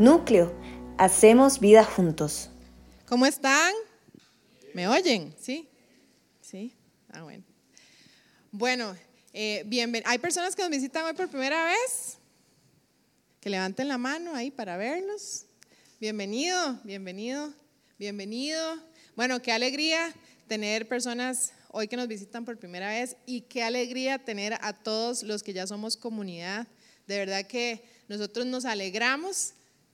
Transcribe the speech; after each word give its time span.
Núcleo, 0.00 0.50
hacemos 0.96 1.60
vida 1.60 1.84
juntos. 1.84 2.48
¿Cómo 3.06 3.26
están? 3.26 3.74
¿Me 4.72 4.88
oyen? 4.88 5.34
¿Sí? 5.38 5.68
¿Sí? 6.40 6.74
Ah, 7.10 7.22
bueno. 7.22 7.44
Bueno, 8.50 8.96
eh, 9.34 9.62
¿hay 10.06 10.18
personas 10.18 10.56
que 10.56 10.62
nos 10.62 10.70
visitan 10.70 11.04
hoy 11.04 11.12
por 11.12 11.28
primera 11.28 11.66
vez? 11.66 12.16
Que 13.42 13.50
levanten 13.50 13.88
la 13.88 13.98
mano 13.98 14.34
ahí 14.34 14.50
para 14.50 14.78
vernos. 14.78 15.44
Bienvenido, 16.00 16.80
bienvenido, 16.82 17.52
bienvenido. 17.98 18.82
Bueno, 19.16 19.42
qué 19.42 19.52
alegría 19.52 20.14
tener 20.48 20.88
personas 20.88 21.52
hoy 21.72 21.88
que 21.88 21.98
nos 21.98 22.08
visitan 22.08 22.46
por 22.46 22.56
primera 22.56 22.88
vez 22.88 23.18
y 23.26 23.42
qué 23.42 23.62
alegría 23.62 24.18
tener 24.18 24.54
a 24.62 24.72
todos 24.72 25.24
los 25.24 25.42
que 25.42 25.52
ya 25.52 25.66
somos 25.66 25.98
comunidad. 25.98 26.66
De 27.06 27.18
verdad 27.18 27.46
que 27.46 27.84
nosotros 28.08 28.46
nos 28.46 28.64
alegramos 28.64 29.52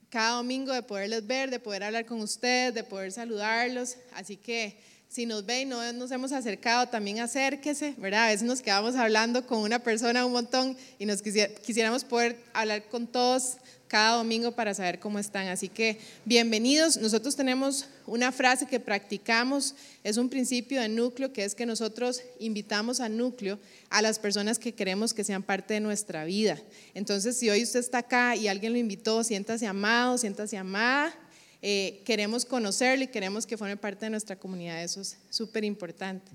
cada 0.09 0.37
domingo 0.37 0.73
de 0.73 0.83
poderles 0.83 1.27
ver, 1.27 1.49
de 1.49 1.59
poder 1.59 1.83
hablar 1.83 2.05
con 2.05 2.21
ustedes, 2.21 2.73
de 2.73 2.83
poder 2.83 3.11
saludarlos. 3.11 3.97
Así 4.13 4.37
que 4.37 4.77
si 5.09 5.25
nos 5.25 5.45
ven 5.45 5.61
y 5.61 5.65
no 5.65 5.93
nos 5.93 6.11
hemos 6.11 6.31
acercado, 6.31 6.87
también 6.87 7.19
acérquese, 7.19 7.93
¿verdad? 7.97 8.25
A 8.25 8.27
veces 8.27 8.43
nos 8.43 8.61
quedamos 8.61 8.95
hablando 8.95 9.45
con 9.47 9.59
una 9.59 9.79
persona 9.79 10.25
un 10.25 10.33
montón 10.33 10.77
y 10.99 11.05
nos 11.05 11.21
quisiéramos 11.21 12.03
poder 12.03 12.37
hablar 12.53 12.87
con 12.89 13.07
todos 13.07 13.57
cada 13.87 14.17
domingo 14.17 14.51
para 14.51 14.73
saber 14.73 14.99
cómo 14.99 15.19
están. 15.19 15.47
Así 15.47 15.69
que 15.69 15.97
bienvenidos. 16.25 16.97
Nosotros 16.97 17.35
tenemos 17.35 17.85
una 18.05 18.31
frase 18.31 18.67
que 18.67 18.79
practicamos, 18.79 19.75
es 20.03 20.17
un 20.17 20.29
principio 20.29 20.81
de 20.81 20.89
núcleo, 20.89 21.31
que 21.33 21.43
es 21.43 21.55
que 21.55 21.65
nosotros 21.65 22.21
invitamos 22.39 22.99
a 22.99 23.09
núcleo 23.09 23.59
a 23.89 24.01
las 24.01 24.19
personas 24.19 24.59
que 24.59 24.73
queremos 24.73 25.13
que 25.13 25.23
sean 25.23 25.43
parte 25.43 25.73
de 25.73 25.79
nuestra 25.79 26.25
vida. 26.25 26.61
Entonces, 26.93 27.37
si 27.37 27.49
hoy 27.49 27.63
usted 27.63 27.79
está 27.79 27.99
acá 27.99 28.35
y 28.35 28.47
alguien 28.47 28.73
lo 28.73 28.79
invitó, 28.79 29.23
siéntase 29.23 29.65
amado, 29.67 30.17
siéntase 30.17 30.57
amada. 30.57 31.13
Eh, 31.61 32.01
queremos 32.05 32.45
conocerlo 32.45 33.05
y 33.05 33.07
queremos 33.07 33.47
que 33.47 33.57
forme 33.57 33.77
parte 33.77 34.05
de 34.05 34.11
nuestra 34.11 34.35
comunidad. 34.35 34.83
Eso 34.83 35.01
es 35.01 35.17
súper 35.29 35.63
importante. 35.63 36.31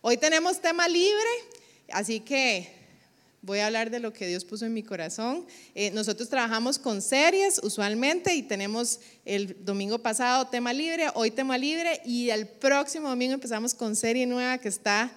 Hoy 0.00 0.16
tenemos 0.16 0.60
tema 0.60 0.88
libre, 0.88 1.30
así 1.90 2.20
que 2.20 2.83
voy 3.44 3.58
a 3.58 3.66
hablar 3.66 3.90
de 3.90 4.00
lo 4.00 4.12
que 4.12 4.26
Dios 4.26 4.44
puso 4.44 4.64
en 4.64 4.72
mi 4.72 4.82
corazón. 4.82 5.44
Eh, 5.74 5.90
nosotros 5.90 6.30
trabajamos 6.30 6.78
con 6.78 7.02
series 7.02 7.60
usualmente 7.62 8.34
y 8.34 8.42
tenemos 8.42 9.00
el 9.26 9.64
domingo 9.64 9.98
pasado 9.98 10.46
tema 10.46 10.72
libre, 10.72 11.08
hoy 11.14 11.30
tema 11.30 11.58
libre 11.58 12.00
y 12.06 12.30
el 12.30 12.46
próximo 12.46 13.10
domingo 13.10 13.34
empezamos 13.34 13.74
con 13.74 13.96
serie 13.96 14.26
nueva 14.26 14.56
que 14.58 14.68
está 14.68 15.12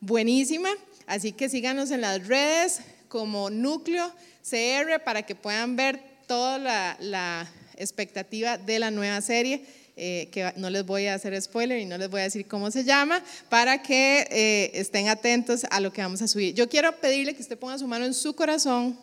buenísima. 0.00 0.68
Así 1.06 1.32
que 1.32 1.48
síganos 1.48 1.90
en 1.90 2.02
las 2.02 2.26
redes 2.26 2.80
como 3.08 3.48
Núcleo 3.48 4.12
CR 4.42 5.02
para 5.02 5.22
que 5.22 5.34
puedan 5.34 5.74
ver 5.74 5.98
toda 6.26 6.58
la, 6.58 6.96
la 7.00 7.50
expectativa 7.76 8.58
de 8.58 8.78
la 8.80 8.90
nueva 8.90 9.20
serie. 9.22 9.64
Eh, 9.94 10.30
que 10.32 10.50
no 10.56 10.70
les 10.70 10.86
voy 10.86 11.06
a 11.06 11.14
hacer 11.14 11.40
spoiler 11.42 11.78
y 11.78 11.84
no 11.84 11.98
les 11.98 12.08
voy 12.08 12.22
a 12.22 12.24
decir 12.24 12.46
cómo 12.48 12.70
se 12.70 12.82
llama, 12.82 13.22
para 13.50 13.82
que 13.82 14.26
eh, 14.30 14.70
estén 14.72 15.08
atentos 15.08 15.66
a 15.70 15.80
lo 15.80 15.92
que 15.92 16.00
vamos 16.00 16.22
a 16.22 16.28
subir. 16.28 16.54
Yo 16.54 16.66
quiero 16.66 16.98
pedirle 16.98 17.34
que 17.34 17.42
usted 17.42 17.58
ponga 17.58 17.78
su 17.78 17.86
mano 17.86 18.06
en 18.06 18.14
su 18.14 18.34
corazón 18.34 18.98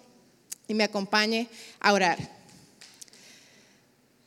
y 0.68 0.74
me 0.74 0.84
acompañe 0.84 1.48
a 1.80 1.94
orar. 1.94 2.18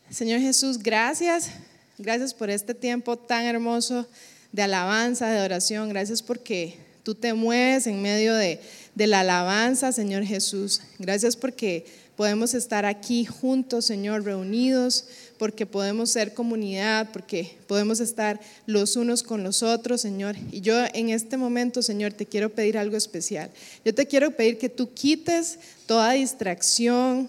Señor 0.08 0.38
Jesús, 0.38 0.78
gracias, 0.78 1.50
gracias 1.98 2.32
por 2.32 2.48
este 2.48 2.74
tiempo 2.74 3.16
tan 3.16 3.44
hermoso 3.44 4.06
de 4.52 4.62
alabanza, 4.62 5.30
de 5.30 5.40
oración, 5.40 5.88
gracias 5.88 6.22
porque 6.22 6.76
tú 7.02 7.16
te 7.16 7.34
mueves 7.34 7.88
en 7.88 8.00
medio 8.02 8.36
de, 8.36 8.60
de 8.94 9.06
la 9.08 9.20
alabanza, 9.20 9.90
Señor 9.90 10.24
Jesús. 10.24 10.80
Gracias 11.00 11.34
porque 11.34 11.86
podemos 12.16 12.54
estar 12.54 12.84
aquí 12.84 13.24
juntos, 13.24 13.86
Señor, 13.86 14.24
reunidos, 14.24 15.06
porque 15.42 15.66
podemos 15.66 16.08
ser 16.08 16.34
comunidad, 16.34 17.10
porque 17.12 17.56
podemos 17.66 17.98
estar 17.98 18.38
los 18.64 18.94
unos 18.94 19.24
con 19.24 19.42
los 19.42 19.64
otros, 19.64 20.00
Señor. 20.00 20.36
Y 20.52 20.60
yo 20.60 20.76
en 20.94 21.10
este 21.10 21.36
momento, 21.36 21.82
Señor, 21.82 22.12
te 22.12 22.26
quiero 22.26 22.50
pedir 22.50 22.78
algo 22.78 22.96
especial. 22.96 23.50
Yo 23.84 23.92
te 23.92 24.06
quiero 24.06 24.36
pedir 24.36 24.56
que 24.56 24.68
tú 24.68 24.94
quites 24.94 25.58
toda 25.86 26.12
distracción, 26.12 27.28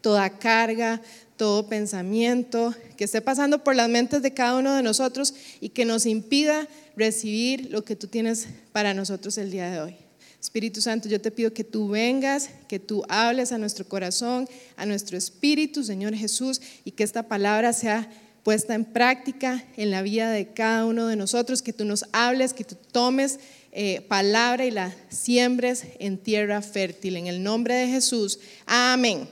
toda 0.00 0.28
carga, 0.28 1.00
todo 1.36 1.68
pensamiento 1.68 2.74
que 2.96 3.04
esté 3.04 3.20
pasando 3.20 3.62
por 3.62 3.76
las 3.76 3.88
mentes 3.88 4.22
de 4.22 4.34
cada 4.34 4.58
uno 4.58 4.74
de 4.74 4.82
nosotros 4.82 5.32
y 5.60 5.68
que 5.68 5.84
nos 5.84 6.06
impida 6.06 6.66
recibir 6.96 7.70
lo 7.70 7.84
que 7.84 7.94
tú 7.94 8.08
tienes 8.08 8.48
para 8.72 8.92
nosotros 8.92 9.38
el 9.38 9.52
día 9.52 9.70
de 9.70 9.80
hoy. 9.80 10.09
Espíritu 10.40 10.80
Santo, 10.80 11.08
yo 11.08 11.20
te 11.20 11.30
pido 11.30 11.52
que 11.52 11.64
tú 11.64 11.88
vengas, 11.88 12.48
que 12.66 12.78
tú 12.78 13.04
hables 13.08 13.52
a 13.52 13.58
nuestro 13.58 13.86
corazón, 13.86 14.48
a 14.76 14.86
nuestro 14.86 15.18
espíritu, 15.18 15.84
Señor 15.84 16.14
Jesús, 16.14 16.62
y 16.84 16.92
que 16.92 17.04
esta 17.04 17.28
palabra 17.28 17.74
sea 17.74 18.10
puesta 18.42 18.74
en 18.74 18.86
práctica 18.86 19.62
en 19.76 19.90
la 19.90 20.00
vida 20.00 20.30
de 20.30 20.48
cada 20.54 20.86
uno 20.86 21.06
de 21.08 21.16
nosotros, 21.16 21.60
que 21.60 21.74
tú 21.74 21.84
nos 21.84 22.06
hables, 22.12 22.54
que 22.54 22.64
tú 22.64 22.74
tomes 22.90 23.38
eh, 23.72 24.00
palabra 24.08 24.64
y 24.64 24.70
la 24.70 24.94
siembres 25.10 25.84
en 25.98 26.16
tierra 26.16 26.62
fértil. 26.62 27.16
En 27.16 27.26
el 27.26 27.42
nombre 27.42 27.74
de 27.74 27.88
Jesús, 27.88 28.40
amén. 28.64 29.28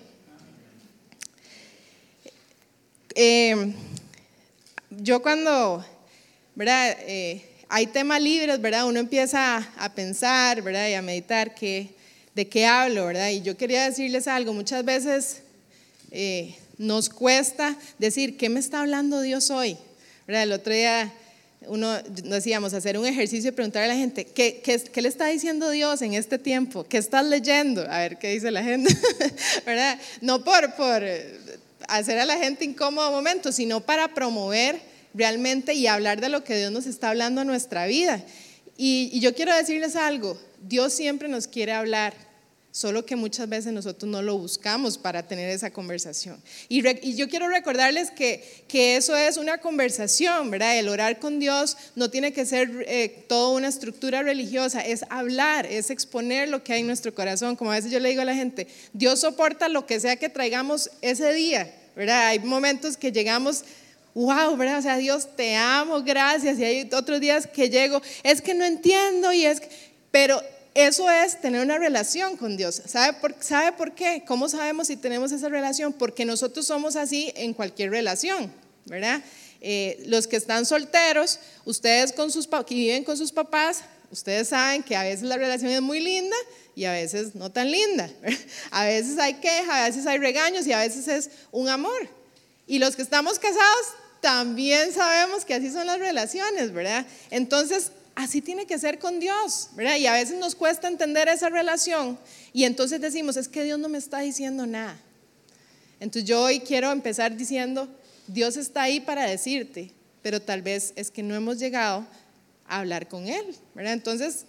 Eh, 3.14 3.74
yo 4.90 5.22
cuando, 5.22 5.84
¿verdad? 6.54 6.96
Eh, 7.00 7.47
hay 7.68 7.86
temas 7.86 8.20
libres, 8.20 8.60
¿verdad? 8.60 8.86
Uno 8.86 8.98
empieza 8.98 9.56
a 9.76 9.92
pensar, 9.92 10.62
¿verdad? 10.62 10.88
Y 10.88 10.94
a 10.94 11.02
meditar 11.02 11.54
que, 11.54 11.90
de 12.34 12.48
qué 12.48 12.66
hablo, 12.66 13.06
¿verdad? 13.06 13.30
Y 13.30 13.42
yo 13.42 13.56
quería 13.56 13.84
decirles 13.84 14.26
algo, 14.26 14.54
muchas 14.54 14.84
veces 14.84 15.42
eh, 16.10 16.56
nos 16.78 17.08
cuesta 17.10 17.76
decir, 17.98 18.36
¿qué 18.36 18.48
me 18.48 18.60
está 18.60 18.80
hablando 18.80 19.20
Dios 19.20 19.50
hoy? 19.50 19.76
¿Verdad? 20.26 20.44
El 20.44 20.52
otro 20.52 20.72
día 20.72 21.12
uno 21.66 22.00
decíamos 22.02 22.72
hacer 22.72 22.96
un 22.96 23.06
ejercicio 23.06 23.50
y 23.50 23.52
preguntar 23.52 23.82
a 23.82 23.88
la 23.88 23.96
gente, 23.96 24.24
¿qué, 24.24 24.60
¿qué, 24.62 24.80
qué, 24.80 25.02
le 25.02 25.08
está 25.08 25.26
diciendo 25.26 25.68
Dios 25.70 26.00
en 26.02 26.14
este 26.14 26.38
tiempo? 26.38 26.84
¿Qué 26.88 26.98
estás 26.98 27.26
leyendo? 27.26 27.82
A 27.90 27.98
ver 27.98 28.18
qué 28.18 28.30
dice 28.30 28.50
la 28.50 28.62
gente, 28.62 28.96
¿verdad? 29.66 29.98
No 30.20 30.44
por, 30.44 30.74
por 30.76 31.02
hacer 31.88 32.18
a 32.18 32.24
la 32.24 32.36
gente 32.38 32.64
incómodo 32.64 33.10
momento, 33.10 33.52
sino 33.52 33.80
para 33.80 34.08
promover 34.14 34.80
realmente 35.18 35.74
y 35.74 35.86
hablar 35.88 36.20
de 36.20 36.28
lo 36.28 36.44
que 36.44 36.56
Dios 36.56 36.70
nos 36.70 36.86
está 36.86 37.10
hablando 37.10 37.42
en 37.42 37.48
nuestra 37.48 37.86
vida. 37.86 38.24
Y, 38.76 39.18
yo 39.18 39.34
quiero 39.34 39.54
decirles 39.54 39.96
algo, 39.96 40.38
Dios 40.62 40.92
siempre 40.92 41.28
nos 41.28 41.48
quiere 41.48 41.72
hablar, 41.72 42.14
solo 42.70 43.04
que 43.04 43.16
muchas 43.16 43.48
veces 43.48 43.72
nosotros 43.72 44.08
no 44.08 44.22
lo 44.22 44.38
buscamos 44.38 44.98
para 44.98 45.26
tener 45.26 45.50
esa 45.50 45.72
conversación. 45.72 46.40
Y, 46.68 46.82
yo 47.16 47.28
quiero 47.28 47.48
recordarles 47.48 48.12
que, 48.12 48.64
que, 48.68 48.96
eso 48.96 49.16
es 49.16 49.36
una 49.36 49.58
conversación, 49.58 50.52
¿verdad? 50.52 50.78
El 50.78 50.88
orar 50.88 51.18
con 51.18 51.40
Dios 51.40 51.76
no 51.96 52.08
tiene 52.08 52.32
que 52.32 52.46
ser 52.46 52.84
eh, 52.86 53.24
toda 53.28 53.56
una 53.56 53.66
estructura 53.66 54.22
religiosa, 54.22 54.80
es 54.80 55.04
hablar, 55.10 55.66
es 55.66 55.90
exponer 55.90 56.48
lo 56.48 56.62
que 56.62 56.74
hay 56.74 56.80
en 56.82 56.86
nuestro 56.86 57.12
corazón. 57.12 57.56
Como 57.56 57.72
a 57.72 57.74
veces 57.74 57.90
yo 57.90 57.98
le 57.98 58.10
digo 58.10 58.22
a 58.22 58.26
la 58.26 58.36
gente, 58.36 58.68
Dios 58.92 59.18
soporta 59.18 59.68
lo 59.68 59.86
que 59.86 59.98
sea 59.98 60.14
que 60.14 60.28
traigamos 60.28 60.88
ese 61.02 61.32
día, 61.32 61.74
¿verdad? 61.96 62.28
Hay 62.28 62.38
momentos 62.38 62.96
que 62.96 63.10
llegamos 63.10 63.64
wow, 64.14 64.56
¿verdad? 64.56 64.78
O 64.78 64.82
sea, 64.82 64.96
Dios 64.96 65.28
te 65.36 65.56
amo, 65.56 66.02
gracias. 66.02 66.58
Y 66.58 66.64
hay 66.64 66.90
otros 66.92 67.20
días 67.20 67.46
que 67.46 67.70
llego, 67.70 68.02
es 68.22 68.42
que 68.42 68.54
no 68.54 68.64
entiendo 68.64 69.32
y 69.32 69.44
es 69.44 69.60
pero 70.10 70.42
eso 70.74 71.10
es 71.10 71.40
tener 71.40 71.60
una 71.60 71.78
relación 71.78 72.36
con 72.36 72.56
Dios. 72.56 72.82
¿Sabe 72.86 73.18
por, 73.20 73.34
¿Sabe 73.40 73.72
por 73.72 73.94
qué? 73.94 74.22
¿Cómo 74.26 74.48
sabemos 74.48 74.86
si 74.86 74.96
tenemos 74.96 75.32
esa 75.32 75.48
relación? 75.48 75.92
Porque 75.92 76.24
nosotros 76.24 76.66
somos 76.66 76.96
así 76.96 77.32
en 77.36 77.52
cualquier 77.52 77.90
relación, 77.90 78.52
¿verdad? 78.86 79.22
Eh, 79.60 80.02
los 80.06 80.26
que 80.26 80.36
están 80.36 80.66
solteros, 80.66 81.40
ustedes 81.64 82.12
con 82.12 82.30
sus, 82.30 82.46
que 82.46 82.74
viven 82.74 83.04
con 83.04 83.16
sus 83.16 83.32
papás, 83.32 83.82
ustedes 84.10 84.48
saben 84.48 84.82
que 84.82 84.94
a 84.94 85.02
veces 85.02 85.22
la 85.22 85.36
relación 85.36 85.70
es 85.72 85.82
muy 85.82 86.00
linda 86.00 86.36
y 86.76 86.84
a 86.84 86.92
veces 86.92 87.34
no 87.34 87.50
tan 87.50 87.70
linda. 87.70 88.08
A 88.70 88.84
veces 88.84 89.18
hay 89.18 89.34
queja, 89.34 89.84
a 89.84 89.88
veces 89.88 90.06
hay 90.06 90.18
regaños 90.18 90.66
y 90.66 90.72
a 90.72 90.78
veces 90.78 91.08
es 91.08 91.30
un 91.50 91.68
amor. 91.68 92.08
Y 92.66 92.78
los 92.78 92.94
que 92.94 93.02
estamos 93.02 93.38
casados 93.38 93.86
también 94.20 94.92
sabemos 94.92 95.44
que 95.44 95.54
así 95.54 95.70
son 95.70 95.86
las 95.86 95.98
relaciones, 95.98 96.72
¿verdad? 96.72 97.06
Entonces, 97.30 97.92
así 98.14 98.42
tiene 98.42 98.66
que 98.66 98.78
ser 98.78 98.98
con 98.98 99.20
Dios, 99.20 99.68
¿verdad? 99.74 99.96
Y 99.96 100.06
a 100.06 100.12
veces 100.12 100.38
nos 100.38 100.56
cuesta 100.56 100.88
entender 100.88 101.28
esa 101.28 101.48
relación 101.48 102.18
y 102.52 102.64
entonces 102.64 103.00
decimos, 103.00 103.36
es 103.36 103.46
que 103.46 103.62
Dios 103.62 103.78
no 103.78 103.88
me 103.88 103.98
está 103.98 104.18
diciendo 104.18 104.66
nada. 104.66 105.00
Entonces 106.00 106.28
yo 106.28 106.42
hoy 106.42 106.60
quiero 106.60 106.90
empezar 106.90 107.36
diciendo, 107.36 107.88
Dios 108.26 108.56
está 108.56 108.82
ahí 108.82 108.98
para 108.98 109.24
decirte, 109.24 109.92
pero 110.20 110.42
tal 110.42 110.62
vez 110.62 110.92
es 110.96 111.12
que 111.12 111.22
no 111.22 111.36
hemos 111.36 111.58
llegado 111.58 112.06
a 112.66 112.80
hablar 112.80 113.08
con 113.08 113.28
Él, 113.28 113.54
¿verdad? 113.74 113.92
Entonces, 113.92 114.46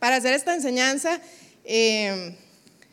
para 0.00 0.16
hacer 0.16 0.32
esta 0.32 0.54
enseñanza, 0.54 1.20
eh, 1.64 2.36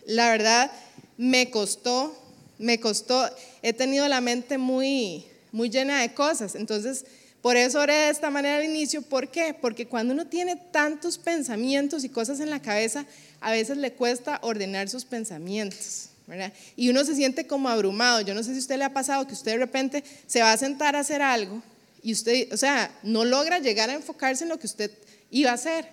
la 0.05 0.29
verdad 0.29 0.71
me 1.17 1.49
costó, 1.49 2.15
me 2.59 2.79
costó, 2.79 3.27
he 3.63 3.73
tenido 3.73 4.07
la 4.07 4.21
mente 4.21 4.59
muy 4.59 5.25
muy 5.57 5.69
llena 5.69 6.01
de 6.01 6.13
cosas. 6.13 6.55
Entonces, 6.55 7.03
por 7.41 7.57
eso 7.57 7.79
oré 7.79 7.93
de 7.93 8.09
esta 8.09 8.29
manera 8.29 8.57
al 8.57 8.65
inicio. 8.65 9.01
¿Por 9.01 9.29
qué? 9.29 9.55
Porque 9.59 9.87
cuando 9.87 10.13
uno 10.13 10.27
tiene 10.27 10.55
tantos 10.55 11.17
pensamientos 11.17 12.03
y 12.03 12.09
cosas 12.09 12.39
en 12.39 12.49
la 12.49 12.61
cabeza, 12.61 13.05
a 13.41 13.51
veces 13.51 13.77
le 13.77 13.91
cuesta 13.93 14.39
ordenar 14.43 14.87
sus 14.87 15.03
pensamientos, 15.03 16.09
¿verdad? 16.27 16.53
Y 16.75 16.89
uno 16.89 17.03
se 17.03 17.15
siente 17.15 17.47
como 17.47 17.69
abrumado. 17.69 18.21
Yo 18.21 18.33
no 18.35 18.43
sé 18.43 18.51
si 18.51 18.57
a 18.57 18.59
usted 18.59 18.77
le 18.77 18.85
ha 18.85 18.93
pasado 18.93 19.25
que 19.27 19.33
usted 19.33 19.53
de 19.53 19.57
repente 19.57 20.03
se 20.27 20.41
va 20.41 20.53
a 20.53 20.57
sentar 20.57 20.95
a 20.95 20.99
hacer 20.99 21.21
algo 21.21 21.61
y 22.03 22.13
usted, 22.13 22.53
o 22.53 22.57
sea, 22.57 22.91
no 23.03 23.25
logra 23.25 23.59
llegar 23.59 23.89
a 23.89 23.93
enfocarse 23.93 24.43
en 24.43 24.49
lo 24.49 24.59
que 24.59 24.67
usted 24.67 24.91
iba 25.31 25.51
a 25.51 25.55
hacer, 25.55 25.89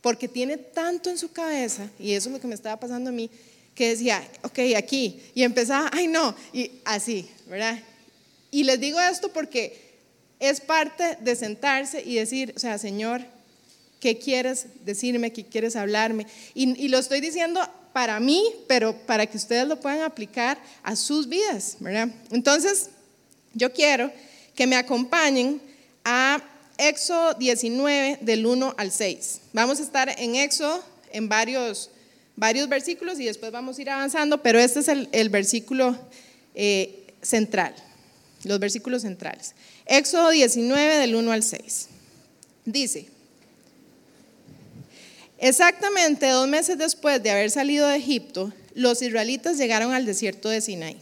porque 0.00 0.28
tiene 0.28 0.56
tanto 0.56 1.10
en 1.10 1.18
su 1.18 1.32
cabeza, 1.32 1.90
y 1.98 2.12
eso 2.12 2.28
es 2.28 2.32
lo 2.34 2.40
que 2.40 2.46
me 2.46 2.54
estaba 2.54 2.78
pasando 2.78 3.10
a 3.10 3.12
mí, 3.12 3.28
que 3.74 3.90
decía, 3.90 4.26
ok, 4.42 4.60
aquí, 4.76 5.20
y 5.34 5.42
empezaba, 5.42 5.90
ay 5.92 6.06
no, 6.06 6.34
y 6.52 6.70
así, 6.84 7.28
¿verdad? 7.48 7.78
Y 8.50 8.64
les 8.64 8.80
digo 8.80 9.00
esto 9.00 9.32
porque 9.32 9.88
es 10.40 10.60
parte 10.60 11.18
de 11.20 11.36
sentarse 11.36 12.02
y 12.04 12.16
decir, 12.16 12.52
o 12.56 12.58
sea, 12.58 12.78
Señor, 12.78 13.22
¿qué 14.00 14.18
quieres 14.18 14.66
decirme? 14.84 15.32
¿Qué 15.32 15.44
quieres 15.44 15.76
hablarme? 15.76 16.26
Y, 16.54 16.88
lo 16.88 16.98
estoy 16.98 17.20
diciendo 17.20 17.60
para 17.92 18.20
mí, 18.20 18.44
pero 18.66 18.94
para 19.06 19.26
que 19.26 19.36
ustedes 19.36 19.66
lo 19.66 19.80
puedan 19.80 20.02
aplicar 20.02 20.58
a 20.82 20.94
sus 20.94 21.28
vidas, 21.28 21.76
¿verdad? 21.80 22.08
Entonces, 22.30 22.90
yo 23.54 23.72
quiero 23.72 24.12
que 24.54 24.66
me 24.66 24.76
acompañen 24.76 25.60
a 26.04 26.42
Éxodo 26.78 27.34
19 27.34 28.18
del 28.20 28.46
1 28.46 28.74
al 28.78 28.92
6. 28.92 29.40
Vamos 29.52 29.80
a 29.80 29.82
estar 29.82 30.14
en 30.16 30.36
Éxodo 30.36 30.82
en 31.12 31.28
varios, 31.28 31.90
varios 32.36 32.68
versículos 32.68 33.18
y 33.18 33.24
después 33.24 33.50
vamos 33.50 33.78
a 33.78 33.82
ir 33.82 33.90
avanzando, 33.90 34.42
pero 34.42 34.60
este 34.60 34.80
es 34.80 34.88
el, 34.88 35.28
versículo 35.28 35.96
eh, 36.54 37.06
central, 37.20 37.74
los 38.44 38.58
versículos 38.58 39.02
centrales. 39.02 39.54
Éxodo 39.86 40.30
19 40.30 40.96
del 40.98 41.14
1 41.14 41.32
al 41.32 41.42
6. 41.42 41.88
Dice, 42.64 43.08
exactamente 45.38 46.28
dos 46.28 46.48
meses 46.48 46.76
después 46.76 47.22
de 47.22 47.30
haber 47.30 47.50
salido 47.50 47.86
de 47.86 47.96
Egipto, 47.96 48.52
los 48.74 49.02
israelitas 49.02 49.58
llegaron 49.58 49.92
al 49.92 50.06
desierto 50.06 50.48
de 50.48 50.60
Sinaí. 50.60 50.98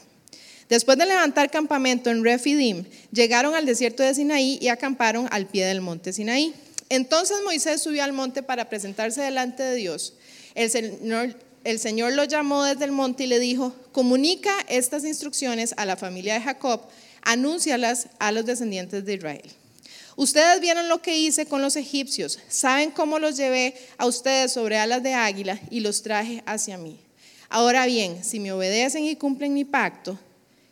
Después 0.69 0.99
de 0.99 1.07
levantar 1.07 1.51
campamento 1.51 2.11
en 2.11 2.25
Refidim, 2.25 2.85
llegaron 3.13 3.55
al 3.55 3.67
desierto 3.67 4.03
de 4.03 4.15
Sinaí 4.15 4.59
y 4.61 4.69
acamparon 4.69 5.29
al 5.31 5.47
pie 5.47 5.65
del 5.67 5.81
monte 5.81 6.13
Sinaí. 6.13 6.55
Entonces 6.89 7.39
Moisés 7.45 7.83
subió 7.83 8.03
al 8.05 8.13
monte 8.13 8.43
para 8.43 8.69
presentarse 8.69 9.21
delante 9.21 9.63
de 9.63 9.75
Dios. 9.77 10.15
El 10.55 10.71
Señor, 10.71 11.37
el 11.65 11.79
Señor 11.79 12.13
lo 12.13 12.25
llamó 12.25 12.65
desde 12.65 12.85
el 12.85 12.93
monte 12.93 13.25
y 13.25 13.27
le 13.27 13.39
dijo, 13.39 13.75
comunica 13.93 14.55
estas 14.69 15.05
instrucciones 15.05 15.75
a 15.77 15.85
la 15.85 15.97
familia 15.97 16.35
de 16.35 16.41
Jacob, 16.41 16.83
anúncialas 17.27 18.09
a 18.19 18.33
los 18.33 18.47
descendientes 18.47 19.05
de 19.05 19.15
Israel. 19.15 19.51
Ustedes 20.17 20.61
vieron 20.61 20.89
lo 20.89 21.03
que 21.03 21.19
hice 21.19 21.45
con 21.45 21.61
los 21.61 21.77
egipcios, 21.77 22.39
saben 22.49 22.91
cómo 22.91 23.19
los 23.19 23.37
llevé 23.37 23.75
a 23.99 24.07
ustedes 24.07 24.53
sobre 24.53 24.79
alas 24.79 25.03
de 25.03 25.13
águila 25.13 25.61
y 25.71 25.81
los 25.81 26.03
traje 26.03 26.43
hacia 26.47 26.79
mí. 26.79 26.99
Ahora 27.51 27.85
bien, 27.85 28.25
si 28.25 28.41
me 28.41 28.53
obedecen 28.53 29.05
y 29.05 29.17
cumplen 29.17 29.53
mi 29.53 29.65
pacto, 29.65 30.19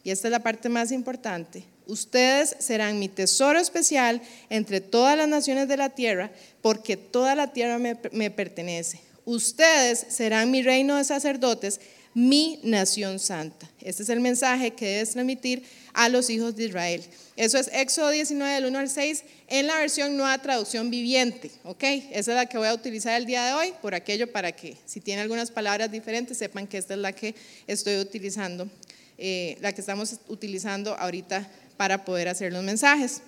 y 0.03 0.11
esta 0.11 0.29
es 0.29 0.33
la 0.33 0.43
parte 0.43 0.69
más 0.71 0.93
importante, 0.93 1.65
ustedes 1.87 2.57
serán 2.59 2.99
mi 2.99 3.09
tesoro 3.09 3.59
especial 3.59 4.23
entre 4.49 4.81
todas 4.81 5.17
las 5.17 5.29
naciones 5.29 5.69
de 5.69 5.77
la 5.77 5.91
tierra, 5.91 6.31
porque 6.63 6.97
toda 6.97 7.35
la 7.35 7.53
tierra 7.53 7.79
me, 7.79 8.31
pertenece. 8.31 9.01
Ustedes 9.27 10.07
serán 10.09 10.51
mi 10.51 10.63
reino 10.63 10.97
de 10.97 11.05
sacerdotes, 11.05 11.81
mi 12.15 12.61
nación 12.63 13.19
santa. 13.19 13.69
Este 13.81 14.05
es 14.05 14.09
el 14.09 14.21
mensaje 14.21 14.71
que 14.71 14.87
debes 14.87 15.11
transmitir 15.11 15.65
a 15.93 16.09
los 16.09 16.31
hijos 16.31 16.57
de 16.57 16.65
Israel. 16.67 17.05
Eso 17.37 17.59
es 17.59 17.69
Éxodo 17.73 18.11
19 18.11 18.55
del 18.55 18.67
1 18.67 18.79
al 18.79 18.89
6 18.89 19.25
en 19.49 19.67
la 19.67 19.77
versión 19.77 20.17
nueva 20.17 20.39
traducción 20.39 20.91
viviente, 20.91 21.51
¿ok? 21.65 21.83
Esa 21.83 22.33
es 22.33 22.37
la 22.37 22.47
que 22.47 22.57
voy 22.57 22.69
a 22.69 22.75
utilizar 22.75 23.21
el 23.21 23.27
día 23.27 23.45
de 23.47 23.53
hoy, 23.55 23.73
por 23.83 23.95
aquello 23.95 24.31
para 24.31 24.53
que 24.53 24.77
si 24.87 25.01
tiene 25.01 25.23
algunas 25.23 25.51
palabras 25.51 25.91
diferentes 25.91 26.39
sepan 26.39 26.67
que 26.67 26.79
esta 26.79 26.95
es 26.95 27.01
la 27.01 27.13
que 27.13 27.35
estoy 27.67 27.99
utilizando 27.99 28.69
eh, 29.17 29.57
la 29.61 29.73
que 29.73 29.81
estamos 29.81 30.17
utilizando 30.27 30.97
ahorita 30.99 31.49
para 31.77 32.05
poder 32.05 32.29
hacer 32.29 32.53
los 32.53 32.65
mensajes. 32.65 33.23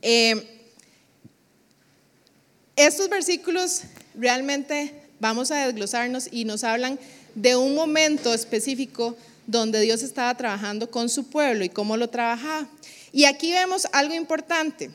Eh, 0.00 0.42
estos 2.76 3.10
versículos 3.10 3.82
realmente 4.14 4.94
vamos 5.18 5.50
a 5.50 5.66
desglosarnos 5.66 6.28
y 6.32 6.46
nos 6.46 6.64
hablan 6.64 6.98
de 7.40 7.56
un 7.56 7.74
momento 7.74 8.34
específico 8.34 9.16
donde 9.46 9.80
Dios 9.80 10.02
estaba 10.02 10.36
trabajando 10.36 10.90
con 10.90 11.08
su 11.08 11.28
pueblo 11.28 11.64
y 11.64 11.70
cómo 11.70 11.96
lo 11.96 12.10
trabajaba. 12.10 12.68
Y 13.12 13.24
aquí 13.24 13.52
vemos 13.52 13.86
algo 13.92 14.14
importante, 14.14 14.90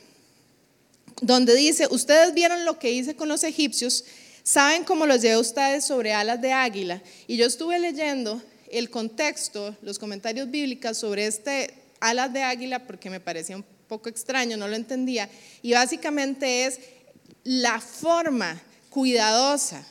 donde 1.22 1.56
dice, 1.56 1.88
ustedes 1.90 2.34
vieron 2.34 2.64
lo 2.66 2.78
que 2.78 2.92
hice 2.92 3.16
con 3.16 3.28
los 3.28 3.44
egipcios, 3.44 4.06
saben 4.44 4.84
cómo 4.84 5.08
los 5.08 5.22
llevé 5.22 5.38
ustedes 5.38 5.86
sobre 5.86 6.14
alas 6.14 6.40
de 6.40 6.54
águila. 6.54 7.02
Y 7.28 7.38
yo 7.38 7.48
estuve 7.48 7.80
leyendo 7.80 8.42
el 8.72 8.90
contexto, 8.90 9.76
los 9.82 9.98
comentarios 9.98 10.50
bíblicos 10.52 10.98
sobre 10.98 11.26
este 11.26 11.74
alas 12.00 12.32
de 12.32 12.44
águila, 12.44 12.86
porque 12.86 13.10
me 13.10 13.20
parecía 13.20 13.56
un 13.56 13.66
poco 13.88 14.08
extraño, 14.08 14.56
no 14.56 14.68
lo 14.68 14.76
entendía, 14.76 15.30
y 15.64 15.74
básicamente 15.74 16.66
es 16.66 16.80
la 17.44 17.80
forma 17.82 18.62
cuidadosa 18.90 19.86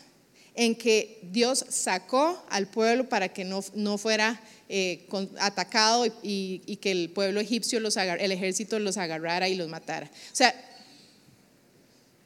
en 0.55 0.77
que 0.77 1.19
Dios 1.23 1.65
sacó 1.69 2.45
al 2.49 2.69
pueblo 2.69 3.09
para 3.09 3.29
que 3.29 3.45
no, 3.45 3.65
no 3.75 3.99
fuera 3.99 4.41
eh, 4.69 5.07
atacado 5.41 6.07
y, 6.23 6.79
que 6.81 6.91
el 6.91 7.11
pueblo 7.11 7.41
egipcio, 7.41 7.81
los 7.81 7.97
el 7.97 8.33
ejército 8.33 8.79
los 8.79 8.97
agarrara 8.97 9.49
y 9.49 9.57
los 9.57 9.69
matara. 9.69 10.07
O 10.07 10.37
sea, 10.37 10.55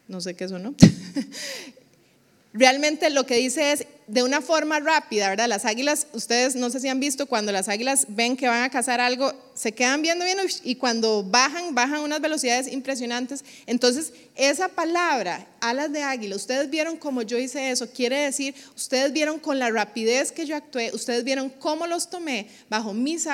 no 0.07 0.21
sé 0.21 0.35
qué 0.35 0.45
eso, 0.45 0.59
¿no? 0.59 0.75
realmente 2.53 3.11
lo 3.11 3.25
que 3.25 3.37
dice 3.37 3.73
es 3.73 3.87
de 4.09 4.23
una 4.23 4.41
forma 4.41 4.81
rápida, 4.81 5.29
¿verdad? 5.29 5.49
Las 5.49 5.67
águilas, 5.67 6.07
ustedes 6.13 6.57
no 6.57 6.71
sé 6.71 6.81
si 6.81 6.89
han 6.89 6.99
visto, 6.99 7.27
cuando 7.27 7.53
las 7.53 7.69
águilas 7.69 8.07
ven 8.09 8.37
que 8.37 8.49
van 8.49 8.63
a 8.63 8.71
cazar 8.71 9.01
algo, 9.01 9.33
se 9.55 9.73
quedan 9.73 10.01
viendo 10.01 10.25
bien 10.25 10.39
y 10.65 10.77
cuando 10.77 11.23
bajan, 11.23 11.75
bajan 11.75 12.01
unas 12.01 12.21
velocidades 12.21 12.73
impresionantes. 12.73 13.45
Entonces, 13.67 14.15
esa 14.35 14.69
palabra, 14.69 15.47
alas 15.61 15.93
de 15.93 16.03
águila, 16.03 16.37
ustedes 16.37 16.71
vieron 16.71 16.97
cómo 16.97 17.21
yo 17.21 17.39
hice 17.39 17.71
eso, 17.71 17.91
quiere 17.91 18.21
decir, 18.21 18.55
ustedes 18.75 19.13
vieron 19.13 19.39
con 19.39 19.59
la 19.59 19.71
rapidez 19.71 20.33
que 20.33 20.47
yo 20.47 20.57
actué, 20.57 20.91
ustedes 20.95 21.23
vieron 21.23 21.51
cómo 21.51 21.87
los 21.87 22.09
tomé 22.09 22.49
bajo 22.71 22.95
mis, 22.95 23.29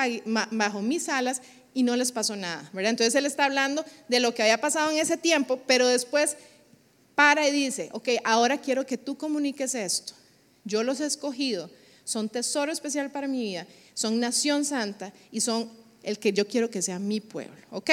bajo 0.51 0.81
mis 0.81 1.07
alas 1.07 1.41
y 1.73 1.83
no 1.83 1.95
les 1.95 2.11
pasó 2.11 2.35
nada, 2.35 2.69
¿verdad? 2.73 2.91
Entonces, 2.91 3.15
él 3.15 3.25
está 3.25 3.45
hablando 3.45 3.85
de 4.09 4.19
lo 4.19 4.35
que 4.35 4.43
había 4.43 4.59
pasado 4.59 4.91
en 4.91 4.97
ese 4.97 5.15
tiempo, 5.15 5.61
pero 5.65 5.87
después 5.87 6.35
para 7.15 7.47
y 7.47 7.51
dice, 7.51 7.87
ok, 7.93 8.09
ahora 8.25 8.57
quiero 8.57 8.85
que 8.85 8.97
tú 8.97 9.17
comuniques 9.17 9.73
esto. 9.73 10.13
Yo 10.65 10.83
los 10.83 10.99
he 10.99 11.05
escogido, 11.05 11.69
son 12.03 12.29
tesoro 12.29 12.71
especial 12.71 13.11
para 13.11 13.27
mi 13.27 13.41
vida, 13.41 13.65
son 13.93 14.19
nación 14.19 14.65
santa 14.65 15.13
y 15.31 15.41
son 15.41 15.69
el 16.03 16.19
que 16.19 16.33
yo 16.33 16.47
quiero 16.47 16.69
que 16.69 16.81
sea 16.81 16.99
mi 16.99 17.19
pueblo, 17.19 17.55
¿ok? 17.71 17.89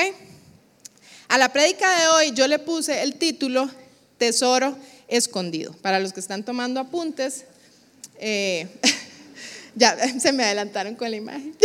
A 1.29 1.38
la 1.38 1.52
prédica 1.52 1.88
de 1.99 2.09
hoy 2.09 2.33
yo 2.33 2.47
le 2.47 2.59
puse 2.59 3.02
el 3.02 3.14
título 3.14 3.71
Tesoro 4.19 4.76
escondido. 5.09 5.73
Para 5.83 5.99
los 5.99 6.12
que 6.12 6.21
están 6.21 6.45
tomando 6.45 6.79
apuntes, 6.79 7.45
eh, 8.19 8.69
ya 9.75 9.97
se 10.21 10.33
me 10.33 10.45
adelantaron 10.45 10.95
con 10.95 11.11
la 11.11 11.17
imagen, 11.17 11.57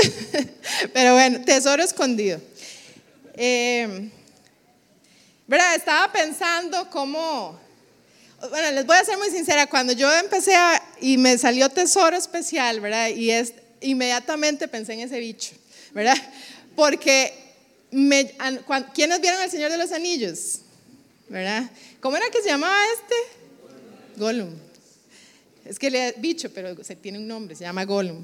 pero 0.94 1.14
bueno, 1.14 1.42
tesoro 1.44 1.84
escondido. 1.84 2.40
Eh, 3.36 4.10
¿Verdad? 5.48 5.76
Estaba 5.76 6.12
pensando 6.12 6.90
cómo, 6.90 7.60
bueno, 8.39 8.72
les 8.72 8.86
voy 8.86 8.98
a 8.98 9.03
ser 9.03 9.17
muy 9.17 9.29
sincera, 9.29 9.67
cuando 9.67 9.94
yo 9.94 10.12
empecé 10.13 10.56
a, 10.56 10.82
y 11.01 11.17
me 11.17 11.38
salió 11.38 11.70
tesoro 11.70 12.15
especial, 12.15 12.79
¿verdad? 12.79 13.10
Y 13.10 13.32
es, 13.32 13.53
inmediatamente 13.82 14.67
pensé 14.67 14.94
en 14.94 15.01
ese 15.01 15.20
bicho, 15.20 15.56
¿verdad? 15.94 16.17
Porque, 16.75 17.34
me, 17.91 18.32
¿quiénes 18.94 19.22
vieron 19.22 19.41
El 19.41 19.50
Señor 19.50 19.72
de 19.72 19.77
los 19.77 19.91
Anillos? 19.91 20.60
¿Verdad? 21.29 21.70
¿Cómo 22.00 22.15
era 22.15 22.29
que 22.29 22.41
se 22.41 22.50
llamaba 22.50 22.79
este? 22.94 23.15
Gollum. 24.17 24.53
Es 25.65 25.77
que 25.77 25.89
le 25.89 26.13
bicho, 26.17 26.50
pero 26.53 26.82
se 26.84 26.96
tiene 26.96 27.17
un 27.17 27.27
nombre, 27.27 27.56
se 27.56 27.63
llama 27.63 27.84
Gollum 27.84 28.24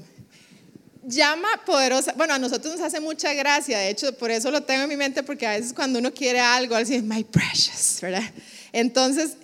llama 1.06 1.48
poderosa, 1.66 2.14
bueno, 2.16 2.34
a 2.34 2.38
nosotros 2.38 2.74
nos 2.74 2.82
hace 2.82 3.00
mucha 3.00 3.32
gracia, 3.34 3.78
de 3.78 3.90
hecho, 3.90 4.16
por 4.16 4.30
eso 4.30 4.50
lo 4.50 4.62
tengo 4.62 4.84
en 4.84 4.88
mi 4.88 4.96
mente, 4.96 5.22
porque 5.22 5.46
a 5.46 5.50
veces 5.50 5.72
cuando 5.72 5.98
uno 5.98 6.12
quiere 6.12 6.40
algo, 6.40 6.74
así, 6.74 7.02
my 7.02 7.24
precious, 7.24 7.98
¿verdad? 8.00 8.24
Entonces, 8.72 9.36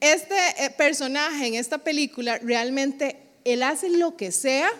este 0.00 0.34
eh, 0.58 0.70
personaje 0.70 1.46
en 1.46 1.54
esta 1.54 1.78
película, 1.78 2.38
realmente, 2.38 3.16
él 3.44 3.62
hace 3.62 3.88
lo 3.88 4.16
que 4.16 4.32
sea 4.32 4.70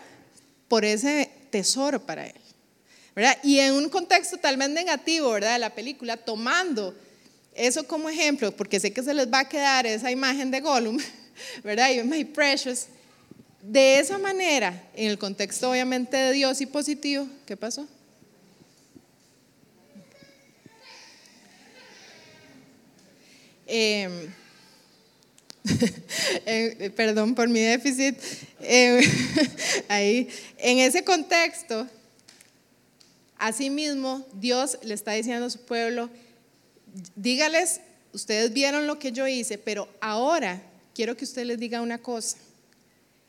por 0.68 0.84
ese 0.84 1.30
tesoro 1.50 2.00
para 2.04 2.26
él, 2.26 2.40
¿verdad? 3.14 3.38
Y 3.42 3.58
en 3.58 3.74
un 3.74 3.88
contexto 3.88 4.36
talmente 4.36 4.82
negativo, 4.82 5.30
¿verdad? 5.30 5.54
De 5.54 5.58
la 5.58 5.74
película, 5.74 6.16
tomando 6.16 6.94
eso 7.54 7.86
como 7.86 8.08
ejemplo, 8.08 8.52
porque 8.52 8.78
sé 8.78 8.92
que 8.92 9.02
se 9.02 9.14
les 9.14 9.32
va 9.32 9.40
a 9.40 9.48
quedar 9.48 9.86
esa 9.86 10.10
imagen 10.10 10.50
de 10.50 10.60
Gollum, 10.60 10.98
¿verdad? 11.64 11.90
Y 11.90 12.02
my 12.02 12.24
precious 12.24 12.86
de 13.60 13.98
esa 13.98 14.18
manera, 14.18 14.88
en 14.94 15.10
el 15.10 15.18
contexto 15.18 15.70
obviamente 15.70 16.16
de 16.16 16.32
Dios 16.32 16.60
y 16.60 16.66
positivo, 16.66 17.26
¿qué 17.44 17.56
pasó? 17.56 17.86
Em, 23.66 24.32
Eh, 26.46 26.90
perdón 26.96 27.34
por 27.34 27.48
mi 27.48 27.60
déficit, 27.60 28.16
eh, 28.60 29.00
ahí, 29.88 30.28
en 30.56 30.78
ese 30.78 31.04
contexto, 31.04 31.86
asimismo, 33.36 34.26
Dios 34.34 34.78
le 34.82 34.94
está 34.94 35.12
diciendo 35.12 35.46
a 35.46 35.50
su 35.50 35.60
pueblo, 35.60 36.10
dígales, 37.14 37.80
ustedes 38.12 38.52
vieron 38.52 38.86
lo 38.86 38.98
que 38.98 39.12
yo 39.12 39.26
hice, 39.26 39.58
pero 39.58 39.88
ahora 40.00 40.62
quiero 40.94 41.16
que 41.16 41.24
usted 41.24 41.44
les 41.44 41.58
diga 41.58 41.82
una 41.82 41.98
cosa, 41.98 42.38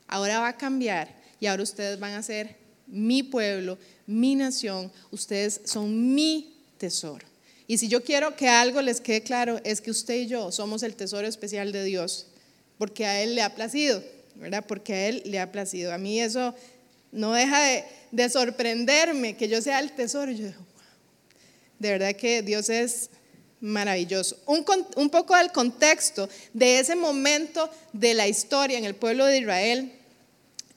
ahora 0.08 0.40
va 0.40 0.50
a 0.50 0.58
cambiar 0.58 1.14
y 1.40 1.48
ahora 1.48 1.64
ustedes 1.64 2.00
van 2.00 2.14
a 2.14 2.24
ser 2.24 2.58
mi 2.88 3.24
pueblo, 3.24 3.78
mi 4.08 4.36
nación, 4.36 4.92
ustedes 5.12 5.62
son 5.66 6.14
mi 6.16 6.56
tesoro. 6.78 7.29
Y 7.70 7.78
si 7.78 7.88
yo 7.88 8.04
quiero 8.04 8.36
que 8.36 8.50
algo 8.50 8.82
les 8.82 9.00
quede 9.00 9.22
claro, 9.22 9.62
es 9.64 9.80
que 9.80 9.92
usted 9.92 10.16
y 10.16 10.26
yo 10.26 10.52
somos 10.52 10.82
el 10.82 10.96
tesoro 10.96 11.28
especial 11.28 11.72
de 11.72 11.84
Dios, 11.84 12.26
porque 12.80 13.06
a 13.06 13.22
Él 13.22 13.36
le 13.36 13.44
ha 13.44 13.54
placido, 13.54 14.04
¿verdad? 14.34 14.66
Porque 14.68 14.92
a 14.92 15.08
Él 15.08 15.22
le 15.24 15.40
ha 15.40 15.52
placido. 15.52 15.94
A 15.94 16.00
mí 16.00 16.20
eso 16.20 16.56
no 17.12 17.34
deja 17.34 17.84
de, 18.10 18.30
sorprenderme 18.30 19.38
que 19.38 19.48
yo 19.48 19.62
sea 19.62 19.78
el 19.82 19.92
tesoro. 19.92 20.32
Yo 20.32 20.48
digo, 20.48 20.66
De 21.78 21.92
verdad 21.92 22.16
que 22.16 22.42
Dios 22.42 22.70
es 22.70 23.12
maravilloso. 23.62 24.40
Un, 24.48 24.66
un 24.96 25.12
poco 25.12 25.36
del 25.36 25.52
contexto 25.52 26.28
de 26.56 26.80
ese 26.80 26.96
momento 26.96 27.70
de 27.94 28.16
la 28.16 28.28
historia 28.28 28.80
en 28.80 28.86
el 28.86 28.96
pueblo 28.96 29.28
de 29.28 29.38
Israel 29.38 29.99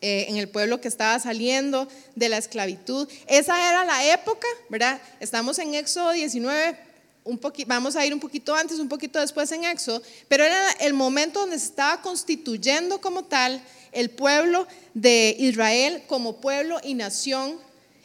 eh, 0.05 0.27
en 0.29 0.37
el 0.37 0.49
pueblo 0.49 0.81
que 0.81 0.89
estaba 0.89 1.17
saliendo 1.21 1.87
de 2.17 2.29
la 2.29 2.37
esclavitud. 2.37 3.09
Esa 3.29 3.71
era 3.71 3.85
la 3.85 4.13
época, 4.13 4.49
¿verdad? 4.69 5.01
Estamos 5.21 5.61
en 5.61 5.77
Éxodo 5.77 6.11
19, 6.11 6.77
un 7.23 7.41
vamos 7.69 7.95
a 7.95 8.05
ir 8.05 8.13
un 8.13 8.19
poquito 8.19 8.53
antes, 8.53 8.81
un 8.81 8.89
poquito 8.89 9.21
después 9.21 9.53
en 9.53 9.63
Éxodo, 9.63 10.03
pero 10.27 10.43
era 10.43 10.73
el 10.81 10.93
momento 10.93 11.39
donde 11.39 11.57
se 11.57 11.67
estaba 11.67 12.03
constituyendo 12.03 13.01
como 13.01 13.27
tal 13.27 13.63
el 13.93 14.11
pueblo 14.11 14.67
de 14.93 15.37
Israel 15.39 16.03
como 16.09 16.41
pueblo 16.41 16.81
y 16.83 16.95
nación 16.95 17.61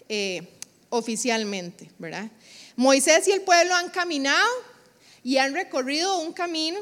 eh, 0.07 0.47
oficialmente, 0.89 1.89
¿verdad? 1.97 2.29
Moisés 2.75 3.27
y 3.27 3.31
el 3.31 3.41
pueblo 3.41 3.73
han 3.73 3.89
caminado 3.89 4.51
y 5.23 5.37
han 5.37 5.55
recorrido 5.55 6.19
un 6.19 6.31
camino 6.31 6.79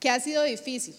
que 0.00 0.10
ha 0.10 0.18
sido 0.18 0.42
difícil. 0.42 0.96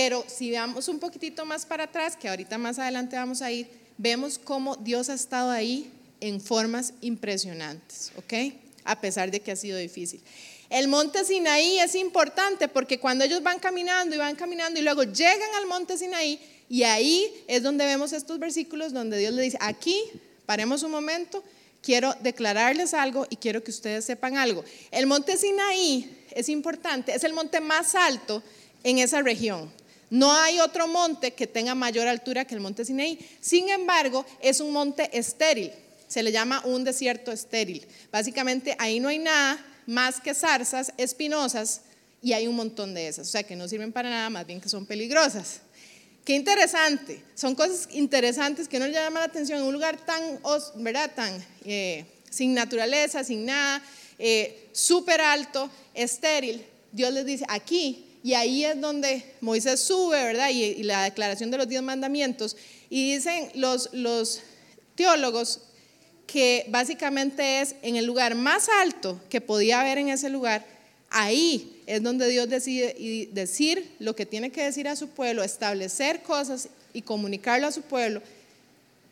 Pero 0.00 0.24
si 0.28 0.52
vamos 0.52 0.86
un 0.86 1.00
poquitito 1.00 1.44
más 1.44 1.66
para 1.66 1.82
atrás, 1.82 2.16
que 2.16 2.28
ahorita 2.28 2.56
más 2.56 2.78
adelante 2.78 3.16
vamos 3.16 3.42
a 3.42 3.50
ir, 3.50 3.68
vemos 3.96 4.38
cómo 4.38 4.76
Dios 4.76 5.08
ha 5.08 5.14
estado 5.14 5.50
ahí 5.50 5.90
en 6.20 6.40
formas 6.40 6.94
impresionantes, 7.00 8.12
¿ok? 8.14 8.54
A 8.84 9.00
pesar 9.00 9.32
de 9.32 9.40
que 9.40 9.50
ha 9.50 9.56
sido 9.56 9.76
difícil. 9.76 10.22
El 10.70 10.86
monte 10.86 11.24
Sinaí 11.24 11.80
es 11.80 11.96
importante 11.96 12.68
porque 12.68 13.00
cuando 13.00 13.24
ellos 13.24 13.42
van 13.42 13.58
caminando 13.58 14.14
y 14.14 14.18
van 14.18 14.36
caminando 14.36 14.78
y 14.78 14.84
luego 14.84 15.02
llegan 15.02 15.52
al 15.56 15.66
monte 15.66 15.98
Sinaí 15.98 16.38
y 16.68 16.84
ahí 16.84 17.34
es 17.48 17.64
donde 17.64 17.84
vemos 17.84 18.12
estos 18.12 18.38
versículos 18.38 18.92
donde 18.92 19.18
Dios 19.18 19.34
le 19.34 19.42
dice, 19.42 19.58
aquí, 19.60 20.00
paremos 20.46 20.84
un 20.84 20.92
momento, 20.92 21.42
quiero 21.82 22.14
declararles 22.20 22.94
algo 22.94 23.26
y 23.30 23.34
quiero 23.34 23.64
que 23.64 23.72
ustedes 23.72 24.04
sepan 24.04 24.36
algo. 24.36 24.64
El 24.92 25.08
monte 25.08 25.36
Sinaí 25.36 26.24
es 26.30 26.48
importante, 26.48 27.16
es 27.16 27.24
el 27.24 27.32
monte 27.32 27.60
más 27.60 27.96
alto 27.96 28.44
en 28.84 28.98
esa 28.98 29.22
región. 29.22 29.76
No 30.10 30.32
hay 30.32 30.58
otro 30.60 30.88
monte 30.88 31.32
que 31.32 31.46
tenga 31.46 31.74
mayor 31.74 32.08
altura 32.08 32.44
que 32.44 32.54
el 32.54 32.60
monte 32.60 32.84
Sinaí. 32.84 33.18
Sin 33.40 33.68
embargo, 33.68 34.24
es 34.40 34.60
un 34.60 34.72
monte 34.72 35.10
estéril. 35.16 35.72
Se 36.06 36.22
le 36.22 36.32
llama 36.32 36.62
un 36.64 36.84
desierto 36.84 37.30
estéril. 37.30 37.86
Básicamente 38.10 38.74
ahí 38.78 39.00
no 39.00 39.08
hay 39.08 39.18
nada 39.18 39.64
más 39.86 40.20
que 40.20 40.34
zarzas 40.34 40.92
espinosas 40.96 41.82
y 42.22 42.32
hay 42.32 42.46
un 42.46 42.56
montón 42.56 42.94
de 42.94 43.08
esas. 43.08 43.28
O 43.28 43.30
sea 43.30 43.42
que 43.42 43.56
no 43.56 43.68
sirven 43.68 43.92
para 43.92 44.08
nada, 44.08 44.30
más 44.30 44.46
bien 44.46 44.60
que 44.60 44.68
son 44.68 44.86
peligrosas. 44.86 45.60
Qué 46.24 46.34
interesante. 46.34 47.22
Son 47.34 47.54
cosas 47.54 47.88
interesantes 47.92 48.68
que 48.68 48.78
no 48.78 48.86
le 48.86 48.92
llaman 48.92 49.22
la 49.22 49.28
atención 49.28 49.60
en 49.60 49.64
un 49.64 49.72
lugar 49.72 50.04
tan, 50.04 50.40
¿verdad? 50.76 51.10
tan 51.14 51.44
eh, 51.64 52.04
sin 52.30 52.54
naturaleza, 52.54 53.24
sin 53.24 53.46
nada, 53.46 53.82
eh, 54.18 54.68
súper 54.72 55.20
alto, 55.20 55.70
estéril. 55.94 56.64
Dios 56.92 57.12
les 57.12 57.24
dice, 57.24 57.44
aquí 57.48 58.07
y 58.28 58.34
ahí 58.34 58.62
es 58.62 58.78
donde 58.78 59.24
Moisés 59.40 59.80
sube, 59.80 60.22
¿verdad? 60.22 60.50
Y, 60.50 60.82
la 60.82 61.04
declaración 61.04 61.50
de 61.50 61.56
los 61.56 61.66
diez 61.66 61.80
mandamientos. 61.80 62.58
Y 62.90 63.14
dicen 63.14 63.48
los, 63.54 63.88
teólogos 64.94 65.62
que 66.26 66.66
básicamente 66.68 67.62
es 67.62 67.74
en 67.80 67.96
el 67.96 68.04
lugar 68.04 68.34
más 68.34 68.68
alto 68.68 69.18
que 69.30 69.40
podía 69.40 69.80
haber 69.80 69.96
en 69.96 70.10
ese 70.10 70.28
lugar, 70.28 70.66
ahí 71.08 71.80
es 71.86 72.02
donde 72.02 72.28
Dios 72.28 72.50
decide 72.50 73.28
decir 73.32 73.94
lo 73.98 74.14
que 74.14 74.26
tiene 74.26 74.50
que 74.50 74.62
decir 74.62 74.88
a 74.88 74.96
su 74.96 75.08
pueblo, 75.08 75.42
establecer 75.42 76.22
cosas 76.22 76.68
y 76.92 77.00
comunicarlo 77.00 77.66
a 77.66 77.72
su 77.72 77.80
pueblo 77.80 78.20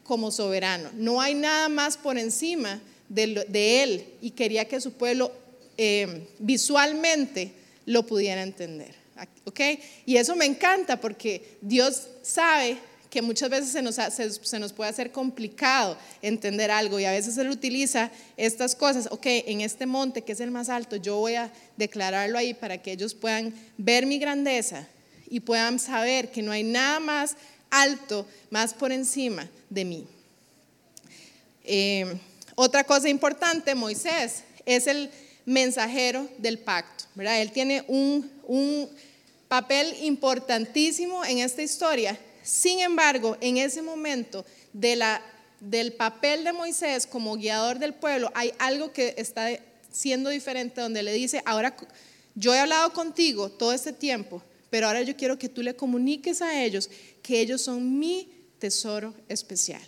como 0.04 0.30
soberano. 0.30 0.90
No 0.92 1.23
hay 1.23 1.35
nada 1.35 1.70
más 1.70 1.96
por 1.96 2.18
encima 2.18 2.82
de, 3.08 3.82
él 3.82 4.04
y 4.20 4.32
quería 4.32 4.66
que 4.66 4.78
su 4.78 4.92
pueblo 4.92 5.32
eh, 5.78 6.26
visualmente 6.38 7.52
lo 7.87 8.02
pudiera 8.02 8.42
entender. 8.42 9.06
¿Ok? 9.44 9.61
Y 10.04 10.16
eso 10.16 10.37
me 10.37 10.44
encanta 10.44 11.00
porque 11.00 11.58
Dios 11.61 12.08
sabe 12.23 12.78
que 13.11 13.23
muchas 13.23 13.49
veces 13.49 13.70
se 13.70 13.82
nos, 13.82 13.94
se, 13.94 14.58
nos 14.58 14.73
puede 14.73 14.90
hacer 14.90 15.11
complicado 15.11 15.96
entender 16.20 16.70
algo 16.70 17.00
y 17.00 17.04
a 17.04 17.12
veces 17.12 17.38
Él 17.38 17.49
utiliza 17.49 18.11
estas 18.37 18.75
cosas. 18.75 19.08
Ok, 19.11 19.26
en 19.26 19.62
este 19.62 19.87
monte 19.87 20.23
que 20.23 20.32
es 20.32 20.40
el 20.40 20.50
más 20.50 20.68
alto, 20.68 20.96
yo 20.96 21.16
voy 21.16 21.35
a 21.35 21.50
declararlo 21.76 22.37
ahí 22.37 22.52
para 22.52 22.82
que 22.82 22.92
ellos 22.92 23.14
puedan 23.14 23.54
ver 23.78 24.04
mi 24.06 24.18
grandeza 24.18 24.87
y 25.28 25.40
puedan 25.40 25.78
saber 25.78 26.30
que 26.30 26.42
no 26.42 26.52
hay 26.52 26.62
nada 26.62 27.00
más 27.00 27.37
alto, 27.70 28.26
más 28.50 28.75
por 28.75 28.92
encima 28.92 29.49
de 29.70 29.85
mí. 29.85 30.06
Eh, 31.64 32.18
otra 32.54 32.85
cosa 32.85 33.08
importante, 33.08 33.75
Moisés 33.75 34.44
es 34.66 34.87
el 34.87 35.11
mensajero 35.44 36.28
del 36.38 36.58
pacto, 36.58 37.04
¿verdad? 37.14 37.40
Él 37.40 37.52
tiene 37.52 37.85
un, 37.88 38.30
un 38.47 38.88
papel 39.49 39.95
importantísimo 40.03 41.25
en 41.25 41.38
esta 41.38 41.62
historia. 41.62 42.19
Sin 42.43 42.81
embargo, 42.81 43.37
en 43.41 43.59
ese 43.59 43.83
momento 43.83 44.45
del 44.73 45.93
papel 45.95 46.45
de 46.45 46.53
Moisés 46.53 47.07
como 47.07 47.37
guiador 47.37 47.79
del 47.79 47.95
pueblo, 47.95 48.31
hay 48.35 48.53
algo 48.59 48.93
que 48.93 49.15
está 49.19 49.49
siendo 49.91 50.31
diferente 50.31 50.81
donde 50.81 51.03
le 51.03 51.12
dice, 51.12 51.43
ahora 51.45 51.76
yo 52.35 52.55
he 52.55 52.59
hablado 52.59 52.93
contigo 52.93 53.50
todo 53.50 53.73
este 53.73 53.93
tiempo, 53.93 54.43
pero 54.71 54.87
ahora 54.87 55.03
yo 55.03 55.17
quiero 55.17 55.38
que 55.38 55.49
tú 55.49 55.62
le 55.62 55.75
comuniques 55.75 56.43
a 56.43 56.62
ellos 56.62 56.91
que 57.23 57.41
ellos 57.41 57.62
son 57.62 57.99
mi 57.99 58.29
tesoro 58.59 59.15
especial 59.29 59.83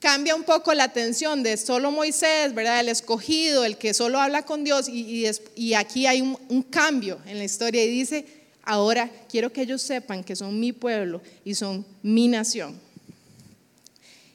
cambia 0.00 0.34
un 0.34 0.44
poco 0.44 0.72
la 0.72 0.84
atención 0.84 1.42
de 1.42 1.56
solo 1.58 1.90
Moisés, 1.92 2.54
¿verdad? 2.54 2.80
El 2.80 2.88
escogido, 2.88 3.64
el 3.64 3.76
que 3.76 3.94
solo 3.94 4.18
habla 4.18 4.44
con 4.44 4.64
Dios, 4.64 4.88
y, 4.88 5.26
y, 5.54 5.74
aquí 5.74 6.06
hay 6.06 6.22
un, 6.22 6.62
cambio 6.62 7.20
en 7.26 7.38
la 7.38 7.44
historia 7.44 7.84
y 7.84 7.88
dice, 7.88 8.24
ahora 8.62 9.10
quiero 9.28 9.52
que 9.52 9.62
ellos 9.62 9.82
sepan 9.82 10.24
que 10.24 10.34
son 10.34 10.58
mi 10.58 10.72
pueblo 10.72 11.20
y 11.44 11.54
son 11.54 11.86
mi 12.02 12.28
nación. 12.28 12.80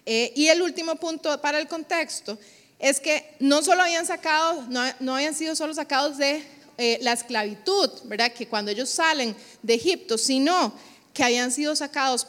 Eh, 0.05 0.31
y 0.35 0.47
el 0.47 0.61
último 0.61 0.95
punto 0.97 1.41
para 1.41 1.59
el 1.59 1.67
contexto 1.67 2.37
es 2.77 2.99
que 2.99 3.35
no 3.39 3.63
solo 3.63 3.81
habían 3.81 4.05
sacado, 4.05 4.67
no, 4.99 5.15
habían 5.15 5.33
sido 5.33 5.55
solo 5.55 5.73
sacados 5.73 6.19
de 6.19 6.43
eh, 6.77 6.99
la 7.01 7.13
esclavitud, 7.13 7.89
¿verdad? 8.03 8.31
Que 8.31 8.47
cuando 8.47 8.69
ellos 8.69 8.89
salen 8.89 9.35
de 9.63 9.73
Egipto, 9.73 10.19
sino 10.19 10.73
que 11.11 11.23
habían 11.23 11.51
sido 11.51 11.75
sacados 11.75 12.27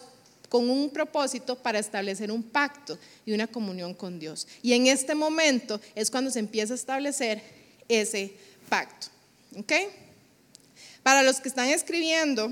con 0.56 0.70
un 0.70 0.88
propósito 0.88 1.54
para 1.54 1.78
establecer 1.78 2.32
un 2.32 2.42
pacto 2.42 2.98
y 3.26 3.32
una 3.34 3.46
comunión 3.46 3.92
con 3.92 4.18
Dios. 4.18 4.48
Y 4.62 4.72
en 4.72 4.86
este 4.86 5.14
momento 5.14 5.78
es 5.94 6.10
cuando 6.10 6.30
se 6.30 6.38
empieza 6.38 6.72
a 6.72 6.76
establecer 6.76 7.42
ese 7.86 8.32
pacto. 8.70 9.08
¿Ok? 9.54 9.70
Para 11.02 11.22
los 11.22 11.40
que 11.40 11.50
están 11.50 11.68
escribiendo 11.68 12.50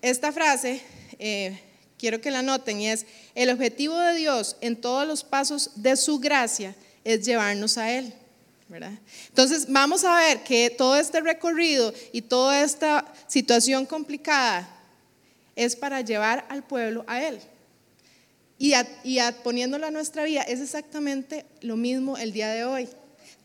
esta 0.00 0.32
frase, 0.32 0.80
eh, 1.18 1.60
quiero 1.98 2.18
que 2.18 2.30
la 2.30 2.40
noten 2.40 2.80
y 2.80 2.88
es, 2.88 3.04
el 3.34 3.50
objetivo 3.50 3.98
de 3.98 4.14
Dios 4.14 4.56
en 4.62 4.80
todos 4.80 5.06
los 5.06 5.22
pasos 5.22 5.70
de 5.74 5.98
su 5.98 6.18
gracia 6.18 6.74
es 7.04 7.26
llevarnos 7.26 7.76
a 7.76 7.92
Él. 7.92 8.10
¿verdad? 8.70 8.94
Entonces 9.28 9.66
vamos 9.68 10.02
a 10.02 10.16
ver 10.16 10.44
que 10.44 10.70
todo 10.70 10.96
este 10.96 11.20
recorrido 11.20 11.92
y 12.10 12.22
toda 12.22 12.62
esta 12.62 13.04
situación 13.28 13.84
complicada 13.84 14.73
es 15.56 15.76
para 15.76 16.00
llevar 16.00 16.46
al 16.48 16.64
pueblo 16.64 17.04
a 17.06 17.22
Él. 17.22 17.40
Y, 18.58 18.74
poniéndolo 19.42 19.86
a 19.86 19.90
nuestra 19.90 20.24
vida 20.24 20.42
es 20.42 20.60
exactamente 20.60 21.44
lo 21.60 21.76
mismo 21.76 22.16
el 22.16 22.32
día 22.32 22.48
de 22.48 22.64
hoy. 22.64 22.88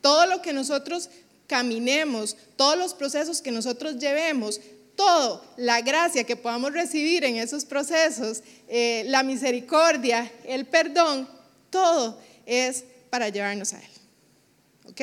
Todo 0.02 0.26
lo 0.28 0.42
que 0.42 0.54
nosotros 0.54 1.10
caminemos, 1.48 2.38
todos 2.56 2.78
los 2.78 2.94
procesos 2.94 3.42
que 3.42 3.52
nosotros 3.52 3.98
llevemos, 3.98 4.62
todo, 4.96 5.44
la 5.58 5.82
gracia 5.82 6.24
que 6.24 6.36
podamos 6.36 6.74
recibir 6.74 7.24
en 7.24 7.38
esos 7.38 7.66
procesos, 7.66 8.44
eh, 8.68 9.04
la 9.08 9.24
misericordia, 9.24 10.32
el 10.46 10.66
perdón, 10.66 11.28
todo 11.70 12.20
es 12.46 12.84
para 13.10 13.30
llevarnos 13.30 13.74
a 13.74 13.80
Él. 13.80 13.90
¿Ok? 14.90 15.02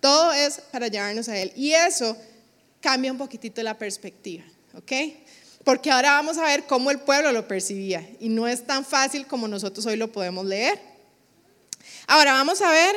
Todo 0.00 0.32
es 0.32 0.60
para 0.70 0.88
llevarnos 0.88 1.28
a 1.28 1.38
Él. 1.38 1.52
Y 1.56 1.72
eso 1.72 2.16
cambia 2.80 3.12
un 3.12 3.18
poquitito 3.18 3.62
la 3.62 3.76
perspectiva, 3.76 4.44
¿ok? 4.74 4.92
Porque 5.68 5.90
ahora 5.90 6.12
vamos 6.12 6.38
a 6.38 6.44
ver 6.44 6.64
cómo 6.64 6.90
el 6.90 6.98
pueblo 6.98 7.30
lo 7.30 7.46
percibía 7.46 8.08
y 8.20 8.30
no 8.30 8.48
es 8.48 8.66
tan 8.66 8.86
fácil 8.86 9.26
como 9.26 9.46
nosotros 9.46 9.84
hoy 9.84 9.96
lo 9.96 10.10
podemos 10.10 10.46
leer. 10.46 10.80
Ahora 12.06 12.32
vamos 12.32 12.62
a 12.62 12.70
ver 12.70 12.96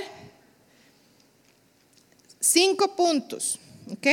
cinco 2.39 2.95
puntos, 2.95 3.59
¿ok? 3.91 4.07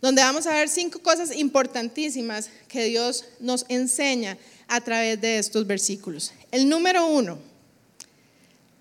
Donde 0.00 0.22
vamos 0.22 0.46
a 0.46 0.52
ver 0.52 0.68
cinco 0.68 1.00
cosas 1.00 1.34
importantísimas 1.34 2.48
que 2.68 2.84
Dios 2.84 3.24
nos 3.40 3.66
enseña 3.68 4.38
a 4.68 4.80
través 4.82 5.20
de 5.20 5.38
estos 5.38 5.66
versículos. 5.66 6.32
El 6.52 6.68
número 6.68 7.08
uno, 7.08 7.40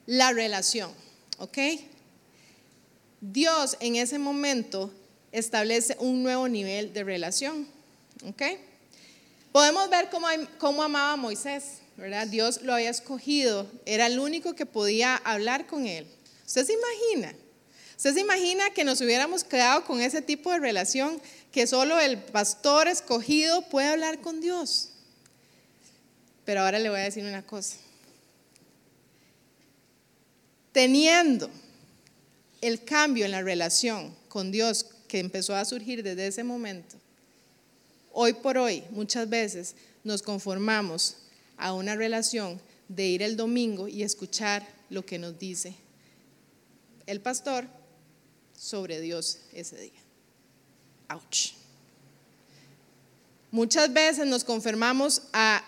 la 0.05 0.33
relación, 0.33 0.91
¿ok? 1.39 1.57
Dios 3.21 3.75
en 3.79 3.95
ese 3.95 4.19
momento 4.19 4.93
establece 5.31 5.95
un 5.99 6.23
nuevo 6.23 6.47
nivel 6.47 6.93
de 6.93 7.03
relación, 7.03 7.67
¿ok? 8.25 8.41
Podemos 9.51 9.89
ver 9.89 10.09
cómo, 10.09 10.27
cómo 10.57 10.83
amaba 10.83 11.13
a 11.13 11.17
Moisés, 11.17 11.79
¿verdad? 11.97 12.27
Dios 12.27 12.61
lo 12.61 12.73
había 12.73 12.89
escogido, 12.89 13.67
era 13.85 14.07
el 14.07 14.19
único 14.19 14.55
que 14.55 14.65
podía 14.65 15.15
hablar 15.17 15.67
con 15.67 15.85
él. 15.85 16.07
¿Usted 16.45 16.65
se 16.65 16.73
imagina? 16.73 17.35
¿Usted 17.97 18.13
se 18.13 18.21
imagina 18.21 18.69
que 18.69 18.85
nos 18.85 19.01
hubiéramos 19.01 19.43
quedado 19.43 19.83
con 19.83 19.99
ese 19.99 20.21
tipo 20.21 20.51
de 20.51 20.59
relación 20.59 21.21
que 21.51 21.67
solo 21.67 21.99
el 21.99 22.17
pastor 22.17 22.87
escogido 22.87 23.61
puede 23.63 23.89
hablar 23.89 24.21
con 24.21 24.39
Dios? 24.39 24.91
Pero 26.45 26.61
ahora 26.61 26.79
le 26.79 26.89
voy 26.89 26.99
a 26.99 27.03
decir 27.03 27.25
una 27.25 27.45
cosa. 27.45 27.75
Teniendo 30.71 31.49
el 32.61 32.83
cambio 32.85 33.25
en 33.25 33.31
la 33.31 33.41
relación 33.41 34.15
con 34.29 34.51
Dios 34.51 34.85
que 35.09 35.19
empezó 35.19 35.53
a 35.53 35.65
surgir 35.65 36.03
desde 36.03 36.27
ese 36.27 36.45
momento, 36.45 36.95
hoy 38.13 38.31
por 38.31 38.57
hoy 38.57 38.85
muchas 38.91 39.27
veces 39.27 39.75
nos 40.05 40.21
conformamos 40.21 41.17
a 41.57 41.73
una 41.73 41.95
relación 41.95 42.61
de 42.87 43.07
ir 43.07 43.21
el 43.21 43.35
domingo 43.35 43.89
y 43.89 44.03
escuchar 44.03 44.65
lo 44.89 45.05
que 45.05 45.19
nos 45.19 45.37
dice 45.37 45.75
el 47.05 47.21
pastor 47.21 47.67
sobre 48.55 49.01
Dios 49.01 49.39
ese 49.51 49.81
día. 49.81 49.99
Ouch. 51.09 51.53
Muchas 53.51 53.91
veces 53.91 54.27
nos 54.27 54.43
conformamos 54.43 55.23
a 55.33 55.63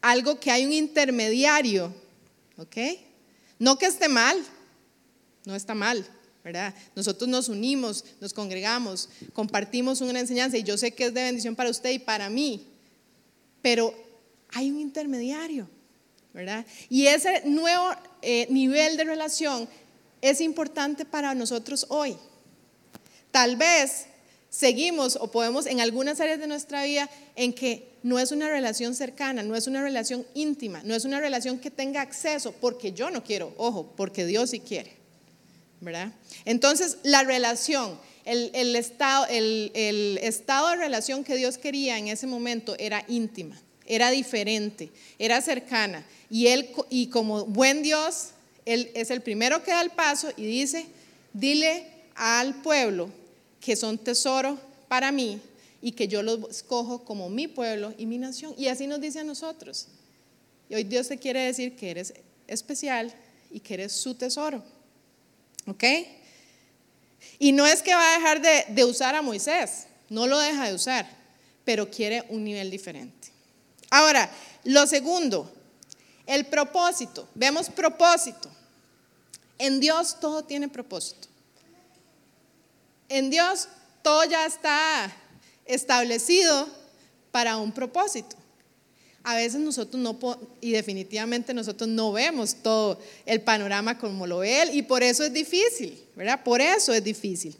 algo 0.00 0.40
que 0.40 0.50
hay 0.50 0.64
un 0.64 0.72
intermediario, 0.72 1.92
¿ok? 2.56 2.76
No 3.58 3.76
que 3.76 3.86
esté 3.86 4.08
mal, 4.08 4.42
no 5.44 5.54
está 5.54 5.74
mal, 5.74 6.06
¿verdad? 6.44 6.74
Nosotros 6.96 7.28
nos 7.28 7.48
unimos, 7.48 8.04
nos 8.20 8.32
congregamos, 8.32 9.08
compartimos 9.32 10.00
una 10.00 10.20
enseñanza 10.20 10.56
y 10.56 10.62
yo 10.62 10.78
sé 10.78 10.92
que 10.92 11.06
es 11.06 11.14
de 11.14 11.22
bendición 11.22 11.54
para 11.54 11.70
usted 11.70 11.90
y 11.90 11.98
para 11.98 12.30
mí, 12.30 12.66
pero 13.62 13.94
hay 14.48 14.70
un 14.70 14.80
intermediario, 14.80 15.68
¿verdad? 16.32 16.64
Y 16.88 17.06
ese 17.06 17.42
nuevo 17.44 17.90
eh, 18.22 18.46
nivel 18.50 18.96
de 18.96 19.04
relación 19.04 19.68
es 20.22 20.40
importante 20.40 21.04
para 21.04 21.34
nosotros 21.34 21.86
hoy. 21.88 22.16
Tal 23.30 23.56
vez 23.56 24.06
seguimos 24.48 25.16
o 25.16 25.30
podemos 25.30 25.66
en 25.66 25.80
algunas 25.80 26.20
áreas 26.20 26.40
de 26.40 26.46
nuestra 26.46 26.84
vida 26.84 27.08
en 27.36 27.52
que 27.52 27.90
no 28.02 28.18
es 28.18 28.32
una 28.32 28.48
relación 28.48 28.94
cercana, 28.94 29.42
no 29.42 29.54
es 29.54 29.66
una 29.66 29.82
relación 29.82 30.26
íntima, 30.34 30.82
no 30.84 30.94
es 30.94 31.04
una 31.04 31.20
relación 31.20 31.58
que 31.58 31.70
tenga 31.70 32.00
acceso 32.00 32.52
porque 32.60 32.92
yo 32.92 33.10
no 33.10 33.22
quiero, 33.22 33.54
ojo, 33.56 33.92
porque 33.96 34.24
Dios 34.24 34.50
sí 34.50 34.60
quiere. 34.60 34.99
¿Verdad? 35.80 36.12
Entonces, 36.44 36.98
la 37.02 37.22
relación, 37.22 37.98
el, 38.24 38.76
estado, 38.76 39.26
el, 39.30 40.18
estado 40.22 40.68
de 40.70 40.76
relación 40.76 41.24
que 41.24 41.36
Dios 41.36 41.56
quería 41.56 41.98
en 41.98 42.08
ese 42.08 42.26
momento 42.26 42.76
era 42.78 43.04
íntima, 43.08 43.60
era 43.86 44.10
diferente, 44.10 44.90
era 45.18 45.40
cercana. 45.40 46.06
Y 46.28 46.48
Él, 46.48 46.70
y 46.90 47.06
como 47.06 47.46
buen 47.46 47.82
Dios, 47.82 48.30
él 48.64 48.90
es 48.94 49.10
el 49.10 49.20
primero 49.20 49.62
que 49.62 49.70
da 49.70 49.82
el 49.82 49.90
paso 49.90 50.30
y 50.36 50.44
dice, 50.44 50.86
dile 51.32 51.86
al 52.14 52.62
pueblo 52.62 53.10
que 53.60 53.76
son 53.76 53.98
tesoro 53.98 54.58
para 54.88 55.12
mí 55.12 55.40
y 55.82 55.92
que 55.92 56.08
yo 56.08 56.22
los 56.22 56.48
escojo 56.50 57.04
como 57.04 57.28
mi 57.28 57.48
pueblo 57.48 57.94
y 57.96 58.06
mi 58.06 58.18
nación. 58.18 58.54
Y 58.56 58.68
así 58.68 58.86
nos 58.86 59.00
dice 59.00 59.20
a 59.20 59.24
nosotros. 59.24 59.88
Y 60.68 60.74
hoy 60.74 60.84
Dios 60.84 61.08
te 61.08 61.18
quiere 61.18 61.40
decir 61.40 61.74
que 61.74 61.90
eres 61.90 62.14
especial 62.46 63.12
y 63.50 63.60
que 63.60 63.74
eres 63.74 63.92
su 63.92 64.14
tesoro. 64.14 64.62
¿Ok? 65.66 65.84
Y 67.38 67.52
no 67.52 67.66
es 67.66 67.82
que 67.82 67.94
va 67.94 68.14
a 68.14 68.18
dejar 68.18 68.40
de, 68.40 68.66
de 68.68 68.84
usar 68.84 69.14
a 69.14 69.22
Moisés, 69.22 69.86
no 70.08 70.26
lo 70.26 70.38
deja 70.38 70.66
de 70.66 70.74
usar, 70.74 71.08
pero 71.64 71.90
quiere 71.90 72.24
un 72.28 72.44
nivel 72.44 72.70
diferente. 72.70 73.28
Ahora, 73.90 74.30
lo 74.64 74.86
segundo, 74.86 75.52
el 76.26 76.46
propósito. 76.46 77.28
Vemos 77.34 77.68
propósito. 77.68 78.48
En 79.58 79.80
Dios 79.80 80.18
todo 80.20 80.44
tiene 80.44 80.68
propósito. 80.68 81.28
En 83.08 83.30
Dios 83.30 83.68
todo 84.02 84.24
ya 84.24 84.46
está 84.46 85.12
establecido 85.66 86.68
para 87.32 87.56
un 87.56 87.72
propósito. 87.72 88.36
A 89.22 89.34
veces 89.34 89.60
nosotros 89.60 90.02
no, 90.02 90.18
y 90.60 90.70
definitivamente 90.72 91.52
nosotros 91.52 91.88
no 91.88 92.12
vemos 92.12 92.56
todo 92.62 92.98
el 93.26 93.42
panorama 93.42 93.98
como 93.98 94.26
lo 94.26 94.38
ve 94.38 94.62
Él, 94.62 94.70
y 94.72 94.82
por 94.82 95.02
eso 95.02 95.24
es 95.24 95.32
difícil, 95.32 96.02
¿verdad? 96.16 96.42
Por 96.42 96.60
eso 96.60 96.94
es 96.94 97.04
difícil. 97.04 97.54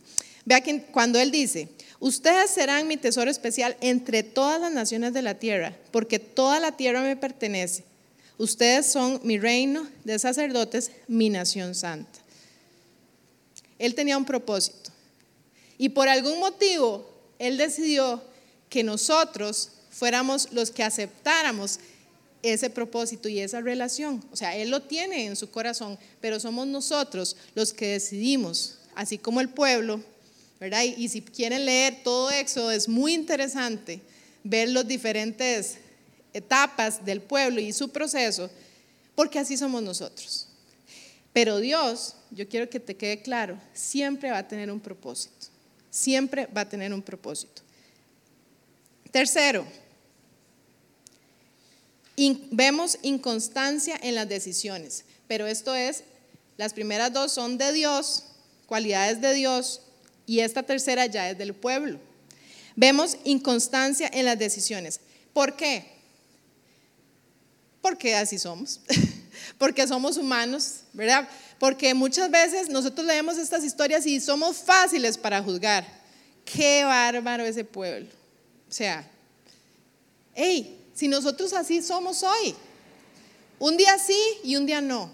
Vea 0.44 0.62
que 0.62 0.82
cuando 0.84 1.18
Él 1.18 1.30
dice, 1.30 1.68
ustedes 1.98 2.50
serán 2.50 2.88
mi 2.88 2.96
tesoro 2.96 3.30
especial 3.30 3.76
entre 3.82 4.22
todas 4.22 4.60
las 4.60 4.72
naciones 4.72 5.12
de 5.12 5.22
la 5.22 5.34
tierra, 5.38 5.76
porque 5.90 6.18
toda 6.18 6.60
la 6.60 6.76
tierra 6.76 7.02
me 7.02 7.16
pertenece. 7.16 7.84
Ustedes 8.38 8.90
son 8.90 9.20
mi 9.22 9.38
reino 9.38 9.86
de 10.04 10.18
sacerdotes, 10.18 10.92
mi 11.08 11.28
nación 11.28 11.74
santa. 11.74 12.18
Él 13.78 13.94
tenía 13.94 14.16
un 14.16 14.24
propósito. 14.24 14.90
Y 15.76 15.90
por 15.90 16.08
algún 16.08 16.38
motivo, 16.40 17.06
Él 17.38 17.58
decidió 17.58 18.22
que 18.70 18.82
nosotros 18.82 19.72
fuéramos 19.90 20.52
los 20.52 20.70
que 20.70 20.82
aceptáramos 20.82 21.78
ese 22.42 22.70
propósito 22.70 23.28
y 23.28 23.40
esa 23.40 23.60
relación. 23.60 24.24
O 24.32 24.36
sea, 24.36 24.56
Él 24.56 24.70
lo 24.70 24.82
tiene 24.82 25.26
en 25.26 25.36
su 25.36 25.50
corazón, 25.50 25.98
pero 26.20 26.40
somos 26.40 26.66
nosotros 26.66 27.36
los 27.54 27.72
que 27.72 27.88
decidimos, 27.88 28.78
así 28.94 29.18
como 29.18 29.40
el 29.40 29.50
pueblo, 29.50 30.02
¿verdad? 30.58 30.82
Y, 30.84 31.08
si 31.08 31.22
quieren 31.22 31.66
leer 31.66 32.02
todo 32.02 32.30
Éxodo, 32.30 32.70
es 32.70 32.88
muy 32.88 33.14
interesante 33.14 34.00
ver 34.44 34.70
los 34.70 34.86
diferentes 34.86 35.78
etapas 36.32 37.04
del 37.04 37.20
pueblo 37.20 37.60
y 37.60 37.72
su 37.72 37.90
proceso, 37.90 38.50
porque 39.14 39.38
así 39.38 39.56
somos 39.56 39.82
nosotros. 39.82 40.46
Pero 41.32 41.58
Dios, 41.58 42.14
yo 42.30 42.48
quiero 42.48 42.68
que 42.68 42.80
te 42.80 42.96
quede 42.96 43.22
claro, 43.22 43.58
siempre 43.72 44.30
va 44.30 44.38
a 44.38 44.48
tener 44.48 44.70
un 44.70 44.80
propósito. 44.80 45.48
Siempre 45.90 46.46
va 46.46 46.62
a 46.62 46.68
tener 46.68 46.92
un 46.92 47.02
propósito. 47.02 47.62
Tercero, 49.10 49.66
vemos 52.50 52.98
inconstancia 53.02 53.98
en 54.02 54.14
las 54.14 54.28
decisiones, 54.28 55.04
pero 55.26 55.46
esto 55.46 55.74
es, 55.74 56.04
las 56.56 56.74
primeras 56.74 57.12
dos 57.12 57.32
son 57.32 57.58
de 57.58 57.72
Dios, 57.72 58.24
cualidades 58.66 59.20
de 59.20 59.34
Dios, 59.34 59.80
y 60.26 60.40
esta 60.40 60.62
tercera 60.62 61.06
ya 61.06 61.30
es 61.30 61.38
del 61.38 61.54
pueblo. 61.54 61.98
Vemos 62.76 63.16
inconstancia 63.24 64.08
en 64.12 64.26
las 64.26 64.38
decisiones. 64.38 65.00
¿Por 65.32 65.56
qué? 65.56 65.86
Porque 67.80 68.14
así 68.14 68.38
somos, 68.38 68.80
porque 69.58 69.88
somos 69.88 70.16
humanos, 70.18 70.82
¿verdad? 70.92 71.28
Porque 71.58 71.94
muchas 71.94 72.30
veces 72.30 72.68
nosotros 72.68 73.06
leemos 73.06 73.38
estas 73.38 73.64
historias 73.64 74.06
y 74.06 74.20
somos 74.20 74.58
fáciles 74.58 75.18
para 75.18 75.42
juzgar. 75.42 75.86
Qué 76.44 76.84
bárbaro 76.84 77.44
ese 77.44 77.64
pueblo. 77.64 78.19
O 78.70 78.72
sea, 78.72 79.04
hey, 80.34 80.78
si 80.94 81.08
nosotros 81.08 81.52
así 81.52 81.82
somos 81.82 82.22
hoy, 82.22 82.54
un 83.58 83.76
día 83.76 83.98
sí 83.98 84.18
y 84.44 84.54
un 84.54 84.64
día 84.64 84.80
no. 84.80 85.10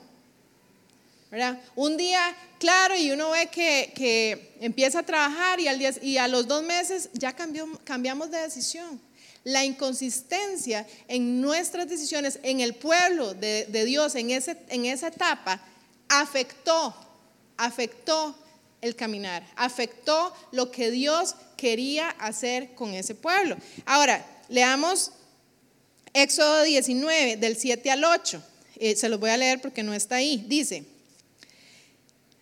¿verdad? 1.31 1.61
Un 1.75 1.97
día, 1.97 2.37
claro, 2.59 2.95
y 2.97 3.11
uno 3.11 3.31
ve 3.31 3.49
que, 3.49 4.55
empieza 4.61 5.01
a 5.01 5.03
trabajar 5.03 5.59
y, 5.59 5.69
al 5.69 5.79
día, 5.79 5.93
y 6.01 6.19
a 6.19 6.29
los 6.29 6.47
dos 6.47 6.63
meses 6.63 7.09
ya 7.15 7.33
cambió, 7.33 7.67
cambiamos 7.85 8.31
de 8.31 8.39
decisión 8.39 9.01
la 9.47 9.65
inconsistencia 9.65 10.85
en 11.07 11.41
nuestras 11.41 11.89
decisiones, 11.89 12.41
en 12.43 12.59
el 12.59 12.75
pueblo 12.75 13.33
de, 13.33 13.85
Dios, 13.87 14.17
en, 14.17 14.33
ese, 14.33 14.57
en 14.69 14.87
esa 14.87 15.07
etapa, 15.07 15.61
afectó, 16.09 16.93
afectó 17.57 18.37
el 18.81 18.97
caminar, 18.97 19.47
afectó 19.55 20.35
lo 20.51 20.73
que 20.73 20.91
Dios 20.91 21.37
quería 21.57 22.11
hacer 22.11 22.75
con 22.75 22.95
ese 22.95 23.15
pueblo. 23.15 23.57
Ahora, 23.85 24.25
leamos 24.49 25.13
Éxodo 26.13 26.63
19, 26.63 27.37
del 27.37 27.57
7 27.57 27.91
al 27.91 28.05
8. 28.05 28.43
Eh, 28.79 28.97
se 28.97 29.09
los 29.09 29.19
voy 29.21 29.31
a 29.31 29.37
leer 29.37 29.61
porque 29.61 29.83
no 29.83 29.95
está 29.95 30.17
ahí. 30.17 30.45
Dice, 30.47 30.85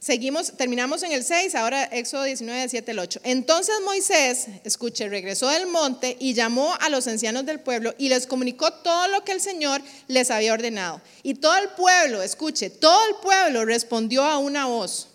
Seguimos, 0.05 0.53
terminamos 0.59 1.03
en 1.03 1.13
el 1.13 1.25
6, 1.25 1.55
ahora 1.55 1.85
Éxodo 1.85 2.25
19, 2.25 2.69
7 2.69 2.91
al 2.91 2.99
8. 2.99 3.21
Entonces 3.25 3.75
Moisés, 3.87 4.49
escuche, 4.63 5.09
regresó 5.09 5.49
del 5.49 5.67
monte 5.67 6.19
y 6.21 6.35
llamó 6.35 6.77
a 6.79 6.91
los 6.91 7.07
ancianos 7.07 7.47
del 7.47 7.61
pueblo 7.61 7.95
y 7.97 8.11
les 8.11 8.27
comunicó 8.27 8.71
todo 8.71 9.09
lo 9.09 9.25
que 9.25 9.33
el 9.33 9.41
Señor 9.41 9.81
les 10.09 10.31
había 10.31 10.53
ordenado. 10.53 11.01
Y 11.23 11.37
todo 11.37 11.57
el 11.57 11.71
pueblo, 11.71 12.21
escuche, 12.21 12.69
todo 12.69 12.99
el 13.09 13.15
pueblo 13.23 13.65
respondió 13.65 14.25
a 14.25 14.37
una 14.37 14.67
voz. 14.67 15.09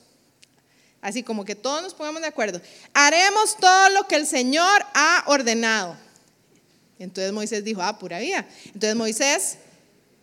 Así 1.02 1.24
como 1.24 1.46
que 1.46 1.56
todos 1.56 1.82
nos 1.82 1.94
pongamos 1.94 2.22
de 2.22 2.28
acuerdo. 2.28 2.62
Haremos 2.94 3.56
todo 3.58 3.90
lo 3.90 4.08
que 4.08 4.16
el 4.16 4.28
Señor 4.28 4.86
ha 4.94 5.24
ordenado. 5.28 5.96
Entonces 7.00 7.32
Moisés 7.32 7.64
dijo, 7.64 7.82
ah, 7.82 7.98
pura 7.98 8.20
vida. 8.20 8.46
Entonces 8.66 8.96
Moisés 8.96 9.58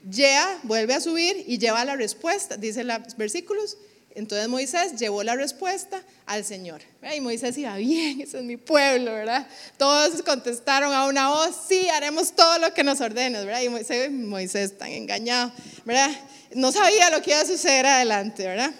ya 0.09 0.61
vuelve 0.63 0.95
a 0.95 1.01
subir 1.01 1.45
y 1.47 1.59
lleva 1.59 1.85
la 1.85 1.97
respuesta, 1.97 2.57
dice 2.57 2.85
los 2.85 3.17
versículos. 3.17 3.79
Entonces 4.15 4.49
Moisés 4.49 4.97
llevó 4.97 5.23
la 5.23 5.35
respuesta 5.35 6.03
al 6.25 6.45
Señor. 6.45 6.81
Y 7.15 7.21
Moisés 7.21 7.57
iba, 7.59 7.77
bien, 7.77 8.21
ese 8.21 8.39
es 8.39 8.45
mi 8.45 8.57
pueblo, 8.57 9.13
¿verdad? 9.13 9.47
Todos 9.77 10.23
contestaron 10.23 10.93
a 10.93 11.07
una 11.07 11.29
voz, 11.29 11.55
sí, 11.69 11.89
haremos 11.91 12.33
todo 12.33 12.59
lo 12.59 12.73
que 12.73 12.83
nos 12.83 13.01
ordenes, 13.01 13.45
¿verdad? 13.45 13.63
Y 13.63 13.69
Moisés, 13.69 14.11
Moisés 14.11 14.79
tan 14.79 14.91
engañado, 14.91 15.53
¿verdad? 15.85 16.11
No 16.55 16.73
sabía 16.73 17.11
lo 17.11 17.21
que 17.21 17.33
iba 17.33 17.41
a 17.41 17.47
suceder 17.47 17.85
adelante, 17.85 18.47
¿verdad? 18.47 18.75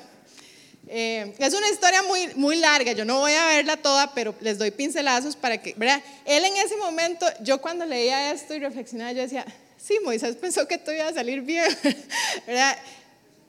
Eh, 0.89 1.35
es 1.39 1.53
una 1.53 1.69
historia 1.69 2.03
muy, 2.03 2.29
muy 2.37 2.57
larga, 2.57 2.93
yo 2.93 3.05
no 3.05 3.19
voy 3.19 3.33
a 3.33 3.47
verla 3.47 3.77
toda, 3.77 4.15
pero 4.15 4.35
les 4.41 4.57
doy 4.57 4.71
pincelazos 4.71 5.35
para 5.35 5.61
que, 5.61 5.75
¿verdad? 5.75 6.01
Él 6.25 6.45
en 6.45 6.57
ese 6.57 6.77
momento, 6.77 7.27
yo 7.41 7.61
cuando 7.61 7.85
leía 7.85 8.33
esto 8.33 8.55
y 8.55 8.61
reflexionaba, 8.61 9.13
yo 9.13 9.23
decía, 9.23 9.45
sí, 9.77 9.99
Moisés 10.05 10.37
pensó 10.37 10.69
que 10.69 10.79
todo 10.79 10.95
iba 10.95 11.09
a 11.09 11.13
salir 11.13 11.43
bien, 11.43 11.67
¿verdad? 12.47 12.77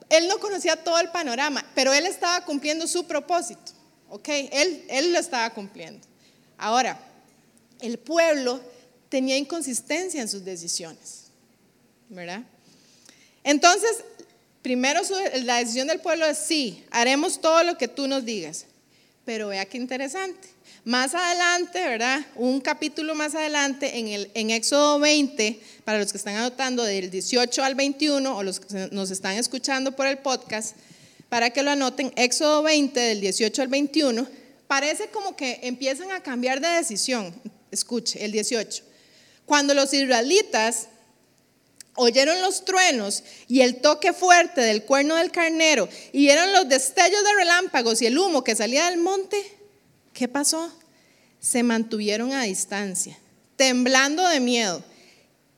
él 0.08 0.26
no 0.28 0.38
conocía 0.38 0.76
todo 0.76 0.98
el 0.98 1.10
panorama, 1.10 1.64
pero 1.74 1.92
él 1.92 2.06
estaba 2.06 2.44
cumpliendo 2.44 2.86
su 2.86 3.06
propósito, 3.06 3.72
¿ok? 4.08 4.28
Él, 4.28 4.84
él 4.88 5.12
lo 5.12 5.18
estaba 5.18 5.50
cumpliendo. 5.50 6.06
Ahora, 6.56 6.98
el 7.80 7.98
pueblo 7.98 8.60
tenía 9.08 9.36
inconsistencia 9.36 10.20
en 10.20 10.28
sus 10.28 10.44
decisiones, 10.44 11.24
¿verdad? 12.08 12.42
Entonces, 13.44 14.04
primero 14.62 15.00
la 15.42 15.56
decisión 15.56 15.88
del 15.88 16.00
pueblo 16.00 16.26
es 16.26 16.38
sí, 16.38 16.84
haremos 16.90 17.40
todo 17.40 17.62
lo 17.62 17.78
que 17.78 17.88
tú 17.88 18.06
nos 18.06 18.24
digas, 18.24 18.66
pero 19.24 19.48
vea 19.48 19.66
qué 19.66 19.76
interesante. 19.76 20.48
Más 20.84 21.14
adelante, 21.14 21.80
¿verdad? 21.80 22.24
Un 22.34 22.60
capítulo 22.60 23.14
más 23.14 23.34
adelante, 23.34 23.98
en, 23.98 24.08
el, 24.08 24.30
en 24.34 24.50
Éxodo 24.50 24.98
20, 24.98 25.60
para 25.84 25.98
los 25.98 26.12
que 26.12 26.18
están 26.18 26.36
anotando 26.36 26.82
del 26.84 27.10
18 27.10 27.62
al 27.62 27.74
21 27.74 28.36
o 28.36 28.42
los 28.42 28.60
que 28.60 28.88
nos 28.90 29.10
están 29.10 29.36
escuchando 29.36 29.92
por 29.92 30.06
el 30.06 30.18
podcast, 30.18 30.76
para 31.28 31.50
que 31.50 31.62
lo 31.62 31.72
anoten, 31.72 32.12
Éxodo 32.16 32.62
20 32.62 32.98
del 32.98 33.20
18 33.20 33.60
al 33.60 33.68
21, 33.68 34.26
parece 34.66 35.08
como 35.08 35.36
que 35.36 35.60
empiezan 35.62 36.10
a 36.12 36.22
cambiar 36.22 36.60
de 36.60 36.68
decisión. 36.68 37.34
Escuche, 37.70 38.24
el 38.24 38.32
18. 38.32 38.82
Cuando 39.44 39.74
los 39.74 39.92
israelitas 39.92 40.88
oyeron 41.98 42.40
los 42.40 42.64
truenos 42.64 43.22
y 43.46 43.60
el 43.60 43.82
toque 43.82 44.12
fuerte 44.12 44.62
del 44.62 44.84
cuerno 44.84 45.16
del 45.16 45.30
carnero 45.30 45.88
y 46.12 46.20
vieron 46.20 46.52
los 46.52 46.68
destellos 46.68 47.22
de 47.22 47.34
relámpagos 47.36 48.00
y 48.00 48.06
el 48.06 48.18
humo 48.18 48.42
que 48.42 48.56
salía 48.56 48.88
del 48.88 48.98
monte, 48.98 49.58
¿Qué 50.18 50.26
pasó? 50.26 50.72
Se 51.38 51.62
mantuvieron 51.62 52.32
a 52.32 52.42
distancia, 52.42 53.16
temblando 53.54 54.26
de 54.28 54.40
miedo. 54.40 54.82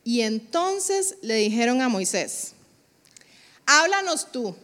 Y 0.05 0.21
entonces 0.21 1.15
le 1.23 1.37
dijeron 1.37 1.81
a 1.81 1.89
Moisés, 1.89 2.53
háblanos 3.65 4.31
tú 4.31 4.55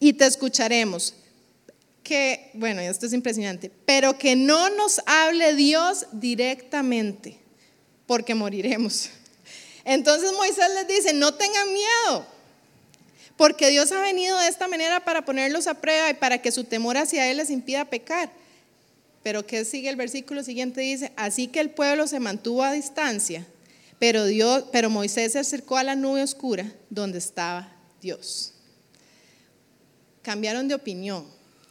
y 0.00 0.14
te 0.14 0.26
escucharemos. 0.26 1.14
Que, 2.02 2.50
bueno, 2.54 2.80
esto 2.80 3.06
es 3.06 3.12
impresionante, 3.12 3.70
pero 3.84 4.18
que 4.18 4.34
no 4.34 4.68
nos 4.70 5.00
hable 5.06 5.54
Dios 5.54 6.06
directamente, 6.10 7.38
porque 8.08 8.34
moriremos. 8.34 9.10
Entonces 9.86 10.32
Moisés 10.32 10.68
les 10.74 10.88
dice, 10.88 11.12
no 11.14 11.32
tengan 11.32 11.72
miedo, 11.72 12.26
porque 13.36 13.70
Dios 13.70 13.92
ha 13.92 14.00
venido 14.00 14.36
de 14.40 14.48
esta 14.48 14.66
manera 14.66 15.04
para 15.04 15.24
ponerlos 15.24 15.68
a 15.68 15.74
prueba 15.80 16.10
y 16.10 16.14
para 16.14 16.42
que 16.42 16.50
su 16.50 16.64
temor 16.64 16.96
hacia 16.96 17.30
Él 17.30 17.36
les 17.36 17.50
impida 17.50 17.84
pecar. 17.84 18.28
Pero 19.22 19.46
¿qué 19.46 19.64
sigue 19.64 19.88
el 19.88 19.94
versículo 19.94 20.42
siguiente? 20.42 20.80
Dice, 20.80 21.12
así 21.16 21.46
que 21.46 21.60
el 21.60 21.70
pueblo 21.70 22.08
se 22.08 22.18
mantuvo 22.18 22.64
a 22.64 22.72
distancia, 22.72 23.46
pero, 24.00 24.24
Dios, 24.26 24.64
pero 24.72 24.90
Moisés 24.90 25.32
se 25.32 25.38
acercó 25.38 25.76
a 25.76 25.84
la 25.84 25.94
nube 25.94 26.24
oscura 26.24 26.66
donde 26.90 27.18
estaba 27.18 27.72
Dios. 28.02 28.54
Cambiaron 30.22 30.66
de 30.66 30.74
opinión. 30.74 31.24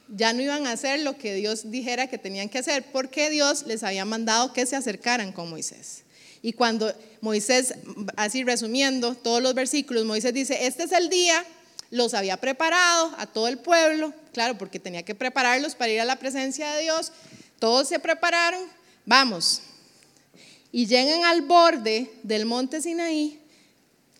Ya 0.07 0.31
no 0.31 0.41
iban 0.41 0.67
a 0.67 0.71
hacer 0.71 1.01
lo 1.01 1.17
que 1.17 1.33
Dios 1.33 1.69
dijera 1.69 2.07
que 2.07 2.17
tenían 2.17 2.47
que 2.47 2.59
hacer, 2.59 2.85
porque 2.93 3.29
Dios 3.29 3.65
les 3.65 3.83
había 3.83 4.05
mandado 4.05 4.53
que 4.53 4.65
se 4.65 4.77
acercaran 4.77 5.33
con 5.33 5.49
Moisés. 5.49 6.04
Y 6.45 6.53
cuando 6.53 6.93
Moisés, 7.21 7.73
así 8.17 8.43
resumiendo 8.43 9.15
todos 9.15 9.41
los 9.41 9.55
versículos, 9.55 10.05
Moisés 10.05 10.31
dice, 10.31 10.67
este 10.67 10.83
es 10.83 10.91
el 10.91 11.09
día, 11.09 11.43
los 11.89 12.13
había 12.13 12.37
preparado 12.37 13.15
a 13.17 13.25
todo 13.25 13.47
el 13.47 13.57
pueblo, 13.57 14.13
claro, 14.31 14.55
porque 14.55 14.79
tenía 14.79 15.01
que 15.01 15.15
prepararlos 15.15 15.73
para 15.73 15.91
ir 15.91 15.99
a 16.01 16.05
la 16.05 16.17
presencia 16.17 16.71
de 16.73 16.83
Dios, 16.83 17.11
todos 17.57 17.87
se 17.87 17.97
prepararon, 17.97 18.61
vamos. 19.07 19.63
Y 20.71 20.85
llegan 20.85 21.25
al 21.25 21.41
borde 21.41 22.11
del 22.21 22.45
monte 22.45 22.79
Sinaí 22.79 23.39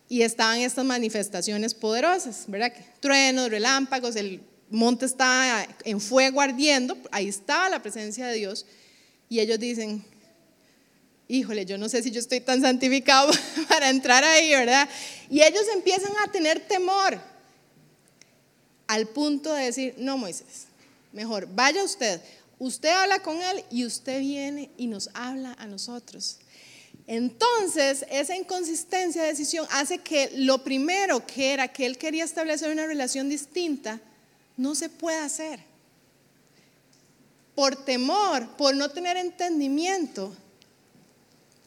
y 0.09 0.23
estaban 0.23 0.61
estas 0.61 0.83
manifestaciones 0.83 1.75
poderosas, 1.75 2.45
¿verdad? 2.47 2.73
Truenos, 3.01 3.51
relámpagos, 3.51 4.15
el 4.15 4.41
monte 4.71 5.05
estaba 5.05 5.67
en 5.83 6.01
fuego 6.01 6.41
ardiendo, 6.41 6.97
ahí 7.11 7.27
estaba 7.27 7.69
la 7.69 7.83
presencia 7.83 8.25
de 8.25 8.37
Dios. 8.37 8.65
Y 9.29 9.41
ellos 9.41 9.59
dicen, 9.59 10.03
híjole, 11.27 11.65
yo 11.65 11.77
no 11.77 11.89
sé 11.89 12.03
si 12.03 12.11
yo 12.11 12.19
estoy 12.19 12.39
tan 12.39 12.61
santificado 12.61 13.31
para 13.69 13.89
entrar 13.89 14.23
ahí, 14.23 14.51
¿verdad? 14.51 14.87
Y 15.29 15.41
ellos 15.41 15.63
empiezan 15.73 16.11
a 16.23 16.31
tener 16.31 16.59
temor 16.59 17.19
al 18.87 19.07
punto 19.07 19.53
de 19.53 19.65
decir, 19.65 19.95
no, 19.97 20.17
Moisés, 20.17 20.67
mejor 21.11 21.47
vaya 21.51 21.83
usted, 21.83 22.21
Usted 22.59 22.89
habla 22.89 23.19
con 23.19 23.41
Él 23.41 23.63
y 23.69 23.85
usted 23.85 24.19
viene 24.21 24.69
y 24.77 24.87
nos 24.87 25.09
habla 25.13 25.55
a 25.59 25.67
nosotros. 25.67 26.37
Entonces, 27.07 28.05
esa 28.09 28.35
inconsistencia 28.35 29.21
de 29.21 29.29
decisión 29.29 29.67
hace 29.71 29.99
que 29.99 30.31
lo 30.37 30.63
primero 30.63 31.25
que 31.25 31.51
era 31.51 31.67
que 31.67 31.85
Él 31.85 31.97
quería 31.97 32.23
establecer 32.23 32.71
una 32.71 32.87
relación 32.87 33.29
distinta, 33.29 33.99
no 34.57 34.73
se 34.73 34.89
pueda 34.89 35.25
hacer. 35.25 35.59
Por 37.53 37.75
temor, 37.83 38.47
por 38.57 38.75
no 38.75 38.89
tener 38.89 39.17
entendimiento 39.17 40.35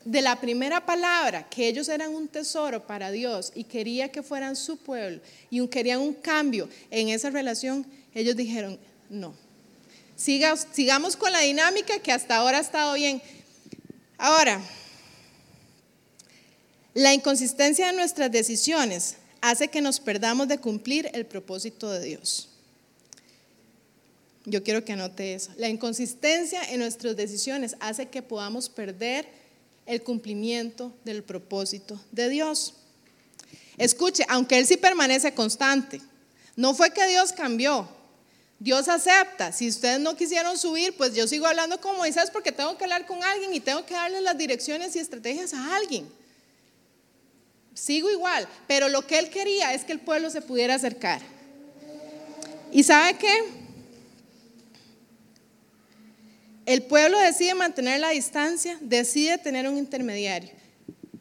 de 0.04 0.22
la 0.22 0.40
primera 0.40 0.84
palabra, 0.86 1.48
que 1.48 1.68
ellos 1.68 1.88
eran 1.88 2.14
un 2.14 2.28
tesoro 2.28 2.86
para 2.86 3.10
Dios 3.10 3.52
y 3.54 3.64
quería 3.64 4.10
que 4.10 4.22
fueran 4.22 4.56
su 4.56 4.76
pueblo 4.76 5.20
y 5.50 5.66
querían 5.68 6.00
un 6.00 6.14
cambio 6.14 6.68
en 6.90 7.08
esa 7.08 7.30
relación, 7.30 7.86
ellos 8.14 8.36
dijeron, 8.36 8.78
no 9.10 9.34
sigamos 10.18 11.16
con 11.16 11.32
la 11.32 11.40
dinámica 11.40 11.98
que 12.00 12.12
hasta 12.12 12.36
ahora 12.36 12.58
ha 12.58 12.60
estado 12.60 12.94
bien. 12.94 13.22
Ahora, 14.18 14.60
la 16.94 17.14
inconsistencia 17.14 17.86
de 17.86 17.92
nuestras 17.92 18.30
decisiones 18.30 19.16
hace 19.40 19.68
que 19.68 19.80
nos 19.80 20.00
perdamos 20.00 20.48
de 20.48 20.58
cumplir 20.58 21.08
el 21.14 21.24
propósito 21.24 21.90
de 21.90 22.04
Dios. 22.04 22.48
Yo 24.44 24.64
quiero 24.64 24.84
que 24.84 24.94
anote 24.94 25.34
eso. 25.34 25.52
La 25.56 25.68
inconsistencia 25.68 26.62
en 26.64 26.80
nuestras 26.80 27.14
decisiones 27.14 27.76
hace 27.80 28.06
que 28.06 28.22
podamos 28.22 28.68
perder 28.68 29.28
el 29.88 30.02
cumplimiento 30.02 30.92
del 31.04 31.24
propósito 31.24 31.98
de 32.12 32.28
Dios. 32.28 32.74
Escuche, 33.78 34.24
aunque 34.28 34.58
Él 34.58 34.66
sí 34.66 34.76
permanece 34.76 35.32
constante, 35.32 36.00
no 36.56 36.74
fue 36.74 36.92
que 36.92 37.06
Dios 37.06 37.32
cambió, 37.32 37.88
Dios 38.58 38.86
acepta. 38.88 39.50
Si 39.50 39.66
ustedes 39.66 39.98
no 39.98 40.14
quisieron 40.14 40.58
subir, 40.58 40.94
pues 40.96 41.14
yo 41.14 41.26
sigo 41.26 41.46
hablando 41.46 41.80
con 41.80 41.96
Moisés 41.96 42.30
porque 42.30 42.52
tengo 42.52 42.76
que 42.76 42.84
hablar 42.84 43.06
con 43.06 43.24
alguien 43.24 43.54
y 43.54 43.60
tengo 43.60 43.86
que 43.86 43.94
darle 43.94 44.20
las 44.20 44.36
direcciones 44.36 44.94
y 44.94 44.98
estrategias 44.98 45.54
a 45.54 45.76
alguien. 45.76 46.08
Sigo 47.72 48.10
igual, 48.10 48.46
pero 48.66 48.88
lo 48.88 49.06
que 49.06 49.18
él 49.18 49.30
quería 49.30 49.72
es 49.72 49.84
que 49.84 49.92
el 49.92 50.00
pueblo 50.00 50.28
se 50.28 50.42
pudiera 50.42 50.74
acercar. 50.74 51.22
¿Y 52.72 52.82
sabe 52.82 53.16
qué? 53.16 53.57
El 56.68 56.82
pueblo 56.82 57.18
decide 57.18 57.54
mantener 57.54 57.98
la 57.98 58.10
distancia, 58.10 58.76
decide 58.82 59.38
tener 59.38 59.66
un 59.66 59.78
intermediario. 59.78 60.50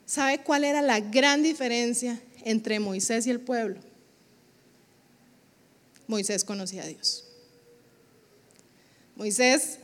¿Sabe 0.05 0.39
cuál 0.39 0.65
era 0.65 0.81
la 0.81 0.99
gran 0.99 1.41
diferencia 1.41 2.19
entre 2.43 2.81
Moisés 2.81 3.25
y 3.27 3.29
el 3.29 3.39
pueblo? 3.39 3.79
Moisés 6.05 6.43
conocía 6.43 6.83
a 6.83 6.87
Dios. 6.87 7.23
Moisés, 9.15 9.77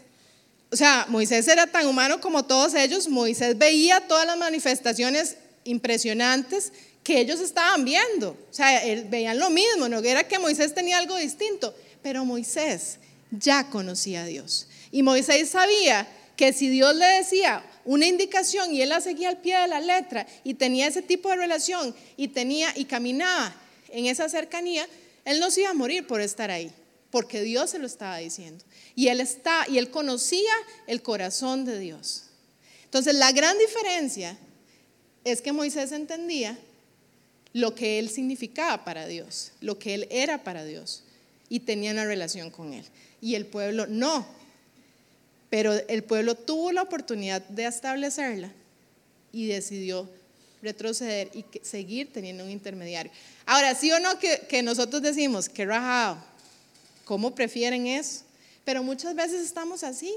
o 0.70 0.76
sea, 0.76 1.06
Moisés 1.08 1.48
era 1.48 1.66
tan 1.66 1.88
humano 1.88 2.20
como 2.20 2.44
todos 2.44 2.74
ellos. 2.74 3.08
Moisés 3.08 3.58
veía 3.58 4.06
todas 4.06 4.28
las 4.28 4.38
manifestaciones 4.38 5.38
impresionantes 5.64 6.74
que 7.06 7.22
ellos 7.22 7.40
estaban 7.40 7.86
viendo. 7.86 8.32
O 8.52 8.54
sea, 8.54 8.82
veían 9.06 9.40
lo 9.40 9.50
mismo, 9.50 9.88
no 9.88 10.00
era 10.00 10.28
que 10.28 10.40
Moisés 10.40 10.76
tenía 10.76 10.98
algo 10.98 11.16
distinto, 11.16 11.74
pero 12.02 12.26
Moisés 12.26 12.98
ya 13.32 13.70
conocía 13.70 14.24
a 14.24 14.26
Dios. 14.26 14.68
Y 14.94 15.02
Moisés 15.02 15.50
sabía 15.50 16.08
que 16.38 16.54
si 16.54 16.70
Dios 16.70 16.96
le 16.96 17.06
decía 17.06 17.66
una 17.84 18.06
indicación 18.06 18.72
y 18.72 18.84
él 18.84 18.90
la 18.90 19.02
seguía 19.02 19.30
al 19.30 19.42
pie 19.42 19.58
de 19.58 19.68
la 19.68 19.80
letra 19.80 20.28
y 20.44 20.54
tenía 20.54 20.86
ese 20.86 21.02
tipo 21.02 21.30
de 21.30 21.36
relación 21.36 21.96
y 22.16 22.28
tenía 22.28 22.72
y 22.78 22.86
caminaba 22.86 23.56
en 23.90 24.06
esa 24.06 24.30
cercanía, 24.30 24.88
él 25.26 25.40
no 25.40 25.50
se 25.50 25.62
iba 25.62 25.72
a 25.72 25.74
morir 25.74 26.06
por 26.06 26.22
estar 26.22 26.52
ahí, 26.52 26.72
porque 27.10 27.42
Dios 27.42 27.72
se 27.72 27.80
lo 27.80 27.88
estaba 27.88 28.18
diciendo. 28.18 28.64
Y 28.94 29.08
él 29.08 29.20
está 29.20 29.66
y 29.68 29.80
él 29.80 29.90
conocía 29.90 30.54
el 30.86 31.02
corazón 31.02 31.66
de 31.66 31.80
Dios. 31.80 32.26
Entonces, 32.86 33.16
la 33.16 33.32
gran 33.32 33.58
diferencia 33.58 34.38
es 35.24 35.42
que 35.42 35.54
Moisés 35.54 35.92
entendía 35.92 36.56
lo 37.52 37.74
que 37.74 37.98
él 37.98 38.12
significaba 38.12 38.86
para 38.86 39.08
Dios, 39.08 39.54
lo 39.60 39.80
que 39.80 39.96
él 39.96 40.08
era 40.12 40.44
para 40.44 40.64
Dios 40.64 41.04
y 41.50 41.62
tenía 41.62 41.94
una 41.94 42.06
relación 42.06 42.52
con 42.52 42.74
él. 42.74 42.86
Y 43.22 43.34
el 43.34 43.48
pueblo 43.48 43.88
no. 43.88 44.43
Pero 45.54 45.72
el 45.88 46.04
pueblo 46.04 46.34
tuvo 46.34 46.72
la 46.72 46.82
oportunidad 46.82 47.40
de 47.44 47.68
establecerla 47.68 48.52
y 49.32 49.46
decidió 49.46 50.10
retroceder 50.64 51.30
y 51.32 51.46
seguir 51.62 52.12
teniendo 52.12 52.44
un 52.44 52.50
intermediario. 52.50 53.12
Ahora, 53.46 53.76
sí 53.76 53.92
o 53.92 54.00
no 54.00 54.18
que, 54.18 54.64
nosotros 54.64 55.04
decimos, 55.04 55.50
que 55.50 55.64
rajado, 55.64 56.18
¿cómo 57.06 57.36
prefieren 57.36 57.86
eso? 57.86 58.24
Pero 58.66 58.82
muchas 58.82 59.14
veces 59.14 59.46
estamos 59.46 59.84
así. 59.84 60.12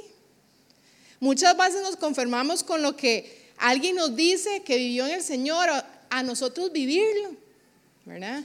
Muchas 1.21 1.55
veces 1.55 1.83
nos 1.83 1.97
conformamos 1.97 2.65
con 2.65 2.81
lo 2.81 2.97
que 2.97 3.51
alguien 3.59 3.97
nos 3.97 4.17
dice 4.17 4.63
que 4.63 4.79
vivió 4.79 5.05
en 5.07 5.17
el 5.17 5.23
Señor, 5.23 5.69
a 6.09 6.23
nosotros 6.23 6.73
vivirlo, 6.73 7.37
¿verdad? 8.07 8.43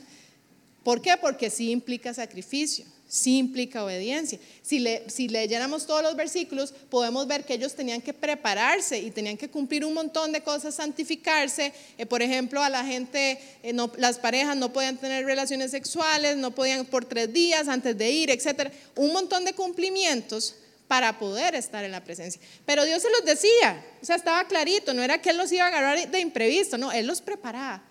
¿Por 0.84 1.02
qué? 1.02 1.16
Porque 1.16 1.50
sí 1.50 1.72
implica 1.72 2.14
sacrificio 2.14 2.84
sí 3.12 3.40
implica 3.40 3.84
obediencia. 3.84 4.40
Si, 4.62 4.80
le, 4.80 5.10
si 5.10 5.28
leyéramos 5.28 5.86
todos 5.86 6.02
los 6.02 6.16
versículos, 6.16 6.74
podemos 6.90 7.28
ver 7.28 7.44
que 7.44 7.56
ellos 7.56 7.76
tenían 7.76 8.00
que 8.00 8.14
prepararse 8.14 8.98
y 9.00 9.12
tenían 9.12 9.36
que 9.36 9.50
cumplir 9.50 9.84
un 9.84 9.94
montón 9.94 10.32
de 10.32 10.42
cosas, 10.42 10.76
santificarse. 10.76 11.74
Eh, 11.98 12.06
por 12.06 12.22
ejemplo, 12.22 12.64
a 12.64 12.70
la 12.70 12.86
gente, 12.86 13.38
eh, 13.64 13.76
las 13.98 14.18
parejas 14.18 14.56
no 14.56 14.72
podían 14.72 14.96
tener 14.96 15.26
relaciones 15.26 15.72
sexuales, 15.72 16.38
no 16.38 16.52
podían 16.52 16.86
por 16.86 17.04
tres 17.04 17.34
días 17.34 17.68
antes 17.68 17.98
de 17.98 18.10
ir, 18.10 18.30
etc. 18.30 18.72
Un 18.96 19.12
montón 19.12 19.44
de 19.44 19.52
cumplimientos 19.52 20.56
para 20.88 21.20
poder 21.20 21.54
estar 21.56 21.84
en 21.84 21.92
la 21.92 22.02
presencia. 22.02 22.42
Pero 22.66 22.86
Dios 22.86 23.02
se 23.02 23.10
los 23.10 23.26
decía, 23.26 23.86
o 24.02 24.06
sea, 24.06 24.16
estaba 24.16 24.48
clarito, 24.48 24.94
no 24.94 25.04
era 25.04 25.22
que 25.22 25.32
Él 25.32 25.38
los 25.38 25.52
iba 25.52 25.66
a 25.66 25.68
agarrar 25.68 26.10
de 26.10 26.20
imprevisto, 26.22 26.78
no, 26.78 26.94
Él 26.94 27.08
los 27.08 27.22
preparaba. 27.22 27.84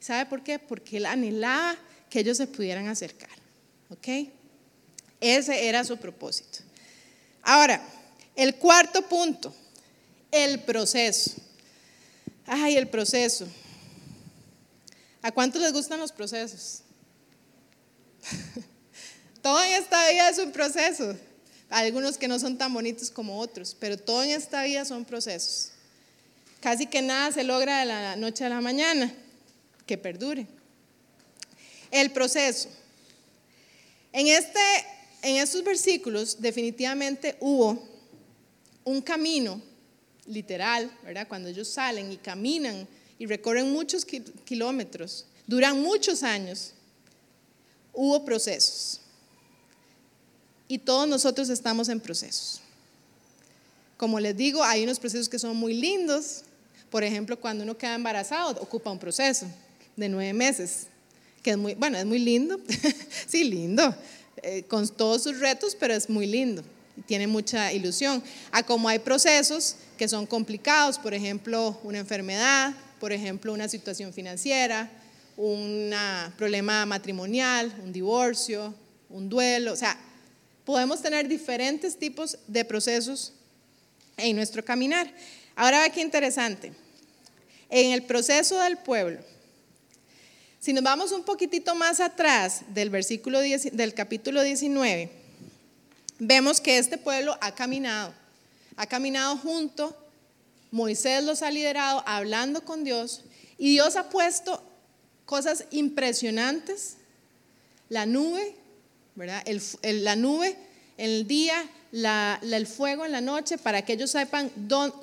¿Sabe 0.00 0.26
por 0.26 0.42
qué? 0.42 0.58
Porque 0.58 0.96
Él 0.96 1.06
anhelaba 1.06 1.76
que 2.10 2.18
ellos 2.18 2.36
se 2.36 2.48
pudieran 2.48 2.88
acercar. 2.88 3.30
¿Ok? 3.90 4.08
Ese 5.20 5.68
era 5.68 5.84
su 5.84 5.96
propósito. 5.96 6.58
Ahora, 7.42 7.80
el 8.34 8.56
cuarto 8.56 9.02
punto, 9.02 9.54
el 10.30 10.60
proceso. 10.60 11.32
Ay, 12.46 12.76
el 12.76 12.88
proceso. 12.88 13.46
¿A 15.22 15.32
cuántos 15.32 15.60
les 15.62 15.72
gustan 15.72 15.98
los 15.98 16.12
procesos? 16.12 16.82
todo 19.42 19.62
en 19.64 19.72
esta 19.72 20.10
vida 20.10 20.28
es 20.28 20.38
un 20.38 20.52
proceso. 20.52 21.16
Algunos 21.68 22.16
que 22.16 22.28
no 22.28 22.38
son 22.38 22.58
tan 22.58 22.72
bonitos 22.72 23.10
como 23.10 23.40
otros, 23.40 23.76
pero 23.78 23.96
todo 23.96 24.22
en 24.22 24.30
esta 24.30 24.62
vida 24.62 24.84
son 24.84 25.04
procesos. 25.04 25.70
Casi 26.60 26.86
que 26.86 27.02
nada 27.02 27.32
se 27.32 27.42
logra 27.42 27.80
de 27.80 27.86
la 27.86 28.16
noche 28.16 28.44
a 28.44 28.48
la 28.48 28.60
mañana, 28.60 29.12
que 29.86 29.98
perdure. 29.98 30.46
El 31.90 32.12
proceso. 32.12 32.68
En 34.12 34.28
este 34.28 34.60
en 35.22 35.36
estos 35.36 35.62
versículos 35.64 36.40
definitivamente 36.40 37.36
hubo 37.40 37.82
un 38.84 39.02
camino 39.02 39.60
literal, 40.26 40.90
¿verdad? 41.04 41.26
Cuando 41.28 41.48
ellos 41.48 41.68
salen 41.68 42.12
y 42.12 42.16
caminan 42.16 42.86
y 43.18 43.26
recorren 43.26 43.72
muchos 43.72 44.04
kilómetros, 44.04 45.26
duran 45.46 45.80
muchos 45.80 46.22
años, 46.22 46.72
hubo 47.92 48.24
procesos. 48.24 49.00
Y 50.68 50.78
todos 50.78 51.08
nosotros 51.08 51.48
estamos 51.48 51.88
en 51.88 52.00
procesos. 52.00 52.60
Como 53.96 54.20
les 54.20 54.36
digo, 54.36 54.62
hay 54.62 54.84
unos 54.84 54.98
procesos 54.98 55.28
que 55.28 55.38
son 55.38 55.56
muy 55.56 55.74
lindos. 55.74 56.42
Por 56.90 57.04
ejemplo, 57.04 57.38
cuando 57.40 57.64
uno 57.64 57.78
queda 57.78 57.94
embarazado, 57.94 58.60
ocupa 58.60 58.90
un 58.90 58.98
proceso 58.98 59.46
de 59.96 60.08
nueve 60.08 60.32
meses, 60.32 60.88
que 61.42 61.50
es 61.52 61.56
muy, 61.56 61.74
bueno, 61.74 61.96
es 61.96 62.04
muy 62.04 62.18
lindo. 62.18 62.60
sí, 63.26 63.44
lindo. 63.44 63.94
Eh, 64.42 64.64
con 64.64 64.86
todos 64.88 65.22
sus 65.22 65.38
retos, 65.40 65.76
pero 65.78 65.94
es 65.94 66.10
muy 66.10 66.26
lindo 66.26 66.62
y 66.96 67.02
tiene 67.02 67.26
mucha 67.26 67.72
ilusión. 67.72 68.22
A 68.52 68.62
como 68.62 68.88
hay 68.88 68.98
procesos 68.98 69.76
que 69.96 70.08
son 70.08 70.26
complicados, 70.26 70.98
por 70.98 71.14
ejemplo, 71.14 71.78
una 71.82 71.98
enfermedad, 71.98 72.74
por 73.00 73.12
ejemplo, 73.12 73.52
una 73.52 73.68
situación 73.68 74.12
financiera, 74.12 74.90
un 75.36 75.92
problema 76.36 76.84
matrimonial, 76.86 77.74
un 77.82 77.92
divorcio, 77.92 78.74
un 79.08 79.28
duelo, 79.28 79.72
o 79.72 79.76
sea, 79.76 79.98
podemos 80.64 81.00
tener 81.00 81.28
diferentes 81.28 81.98
tipos 81.98 82.38
de 82.46 82.64
procesos 82.64 83.32
en 84.16 84.36
nuestro 84.36 84.64
caminar. 84.64 85.10
Ahora 85.54 85.80
ve 85.80 85.90
qué 85.90 86.00
interesante. 86.00 86.72
En 87.68 87.92
el 87.92 88.02
proceso 88.02 88.58
del 88.60 88.76
pueblo, 88.78 89.20
si 90.66 90.72
nos 90.72 90.82
vamos 90.82 91.12
un 91.12 91.22
poquitito 91.22 91.76
más 91.76 92.00
atrás 92.00 92.62
del 92.74 92.90
versículo 92.90 93.38
del 93.38 93.94
capítulo 93.94 94.42
19, 94.42 95.08
vemos 96.18 96.60
que 96.60 96.78
este 96.78 96.98
pueblo 96.98 97.38
ha 97.40 97.54
caminado, 97.54 98.12
ha 98.76 98.84
caminado 98.88 99.36
junto, 99.36 99.96
Moisés 100.72 101.22
los 101.22 101.42
ha 101.42 101.52
liderado 101.52 102.02
hablando 102.04 102.64
con 102.64 102.82
Dios 102.82 103.22
y 103.58 103.70
Dios 103.70 103.94
ha 103.94 104.10
puesto 104.10 104.60
cosas 105.24 105.66
impresionantes, 105.70 106.96
la 107.88 108.04
nube, 108.04 108.56
¿verdad? 109.14 109.44
la 109.84 110.16
nube 110.16 110.56
en 110.98 111.10
el 111.10 111.28
día, 111.28 111.64
el 111.92 112.66
fuego 112.66 113.04
en 113.04 113.12
la 113.12 113.20
noche, 113.20 113.56
para 113.56 113.82
que 113.84 113.92
ellos 113.92 114.10
sepan 114.10 114.50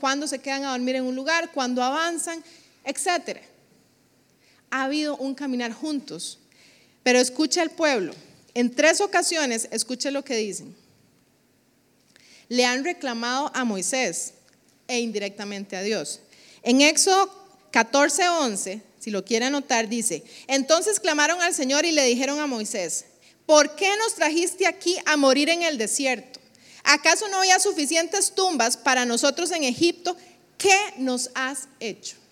cuándo 0.01 0.27
se 0.27 0.39
quedan 0.39 0.65
a 0.65 0.71
dormir 0.71 0.97
en 0.97 1.05
un 1.05 1.15
lugar, 1.15 1.53
cuándo 1.53 1.81
avanzan, 1.81 2.43
etcétera 2.83 3.52
ha 4.73 4.85
habido 4.85 5.15
un 5.17 5.35
caminar 5.35 5.71
juntos. 5.71 6.39
Pero 7.03 7.19
escucha 7.19 7.61
al 7.61 7.69
pueblo. 7.69 8.15
En 8.55 8.73
tres 8.73 9.01
ocasiones, 9.01 9.67
escuche 9.71 10.09
lo 10.09 10.25
que 10.25 10.35
dicen. 10.35 10.75
Le 12.49 12.65
han 12.65 12.83
reclamado 12.83 13.51
a 13.53 13.65
Moisés 13.65 14.33
e 14.87 14.99
indirectamente 14.99 15.77
a 15.77 15.83
Dios. 15.83 16.21
En 16.63 16.81
Éxodo 16.81 17.31
14, 17.69 18.27
11, 18.29 18.81
si 18.99 19.11
lo 19.11 19.23
quiere 19.23 19.45
anotar, 19.45 19.87
dice, 19.89 20.23
entonces 20.47 20.99
clamaron 20.99 21.39
al 21.41 21.53
Señor 21.53 21.85
y 21.85 21.91
le 21.91 22.05
dijeron 22.05 22.39
a 22.39 22.47
Moisés, 22.47 23.05
¿por 23.45 23.75
qué 23.75 23.95
nos 23.97 24.15
trajiste 24.15 24.65
aquí 24.65 24.97
a 25.05 25.17
morir 25.17 25.49
en 25.49 25.61
el 25.61 25.77
desierto? 25.77 26.39
¿Acaso 26.83 27.27
no 27.27 27.37
había 27.37 27.59
suficientes 27.59 28.33
tumbas 28.33 28.75
para 28.75 29.05
nosotros 29.05 29.51
en 29.51 29.65
Egipto? 29.65 30.17
¿Qué 30.57 30.77
nos 30.97 31.29
has 31.35 31.67
hecho? 31.79 32.22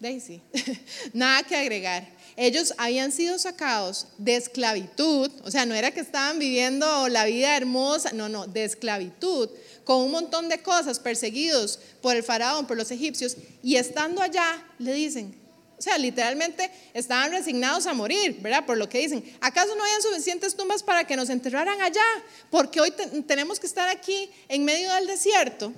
Daisy, 0.00 0.40
nada 1.12 1.42
que 1.42 1.56
agregar. 1.56 2.06
Ellos 2.36 2.72
habían 2.78 3.10
sido 3.10 3.36
sacados 3.36 4.06
de 4.16 4.36
esclavitud, 4.36 5.30
o 5.42 5.50
sea, 5.50 5.66
no 5.66 5.74
era 5.74 5.90
que 5.90 5.98
estaban 5.98 6.38
viviendo 6.38 7.08
la 7.08 7.24
vida 7.24 7.56
hermosa, 7.56 8.12
no, 8.12 8.28
no, 8.28 8.46
de 8.46 8.64
esclavitud, 8.64 9.50
con 9.82 10.02
un 10.02 10.12
montón 10.12 10.48
de 10.48 10.62
cosas, 10.62 11.00
perseguidos 11.00 11.80
por 12.00 12.14
el 12.14 12.22
faraón, 12.22 12.68
por 12.68 12.76
los 12.76 12.92
egipcios, 12.92 13.36
y 13.60 13.74
estando 13.74 14.22
allá, 14.22 14.64
le 14.78 14.92
dicen, 14.92 15.34
o 15.76 15.82
sea, 15.82 15.98
literalmente 15.98 16.70
estaban 16.94 17.32
resignados 17.32 17.86
a 17.86 17.94
morir, 17.94 18.38
¿verdad? 18.40 18.66
Por 18.66 18.76
lo 18.76 18.88
que 18.88 18.98
dicen, 18.98 19.24
¿acaso 19.40 19.74
no 19.74 19.82
habían 19.82 20.02
suficientes 20.02 20.56
tumbas 20.56 20.82
para 20.82 21.04
que 21.04 21.16
nos 21.16 21.30
enterraran 21.30 21.80
allá? 21.80 22.04
Porque 22.50 22.80
hoy 22.80 22.92
tenemos 23.26 23.58
que 23.58 23.66
estar 23.66 23.88
aquí 23.88 24.30
en 24.48 24.64
medio 24.64 24.92
del 24.92 25.06
desierto. 25.06 25.72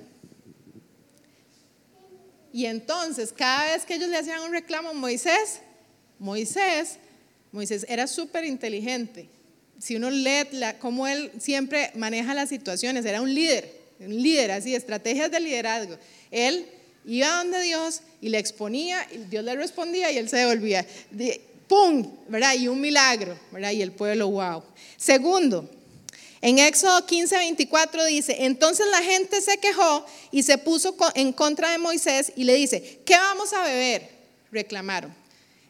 Y 2.53 2.65
entonces, 2.65 3.33
cada 3.35 3.73
vez 3.73 3.85
que 3.85 3.95
ellos 3.95 4.09
le 4.09 4.17
hacían 4.17 4.41
un 4.41 4.51
reclamo 4.51 4.89
a 4.89 4.93
Moisés, 4.93 5.59
Moisés, 6.19 6.97
Moisés 7.51 7.85
era 7.89 8.07
súper 8.07 8.45
inteligente. 8.45 9.29
Si 9.79 9.95
uno 9.95 10.11
lee 10.11 10.47
cómo 10.79 11.07
él 11.07 11.31
siempre 11.39 11.91
maneja 11.95 12.33
las 12.33 12.49
situaciones, 12.49 13.05
era 13.05 13.21
un 13.21 13.33
líder, 13.33 13.73
un 13.99 14.21
líder 14.21 14.51
así, 14.51 14.75
estrategias 14.75 15.31
de 15.31 15.39
liderazgo. 15.39 15.97
Él 16.29 16.67
iba 17.05 17.37
donde 17.37 17.61
Dios 17.61 18.01
y 18.21 18.29
le 18.29 18.37
exponía, 18.37 19.07
y 19.11 19.17
Dios 19.17 19.43
le 19.43 19.55
respondía 19.55 20.11
y 20.11 20.17
él 20.17 20.29
se 20.29 20.37
devolvía. 20.37 20.85
¡Pum! 21.67 22.17
¿Verdad? 22.27 22.53
Y 22.55 22.67
un 22.67 22.81
milagro, 22.81 23.37
¿verdad? 23.51 23.71
Y 23.71 23.81
el 23.81 23.93
pueblo, 23.93 24.29
wow. 24.29 24.61
Segundo, 24.97 25.69
en 26.41 26.57
Éxodo 26.57 27.05
15, 27.05 27.37
24 27.37 28.05
dice, 28.05 28.35
entonces 28.45 28.87
la 28.89 29.03
gente 29.03 29.41
se 29.41 29.59
quejó 29.59 30.05
y 30.31 30.41
se 30.41 30.57
puso 30.57 30.95
en 31.13 31.33
contra 31.33 31.71
de 31.71 31.77
Moisés 31.77 32.33
y 32.35 32.45
le 32.45 32.55
dice, 32.55 33.01
¿qué 33.05 33.15
vamos 33.15 33.53
a 33.53 33.63
beber? 33.63 34.09
Reclamaron. 34.51 35.13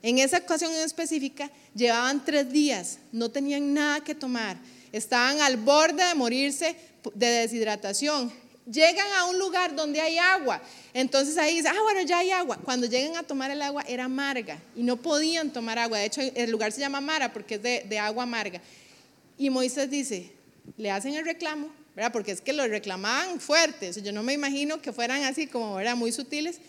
En 0.01 0.17
esa 0.17 0.37
ocasión 0.37 0.71
en 0.71 0.79
específica, 0.79 1.51
llevaban 1.75 2.23
tres 2.23 2.49
días, 2.49 2.99
no 3.11 3.29
tenían 3.29 3.73
nada 3.73 4.01
que 4.01 4.15
tomar, 4.15 4.57
estaban 4.93 5.41
al 5.41 5.57
borde 5.57 6.03
de 6.05 6.15
morirse 6.15 6.75
de 7.13 7.27
deshidratación. 7.27 8.31
Llegan 8.65 9.07
a 9.17 9.25
un 9.25 9.37
lugar 9.39 9.75
donde 9.75 9.99
hay 9.99 10.17
agua, 10.17 10.61
entonces 10.93 11.37
ahí 11.37 11.55
dicen, 11.55 11.73
ah, 11.75 11.81
bueno, 11.81 12.01
ya 12.01 12.19
hay 12.19 12.31
agua. 12.31 12.57
Cuando 12.63 12.87
llegan 12.87 13.17
a 13.17 13.23
tomar 13.23 13.51
el 13.51 13.61
agua 13.61 13.83
era 13.87 14.05
amarga 14.05 14.57
y 14.75 14.83
no 14.83 14.95
podían 14.95 15.51
tomar 15.51 15.77
agua. 15.79 15.97
De 15.97 16.05
hecho, 16.05 16.21
el 16.21 16.49
lugar 16.49 16.71
se 16.71 16.79
llama 16.79 17.01
Mara 17.01 17.33
porque 17.33 17.55
es 17.55 17.63
de, 17.63 17.85
de 17.89 17.99
agua 17.99 18.23
amarga. 18.23 18.61
Y 19.37 19.49
Moisés 19.49 19.89
dice, 19.89 20.31
le 20.77 20.91
hacen 20.91 21.13
el 21.15 21.25
reclamo, 21.25 21.69
¿verdad? 21.95 22.11
Porque 22.11 22.31
es 22.31 22.41
que 22.41 22.53
lo 22.53 22.67
reclamaban 22.67 23.39
fuertes. 23.39 24.01
Yo 24.03 24.11
no 24.11 24.23
me 24.23 24.33
imagino 24.33 24.81
que 24.81 24.91
fueran 24.91 25.23
así 25.23 25.47
como, 25.47 25.75
¿verdad? 25.75 25.95
Muy 25.95 26.11
sutiles. 26.11 26.59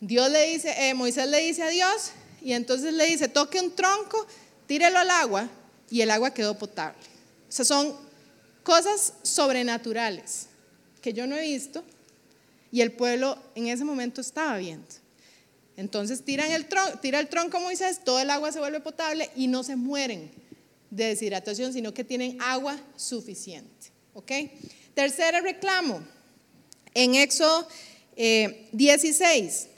Dios 0.00 0.30
le 0.30 0.50
dice, 0.50 0.74
eh, 0.88 0.94
Moisés 0.94 1.28
le 1.28 1.38
dice 1.38 1.62
a 1.62 1.68
Dios, 1.68 2.12
y 2.40 2.54
entonces 2.54 2.92
le 2.92 3.06
dice, 3.06 3.28
toque 3.28 3.60
un 3.60 3.74
tronco, 3.74 4.26
tírelo 4.66 4.98
al 4.98 5.10
agua, 5.10 5.48
y 5.90 6.00
el 6.00 6.10
agua 6.10 6.34
quedó 6.34 6.58
potable. 6.58 6.98
O 7.48 7.52
sea, 7.52 7.64
son 7.64 7.94
cosas 8.64 9.14
sobrenaturales 9.22 10.46
que 11.00 11.12
yo 11.12 11.26
no 11.26 11.36
he 11.36 11.42
visto, 11.42 11.84
y 12.72 12.80
el 12.80 12.92
pueblo 12.92 13.38
en 13.54 13.68
ese 13.68 13.84
momento 13.84 14.20
estaba 14.20 14.56
viendo. 14.56 14.88
Entonces 15.76 16.24
tiran 16.24 16.50
el 16.50 16.66
tronco, 16.66 16.98
tira 16.98 17.20
el 17.20 17.28
tronco 17.28 17.60
Moisés, 17.60 18.00
todo 18.04 18.18
el 18.18 18.30
agua 18.30 18.50
se 18.50 18.58
vuelve 18.58 18.80
potable 18.80 19.30
y 19.36 19.46
no 19.46 19.62
se 19.62 19.76
mueren 19.76 20.30
de 20.92 21.06
deshidratación, 21.06 21.72
sino 21.72 21.94
que 21.94 22.04
tienen 22.04 22.36
agua 22.40 22.78
suficiente. 22.96 23.88
¿Ok? 24.12 24.30
Tercer 24.94 25.34
reclamo, 25.42 26.06
en 26.92 27.14
Éxodo 27.14 27.66
16, 28.14 29.64
eh, 29.64 29.68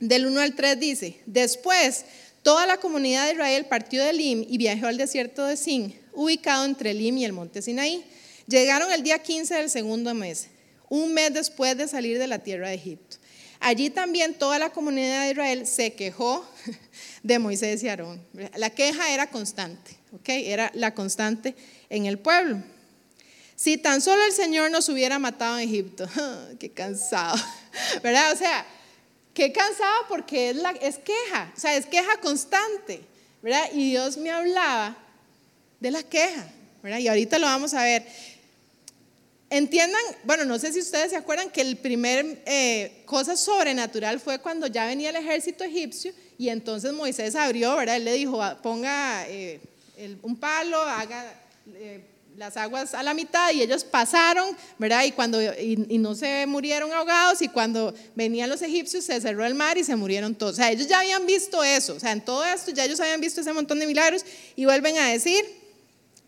del 0.00 0.26
1 0.26 0.40
al 0.40 0.54
3 0.54 0.78
dice, 0.78 1.20
después 1.24 2.04
toda 2.42 2.66
la 2.66 2.76
comunidad 2.76 3.26
de 3.26 3.32
Israel 3.32 3.66
partió 3.66 4.04
de 4.04 4.12
Lim 4.12 4.44
y 4.46 4.58
viajó 4.58 4.86
al 4.86 4.98
desierto 4.98 5.46
de 5.46 5.56
Sin, 5.56 5.98
ubicado 6.12 6.66
entre 6.66 6.92
Lim 6.92 7.16
y 7.16 7.24
el 7.24 7.32
monte 7.32 7.62
Sinaí. 7.62 8.04
Llegaron 8.46 8.92
el 8.92 9.02
día 9.02 9.18
15 9.18 9.54
del 9.54 9.70
segundo 9.70 10.12
mes, 10.12 10.48
un 10.90 11.14
mes 11.14 11.32
después 11.32 11.74
de 11.78 11.88
salir 11.88 12.18
de 12.18 12.26
la 12.26 12.40
tierra 12.40 12.68
de 12.68 12.74
Egipto. 12.74 13.16
Allí 13.60 13.88
también 13.88 14.34
toda 14.34 14.58
la 14.58 14.70
comunidad 14.70 15.24
de 15.24 15.30
Israel 15.30 15.66
se 15.66 15.94
quejó 15.94 16.46
de 17.22 17.38
Moisés 17.38 17.82
y 17.82 17.88
Aarón. 17.88 18.22
La 18.56 18.68
queja 18.68 19.14
era 19.14 19.30
constante. 19.30 19.99
Era 20.26 20.70
la 20.74 20.94
constante 20.94 21.54
en 21.88 22.06
el 22.06 22.18
pueblo. 22.18 22.62
Si 23.56 23.76
tan 23.76 24.00
solo 24.00 24.22
el 24.24 24.32
Señor 24.32 24.70
nos 24.70 24.88
hubiera 24.88 25.18
matado 25.18 25.58
en 25.58 25.68
Egipto, 25.68 26.08
qué 26.58 26.70
cansado, 26.70 27.36
¿verdad? 28.02 28.32
O 28.32 28.36
sea, 28.36 28.66
qué 29.34 29.52
cansado 29.52 30.06
porque 30.08 30.50
es, 30.50 30.56
la, 30.56 30.70
es 30.70 30.98
queja, 30.98 31.52
o 31.54 31.60
sea, 31.60 31.76
es 31.76 31.84
queja 31.86 32.16
constante, 32.22 33.02
¿verdad? 33.42 33.68
Y 33.74 33.90
Dios 33.90 34.16
me 34.16 34.30
hablaba 34.30 34.96
de 35.78 35.90
la 35.90 36.02
queja, 36.02 36.50
¿verdad? 36.82 36.98
Y 37.00 37.08
ahorita 37.08 37.38
lo 37.38 37.46
vamos 37.46 37.74
a 37.74 37.82
ver. 37.82 38.06
Entiendan, 39.50 40.00
bueno, 40.24 40.44
no 40.44 40.58
sé 40.58 40.72
si 40.72 40.78
ustedes 40.78 41.10
se 41.10 41.16
acuerdan 41.16 41.50
que 41.50 41.60
el 41.60 41.76
primer 41.76 42.42
eh, 42.46 43.02
cosa 43.04 43.36
sobrenatural 43.36 44.20
fue 44.20 44.38
cuando 44.38 44.68
ya 44.68 44.86
venía 44.86 45.10
el 45.10 45.16
ejército 45.16 45.64
egipcio 45.64 46.12
y 46.38 46.48
entonces 46.48 46.92
Moisés 46.92 47.34
abrió, 47.34 47.76
¿verdad? 47.76 47.96
Él 47.96 48.04
le 48.04 48.14
dijo, 48.14 48.40
ponga 48.62 49.28
eh, 49.28 49.60
un 50.22 50.36
palo, 50.36 50.80
haga 50.80 51.34
eh, 51.74 52.04
las 52.36 52.56
aguas 52.56 52.94
a 52.94 53.02
la 53.02 53.12
mitad 53.12 53.52
y 53.52 53.60
ellos 53.60 53.84
pasaron, 53.84 54.56
¿verdad? 54.78 55.04
Y, 55.04 55.12
cuando, 55.12 55.40
y, 55.42 55.98
no 55.98 56.14
se 56.14 56.46
murieron 56.46 56.92
ahogados 56.92 57.42
y 57.42 57.48
cuando 57.48 57.92
venían 58.14 58.48
los 58.48 58.62
egipcios 58.62 59.04
se 59.04 59.20
cerró 59.20 59.44
el 59.44 59.54
mar 59.54 59.76
y 59.76 59.84
se 59.84 59.96
murieron 59.96 60.34
todos. 60.34 60.54
O 60.54 60.56
sea, 60.56 60.70
ellos 60.70 60.86
ya 60.86 61.00
habían 61.00 61.26
visto 61.26 61.62
eso, 61.62 61.94
o 61.94 62.00
sea, 62.00 62.12
en 62.12 62.24
todo 62.24 62.44
esto 62.44 62.70
ya 62.70 62.84
ellos 62.84 63.00
habían 63.00 63.20
visto 63.20 63.40
ese 63.40 63.52
montón 63.52 63.78
de 63.78 63.86
milagros 63.86 64.24
y 64.56 64.64
vuelven 64.64 64.96
a 64.98 65.08
decir, 65.08 65.44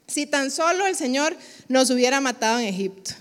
si 0.07 0.27
tan 0.27 0.51
solo 0.51 0.87
el 0.87 0.97
Señor 0.97 1.35
nos 1.69 1.89
hubiera 1.91 2.21
matado 2.21 2.59
en 2.59 2.67
Egipto. 2.67 3.13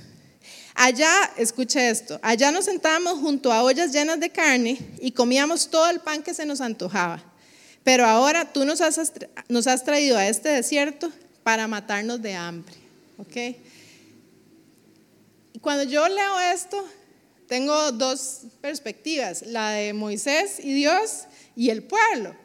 Allá, 0.75 1.31
escuche 1.37 1.89
esto, 1.89 2.19
allá 2.21 2.51
nos 2.51 2.65
sentábamos 2.65 3.19
junto 3.19 3.53
a 3.53 3.63
ollas 3.63 3.91
llenas 3.93 4.19
de 4.19 4.31
carne 4.31 4.77
y 4.99 5.11
comíamos 5.11 5.69
todo 5.69 5.89
el 5.89 5.99
pan 5.99 6.23
que 6.23 6.33
se 6.33 6.45
nos 6.45 6.59
antojaba. 6.59 7.30
Pero 7.83 8.05
ahora 8.05 8.51
tú 8.51 8.65
nos 8.65 8.81
has, 8.81 8.99
nos 9.47 9.67
has 9.67 9.83
traído 9.83 10.17
a 10.17 10.27
este 10.27 10.49
desierto 10.49 11.11
para 11.43 11.67
matarnos 11.67 12.21
de 12.21 12.35
hambre. 12.35 12.75
¿Ok? 13.17 13.55
Y 15.53 15.59
cuando 15.59 15.83
yo 15.83 16.07
leo 16.07 16.39
esto, 16.53 16.83
tengo 17.47 17.91
dos 17.91 18.41
perspectivas, 18.61 19.41
la 19.43 19.71
de 19.71 19.93
Moisés 19.93 20.59
y 20.59 20.73
Dios 20.73 21.25
y 21.55 21.69
el 21.69 21.83
pueblo. 21.83 22.35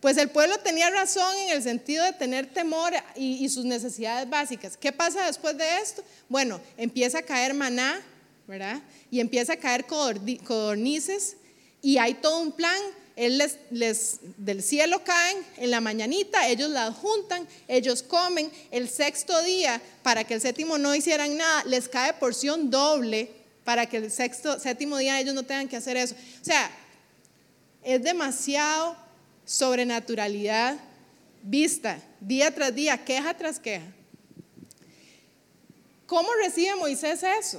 Pues 0.00 0.16
el 0.18 0.28
pueblo 0.28 0.58
tenía 0.58 0.90
razón 0.90 1.36
en 1.36 1.50
el 1.52 1.62
sentido 1.62 2.04
de 2.04 2.12
tener 2.12 2.52
temor 2.52 2.92
y, 3.16 3.44
y, 3.44 3.48
sus 3.48 3.64
necesidades 3.64 4.28
básicas. 4.28 4.76
¿Qué 4.76 4.92
pasa 4.92 5.26
después 5.26 5.56
de 5.56 5.78
esto? 5.78 6.02
Bueno, 6.28 6.60
empieza 6.76 7.18
a 7.18 7.22
caer 7.22 7.54
maná, 7.54 8.00
¿verdad? 8.46 8.82
Y 9.10 9.20
empieza 9.20 9.54
a 9.54 9.56
caer 9.56 9.86
codornices 9.86 11.36
y 11.82 11.98
hay 11.98 12.14
todo 12.14 12.40
un 12.40 12.52
plan 12.52 12.80
él 13.16 13.42
les, 13.70 14.20
del 14.36 14.62
cielo 14.62 15.02
caen 15.02 15.38
en 15.56 15.70
la 15.70 15.80
mañanita, 15.80 16.46
ellos 16.48 16.68
las 16.68 16.94
juntan, 16.94 17.48
ellos 17.66 18.02
comen. 18.02 18.52
El 18.70 18.90
sexto 18.90 19.42
día, 19.42 19.80
para 20.02 20.24
que 20.24 20.34
el 20.34 20.42
séptimo 20.42 20.76
no 20.76 20.94
hicieran 20.94 21.34
nada, 21.34 21.64
les 21.64 21.88
cae 21.88 22.12
porción 22.12 22.70
doble 22.70 23.30
para 23.64 23.86
que 23.86 23.96
el 23.96 24.10
sexto, 24.10 24.60
séptimo 24.60 24.98
día 24.98 25.18
ellos 25.18 25.34
no 25.34 25.44
tengan 25.44 25.66
que 25.66 25.76
hacer 25.76 25.96
eso. 25.96 26.14
O 26.42 26.44
sea, 26.44 26.70
es 27.82 28.02
demasiado 28.02 28.96
sobrenaturalidad 29.46 30.76
vista 31.42 31.98
día 32.20 32.54
tras 32.54 32.74
día, 32.74 33.02
queja 33.02 33.34
tras 33.34 33.58
queja. 33.58 33.86
¿Cómo 36.06 36.28
recibe 36.34 36.74
Moisés 36.76 37.22
eso? 37.22 37.58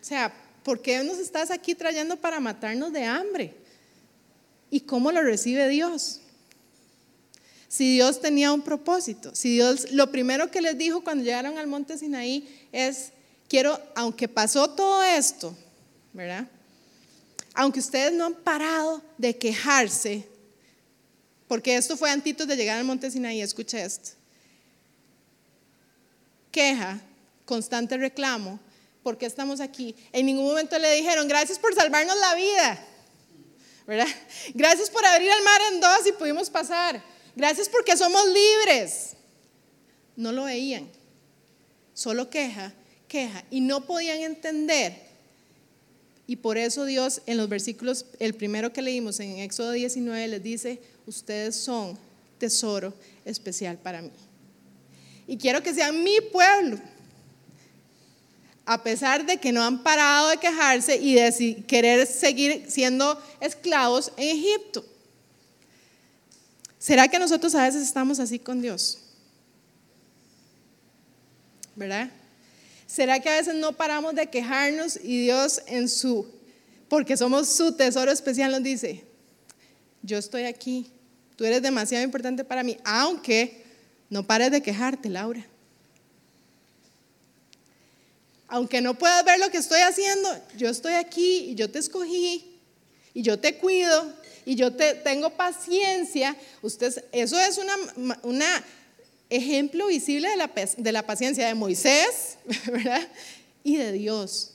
O 0.00 0.04
sea, 0.04 0.32
¿por 0.62 0.80
qué 0.80 1.04
nos 1.04 1.18
estás 1.18 1.50
aquí 1.50 1.74
trayendo 1.74 2.16
para 2.16 2.40
matarnos 2.40 2.92
de 2.92 3.04
hambre? 3.04 3.54
¿Y 4.70 4.80
cómo 4.80 5.10
lo 5.10 5.22
recibe 5.22 5.68
Dios? 5.68 6.20
Si 7.68 7.94
Dios 7.94 8.20
tenía 8.20 8.52
un 8.52 8.62
propósito, 8.62 9.34
si 9.34 9.54
Dios 9.54 9.92
lo 9.92 10.10
primero 10.10 10.50
que 10.50 10.60
les 10.60 10.76
dijo 10.76 11.02
cuando 11.02 11.24
llegaron 11.24 11.58
al 11.58 11.66
monte 11.66 11.96
Sinaí 11.98 12.66
es, 12.72 13.12
quiero, 13.48 13.80
aunque 13.94 14.28
pasó 14.28 14.70
todo 14.70 15.02
esto, 15.02 15.56
¿verdad? 16.12 16.48
Aunque 17.54 17.80
ustedes 17.80 18.12
no 18.12 18.26
han 18.26 18.34
parado 18.34 19.02
de 19.18 19.36
quejarse, 19.36 20.26
porque 21.46 21.76
esto 21.76 21.96
fue 21.96 22.10
antes 22.10 22.46
de 22.46 22.56
llegar 22.56 22.78
al 22.78 22.84
monte 22.84 23.10
Sinaí, 23.10 23.40
escucha 23.40 23.82
esto. 23.82 24.10
Queja, 26.50 27.00
constante 27.44 27.96
reclamo, 27.96 28.58
¿por 29.02 29.16
qué 29.16 29.26
estamos 29.26 29.60
aquí? 29.60 29.94
En 30.12 30.26
ningún 30.26 30.46
momento 30.46 30.78
le 30.78 30.92
dijeron, 30.94 31.28
gracias 31.28 31.58
por 31.58 31.74
salvarnos 31.74 32.16
la 32.16 32.34
vida. 32.34 32.86
Gracias 34.54 34.90
por 34.90 35.04
abrir 35.04 35.30
el 35.30 35.42
mar 35.42 35.60
en 35.72 35.80
dos 35.80 36.06
y 36.06 36.12
pudimos 36.12 36.48
pasar. 36.48 37.02
Gracias 37.34 37.68
porque 37.68 37.96
somos 37.96 38.22
libres. 38.26 39.14
No 40.16 40.32
lo 40.32 40.44
veían. 40.44 40.88
Solo 41.94 42.30
queja, 42.30 42.72
queja. 43.08 43.44
Y 43.50 43.60
no 43.60 43.86
podían 43.86 44.20
entender. 44.20 45.10
Y 46.26 46.36
por 46.36 46.58
eso 46.58 46.84
Dios 46.84 47.22
en 47.26 47.36
los 47.36 47.48
versículos, 47.48 48.06
el 48.20 48.34
primero 48.34 48.72
que 48.72 48.82
leímos 48.82 49.18
en 49.18 49.38
Éxodo 49.38 49.72
19, 49.72 50.28
les 50.28 50.42
dice, 50.42 50.80
ustedes 51.06 51.56
son 51.56 51.98
tesoro 52.38 52.94
especial 53.24 53.78
para 53.78 54.00
mí. 54.00 54.12
Y 55.26 55.36
quiero 55.36 55.62
que 55.62 55.74
sean 55.74 56.04
mi 56.04 56.20
pueblo 56.20 56.78
a 58.70 58.84
pesar 58.84 59.26
de 59.26 59.36
que 59.38 59.50
no 59.50 59.64
han 59.64 59.82
parado 59.82 60.28
de 60.28 60.36
quejarse 60.36 60.94
y 60.94 61.14
de 61.14 61.64
querer 61.66 62.06
seguir 62.06 62.66
siendo 62.68 63.20
esclavos 63.40 64.12
en 64.16 64.28
Egipto. 64.28 64.86
¿Será 66.78 67.08
que 67.08 67.18
nosotros 67.18 67.52
a 67.56 67.64
veces 67.64 67.82
estamos 67.82 68.20
así 68.20 68.38
con 68.38 68.62
Dios? 68.62 68.98
¿Verdad? 71.74 72.12
¿Será 72.86 73.18
que 73.18 73.28
a 73.28 73.38
veces 73.38 73.56
no 73.56 73.72
paramos 73.72 74.14
de 74.14 74.28
quejarnos 74.28 75.00
y 75.02 75.22
Dios 75.22 75.62
en 75.66 75.88
su, 75.88 76.32
porque 76.88 77.16
somos 77.16 77.48
su 77.48 77.72
tesoro 77.72 78.12
especial, 78.12 78.52
nos 78.52 78.62
dice, 78.62 79.04
yo 80.00 80.16
estoy 80.16 80.44
aquí, 80.44 80.92
tú 81.34 81.44
eres 81.44 81.60
demasiado 81.60 82.04
importante 82.04 82.44
para 82.44 82.62
mí, 82.62 82.78
aunque 82.84 83.64
no 84.10 84.24
pares 84.24 84.52
de 84.52 84.62
quejarte, 84.62 85.08
Laura? 85.08 85.44
Aunque 88.50 88.80
no 88.80 88.94
puedas 88.94 89.24
ver 89.24 89.38
lo 89.38 89.48
que 89.50 89.58
estoy 89.58 89.80
haciendo, 89.80 90.28
yo 90.56 90.68
estoy 90.68 90.94
aquí 90.94 91.50
y 91.50 91.54
yo 91.54 91.70
te 91.70 91.78
escogí 91.78 92.58
y 93.14 93.22
yo 93.22 93.38
te 93.38 93.56
cuido 93.56 94.12
y 94.44 94.56
yo 94.56 94.72
te 94.72 94.94
tengo 94.94 95.30
paciencia. 95.30 96.36
Usted, 96.60 97.04
eso 97.12 97.38
es 97.38 97.58
un 98.22 98.42
ejemplo 99.30 99.86
visible 99.86 100.28
de 100.28 100.36
la, 100.36 100.50
de 100.76 100.92
la 100.92 101.06
paciencia 101.06 101.46
de 101.46 101.54
Moisés 101.54 102.38
¿verdad? 102.66 103.08
y 103.62 103.76
de 103.76 103.92
Dios. 103.92 104.54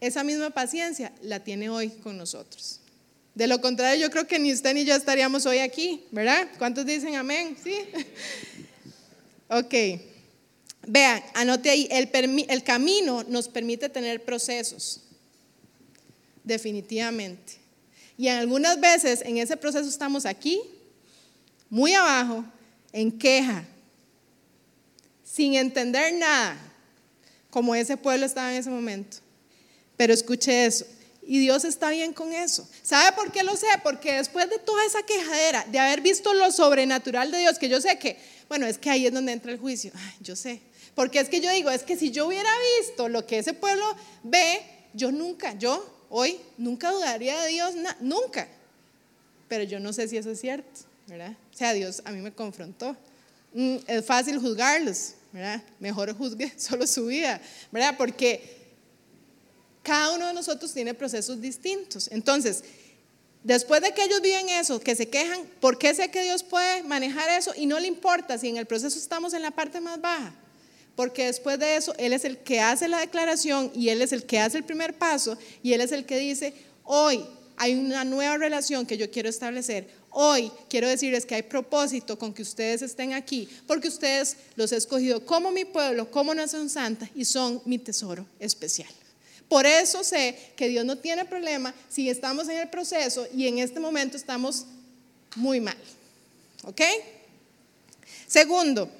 Esa 0.00 0.24
misma 0.24 0.50
paciencia 0.50 1.12
la 1.22 1.44
tiene 1.44 1.70
hoy 1.70 1.90
con 1.90 2.16
nosotros. 2.16 2.80
De 3.34 3.46
lo 3.46 3.60
contrario, 3.60 4.00
yo 4.00 4.10
creo 4.10 4.26
que 4.26 4.40
ni 4.40 4.52
usted 4.52 4.74
ni 4.74 4.84
yo 4.84 4.94
estaríamos 4.94 5.46
hoy 5.46 5.58
aquí, 5.58 6.04
¿verdad? 6.10 6.48
¿Cuántos 6.58 6.84
dicen 6.84 7.14
amén? 7.14 7.56
Sí. 7.62 7.76
ok. 9.48 10.09
Vean, 10.86 11.22
anote 11.34 11.70
ahí, 11.70 11.88
el, 11.90 12.08
el 12.48 12.64
camino 12.64 13.24
nos 13.28 13.48
permite 13.48 13.88
tener 13.88 14.24
procesos, 14.24 15.02
definitivamente. 16.42 17.58
Y 18.16 18.28
algunas 18.28 18.80
veces 18.80 19.22
en 19.24 19.38
ese 19.38 19.56
proceso 19.56 19.88
estamos 19.88 20.26
aquí, 20.26 20.60
muy 21.68 21.94
abajo, 21.94 22.44
en 22.92 23.10
queja, 23.10 23.64
sin 25.24 25.54
entender 25.54 26.14
nada, 26.14 26.58
como 27.50 27.74
ese 27.74 27.96
pueblo 27.96 28.26
estaba 28.26 28.52
en 28.52 28.58
ese 28.58 28.70
momento. 28.70 29.18
Pero 29.96 30.12
escuche 30.12 30.66
eso, 30.66 30.86
y 31.22 31.38
Dios 31.38 31.64
está 31.64 31.90
bien 31.90 32.12
con 32.12 32.32
eso. 32.32 32.68
¿Sabe 32.82 33.12
por 33.14 33.30
qué 33.30 33.42
lo 33.42 33.54
sé? 33.54 33.66
Porque 33.82 34.14
después 34.14 34.50
de 34.50 34.58
toda 34.58 34.84
esa 34.84 35.02
quejadera, 35.02 35.64
de 35.70 35.78
haber 35.78 36.00
visto 36.00 36.34
lo 36.34 36.50
sobrenatural 36.50 37.30
de 37.30 37.38
Dios, 37.38 37.58
que 37.58 37.68
yo 37.68 37.80
sé 37.80 37.98
que, 37.98 38.18
bueno, 38.48 38.66
es 38.66 38.78
que 38.78 38.90
ahí 38.90 39.06
es 39.06 39.12
donde 39.12 39.32
entra 39.32 39.52
el 39.52 39.58
juicio, 39.58 39.92
yo 40.20 40.34
sé. 40.34 40.60
Porque 40.94 41.20
es 41.20 41.28
que 41.28 41.40
yo 41.40 41.50
digo, 41.50 41.70
es 41.70 41.82
que 41.82 41.96
si 41.96 42.10
yo 42.10 42.26
hubiera 42.26 42.50
visto 42.78 43.08
lo 43.08 43.26
que 43.26 43.38
ese 43.38 43.54
pueblo 43.54 43.84
ve, 44.22 44.60
yo 44.92 45.12
nunca, 45.12 45.54
yo 45.54 45.84
hoy 46.08 46.38
nunca 46.58 46.90
dudaría 46.90 47.40
de 47.40 47.48
Dios, 47.48 47.74
nunca. 48.00 48.48
Pero 49.48 49.64
yo 49.64 49.80
no 49.80 49.92
sé 49.92 50.08
si 50.08 50.16
eso 50.16 50.30
es 50.30 50.40
cierto, 50.40 50.80
¿verdad? 51.06 51.36
O 51.52 51.56
sea, 51.56 51.72
Dios 51.72 52.02
a 52.04 52.10
mí 52.10 52.20
me 52.20 52.32
confrontó. 52.32 52.96
Mm, 53.52 53.76
es 53.86 54.04
fácil 54.04 54.38
juzgarlos, 54.38 55.14
¿verdad? 55.32 55.62
Mejor 55.78 56.16
juzgue 56.16 56.52
solo 56.58 56.86
su 56.86 57.06
vida, 57.06 57.40
¿verdad? 57.72 57.94
Porque 57.96 58.58
cada 59.82 60.12
uno 60.12 60.26
de 60.26 60.34
nosotros 60.34 60.72
tiene 60.72 60.94
procesos 60.94 61.40
distintos. 61.40 62.08
Entonces, 62.12 62.62
después 63.42 63.80
de 63.80 63.92
que 63.92 64.04
ellos 64.04 64.20
viven 64.20 64.48
eso, 64.50 64.80
que 64.80 64.94
se 64.94 65.08
quejan, 65.08 65.42
¿por 65.60 65.78
qué 65.78 65.94
sé 65.94 66.10
que 66.10 66.22
Dios 66.22 66.42
puede 66.42 66.82
manejar 66.82 67.28
eso 67.30 67.52
y 67.56 67.66
no 67.66 67.80
le 67.80 67.88
importa 67.88 68.38
si 68.38 68.48
en 68.48 68.56
el 68.56 68.66
proceso 68.66 68.98
estamos 68.98 69.34
en 69.34 69.42
la 69.42 69.50
parte 69.50 69.80
más 69.80 70.00
baja? 70.00 70.34
Porque 71.00 71.24
después 71.24 71.58
de 71.58 71.76
eso, 71.76 71.94
Él 71.96 72.12
es 72.12 72.26
el 72.26 72.36
que 72.36 72.60
hace 72.60 72.86
la 72.86 72.98
declaración 72.98 73.72
y 73.74 73.88
Él 73.88 74.02
es 74.02 74.12
el 74.12 74.26
que 74.26 74.38
hace 74.38 74.58
el 74.58 74.64
primer 74.64 74.92
paso 74.98 75.38
y 75.62 75.72
Él 75.72 75.80
es 75.80 75.92
el 75.92 76.04
que 76.04 76.18
dice, 76.18 76.52
hoy 76.84 77.24
hay 77.56 77.72
una 77.72 78.04
nueva 78.04 78.36
relación 78.36 78.84
que 78.84 78.98
yo 78.98 79.10
quiero 79.10 79.30
establecer. 79.30 79.88
Hoy 80.10 80.52
quiero 80.68 80.86
decirles 80.86 81.24
que 81.24 81.36
hay 81.36 81.42
propósito 81.42 82.18
con 82.18 82.34
que 82.34 82.42
ustedes 82.42 82.82
estén 82.82 83.14
aquí, 83.14 83.48
porque 83.66 83.88
ustedes 83.88 84.36
los 84.56 84.72
he 84.72 84.76
escogido 84.76 85.24
como 85.24 85.50
mi 85.50 85.64
pueblo, 85.64 86.10
como 86.10 86.34
nación 86.34 86.68
santa 86.68 87.08
y 87.14 87.24
son 87.24 87.62
mi 87.64 87.78
tesoro 87.78 88.26
especial. 88.38 88.90
Por 89.48 89.64
eso 89.64 90.04
sé 90.04 90.52
que 90.54 90.68
Dios 90.68 90.84
no 90.84 90.98
tiene 90.98 91.24
problema 91.24 91.74
si 91.88 92.10
estamos 92.10 92.46
en 92.50 92.58
el 92.58 92.68
proceso 92.68 93.26
y 93.34 93.46
en 93.46 93.58
este 93.58 93.80
momento 93.80 94.18
estamos 94.18 94.66
muy 95.34 95.60
mal. 95.60 95.78
¿Ok? 96.64 96.82
Segundo, 98.26 98.90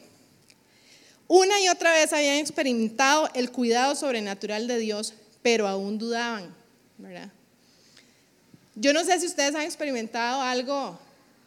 una 1.33 1.61
y 1.61 1.69
otra 1.69 1.93
vez 1.93 2.13
habían 2.13 2.39
experimentado 2.39 3.31
el 3.35 3.53
cuidado 3.53 3.95
sobrenatural 3.95 4.67
de 4.67 4.79
Dios, 4.79 5.15
pero 5.43 5.69
aún 5.69 5.97
dudaban, 5.97 6.53
¿verdad? 6.99 7.31
Yo 8.75 8.93
no 8.93 9.05
sé 9.05 9.21
si 9.21 9.27
ustedes 9.27 9.55
han 9.55 9.63
experimentado 9.63 10.43
algo 10.43 10.99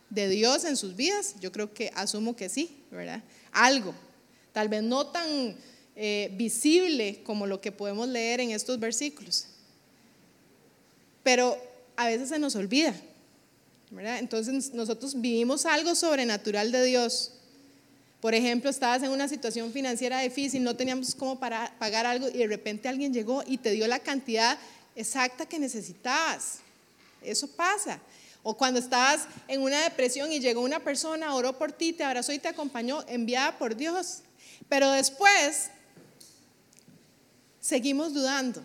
de 0.09 0.29
Dios 0.29 0.63
en 0.63 0.77
sus 0.77 0.95
vidas, 0.95 1.35
yo 1.41 1.51
creo 1.51 1.73
que 1.73 1.91
asumo 1.95 2.33
que 2.33 2.47
sí, 2.47 2.77
¿verdad? 2.91 3.21
Algo, 3.51 3.93
tal 4.53 4.69
vez 4.69 4.83
no 4.83 5.07
tan 5.07 5.53
eh, 5.97 6.31
visible 6.37 7.21
como 7.25 7.45
lo 7.45 7.59
que 7.59 7.73
podemos 7.73 8.07
leer 8.07 8.39
en 8.39 8.51
estos 8.51 8.79
versículos. 8.79 9.47
Pero 11.23 11.57
a 11.97 12.07
veces 12.07 12.29
se 12.29 12.39
nos 12.39 12.55
olvida, 12.55 12.95
¿verdad? 13.91 14.19
Entonces 14.19 14.73
nosotros 14.73 15.19
vivimos 15.19 15.65
algo 15.65 15.93
sobrenatural 15.93 16.71
de 16.71 16.85
Dios. 16.85 17.33
Por 18.23 18.33
ejemplo, 18.33 18.69
estabas 18.69 19.03
en 19.03 19.11
una 19.11 19.27
situación 19.27 19.73
financiera 19.73 20.21
difícil, 20.21 20.63
no 20.63 20.77
teníamos 20.77 21.13
cómo 21.13 21.37
para, 21.37 21.77
pagar 21.77 22.05
algo 22.05 22.29
y 22.29 22.37
de 22.37 22.47
repente 22.47 22.87
alguien 22.87 23.13
llegó 23.13 23.43
y 23.45 23.57
te 23.57 23.71
dio 23.71 23.85
la 23.85 23.99
cantidad 23.99 24.57
exacta 24.95 25.45
que 25.45 25.59
necesitabas. 25.59 26.59
Eso 27.21 27.49
pasa. 27.49 27.99
O 28.41 28.55
cuando 28.55 28.79
estabas 28.79 29.27
en 29.49 29.61
una 29.61 29.81
depresión 29.81 30.31
y 30.31 30.39
llegó 30.39 30.61
una 30.61 30.79
persona, 30.79 31.35
oró 31.35 31.57
por 31.59 31.73
ti, 31.73 31.91
te 31.91 32.05
abrazó 32.05 32.31
y 32.31 32.39
te 32.39 32.47
acompañó, 32.47 33.03
enviada 33.09 33.57
por 33.57 33.75
Dios. 33.75 34.19
Pero 34.69 34.89
después 34.91 35.69
seguimos 37.59 38.13
dudando. 38.13 38.63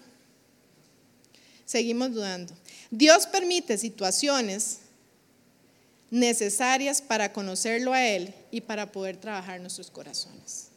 Seguimos 1.65 2.15
dudando. 2.15 2.55
Dios 2.93 3.27
permite 3.27 3.77
situaciones 3.77 4.83
necesarias 6.11 7.03
para 7.03 7.33
conocerlo 7.33 7.93
a 7.93 8.07
Él 8.07 8.35
y 8.51 8.61
para 8.61 8.91
poder 8.91 9.17
trabajar 9.17 9.61
nuestros 9.61 9.91
corazones. 9.91 10.69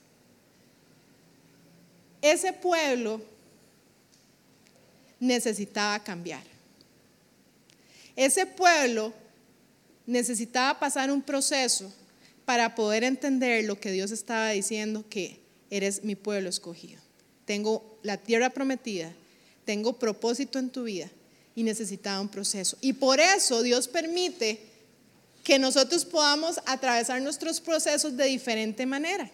Ese 2.22 2.54
pueblo 2.54 3.22
necesitaba 5.20 6.04
cambiar. 6.04 6.44
Ese 8.16 8.46
pueblo 8.46 9.14
necesitaba 10.06 10.80
pasar 10.80 11.12
un 11.12 11.22
proceso 11.22 11.92
para 12.46 12.76
poder 12.76 13.04
entender 13.04 13.64
lo 13.66 13.80
que 13.80 13.92
Dios 13.92 14.12
estaba 14.12 14.50
diciendo, 14.50 15.06
que 15.10 15.40
eres 15.70 16.04
mi 16.04 16.16
pueblo 16.16 16.50
escogido 16.50 17.02
tengo 17.52 18.00
la 18.02 18.16
tierra 18.16 18.50
prometida, 18.50 19.12
tengo 19.66 20.00
propósito 20.00 20.58
en 20.58 20.70
tu 20.70 20.84
vida 20.84 21.10
y 21.54 21.64
necesitaba 21.64 22.22
un 22.22 22.30
proceso. 22.30 22.78
Y 22.80 22.94
por 22.94 23.20
eso 23.20 23.62
Dios 23.62 23.90
permite 23.90 24.62
que 25.44 25.58
nosotros 25.58 26.06
podamos 26.06 26.60
atravesar 26.66 27.22
nuestros 27.22 27.60
procesos 27.60 28.16
de 28.16 28.26
diferente 28.26 28.86
manera. 28.86 29.30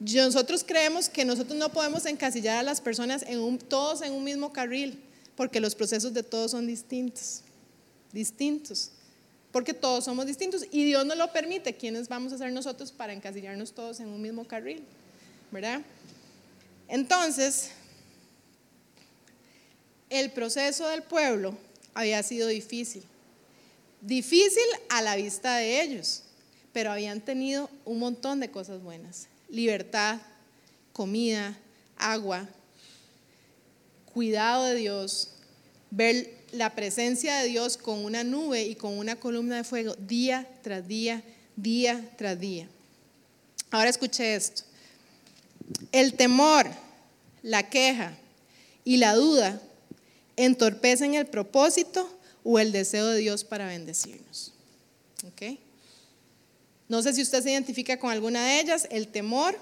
Nosotros 0.00 0.64
creemos 0.66 1.08
que 1.08 1.24
nosotros 1.24 1.56
no 1.56 1.70
podemos 1.70 2.06
encasillar 2.06 2.58
a 2.58 2.62
las 2.62 2.80
personas 2.80 3.24
todos 3.68 4.02
en 4.02 4.12
un 4.12 4.24
mismo 4.24 4.52
carril, 4.52 4.98
porque 5.36 5.60
los 5.60 5.74
procesos 5.74 6.12
de 6.12 6.22
todos 6.22 6.50
son 6.50 6.66
distintos, 6.66 7.42
distintos, 8.12 8.90
porque 9.52 9.74
todos 9.74 10.04
somos 10.04 10.26
distintos 10.26 10.66
y 10.70 10.84
Dios 10.84 11.06
no 11.06 11.14
lo 11.14 11.30
permite. 11.32 11.76
¿Quiénes 11.76 12.08
vamos 12.08 12.32
a 12.32 12.38
ser 12.38 12.52
nosotros 12.52 12.90
para 12.90 13.12
encasillarnos 13.12 13.72
todos 13.72 14.00
en 14.00 14.08
un 14.08 14.20
mismo 14.20 14.46
carril? 14.46 14.82
¿Verdad? 15.50 15.82
Entonces, 16.88 17.70
el 20.10 20.32
proceso 20.32 20.88
del 20.88 21.02
pueblo 21.02 21.56
había 21.94 22.22
sido 22.22 22.48
difícil. 22.48 23.04
Difícil 24.02 24.64
a 24.88 25.00
la 25.00 25.14
vista 25.14 25.56
de 25.58 25.80
ellos, 25.80 26.24
pero 26.72 26.90
habían 26.90 27.20
tenido 27.20 27.70
un 27.84 28.00
montón 28.00 28.40
de 28.40 28.50
cosas 28.50 28.82
buenas. 28.82 29.28
Libertad, 29.48 30.18
comida, 30.92 31.56
agua, 31.96 32.48
cuidado 34.12 34.64
de 34.64 34.74
Dios, 34.74 35.28
ver 35.92 36.34
la 36.50 36.74
presencia 36.74 37.36
de 37.38 37.46
Dios 37.46 37.76
con 37.76 38.04
una 38.04 38.24
nube 38.24 38.64
y 38.64 38.74
con 38.74 38.98
una 38.98 39.20
columna 39.20 39.56
de 39.56 39.64
fuego 39.64 39.94
día 39.94 40.48
tras 40.62 40.88
día, 40.88 41.22
día 41.54 42.04
tras 42.18 42.40
día. 42.40 42.68
Ahora 43.70 43.88
escuche 43.88 44.34
esto. 44.34 44.64
El 45.92 46.14
temor, 46.14 46.66
la 47.44 47.70
queja 47.70 48.18
y 48.84 48.96
la 48.96 49.14
duda 49.14 49.62
entorpecen 50.36 51.14
el 51.14 51.26
propósito 51.26 52.10
o 52.44 52.58
el 52.58 52.72
deseo 52.72 53.06
de 53.06 53.18
Dios 53.18 53.44
para 53.44 53.66
bendecirnos. 53.66 54.52
No 56.88 57.02
sé 57.02 57.14
si 57.14 57.22
usted 57.22 57.42
se 57.42 57.52
identifica 57.52 57.98
con 57.98 58.10
alguna 58.10 58.44
de 58.44 58.60
ellas. 58.60 58.86
El 58.90 59.08
temor, 59.08 59.56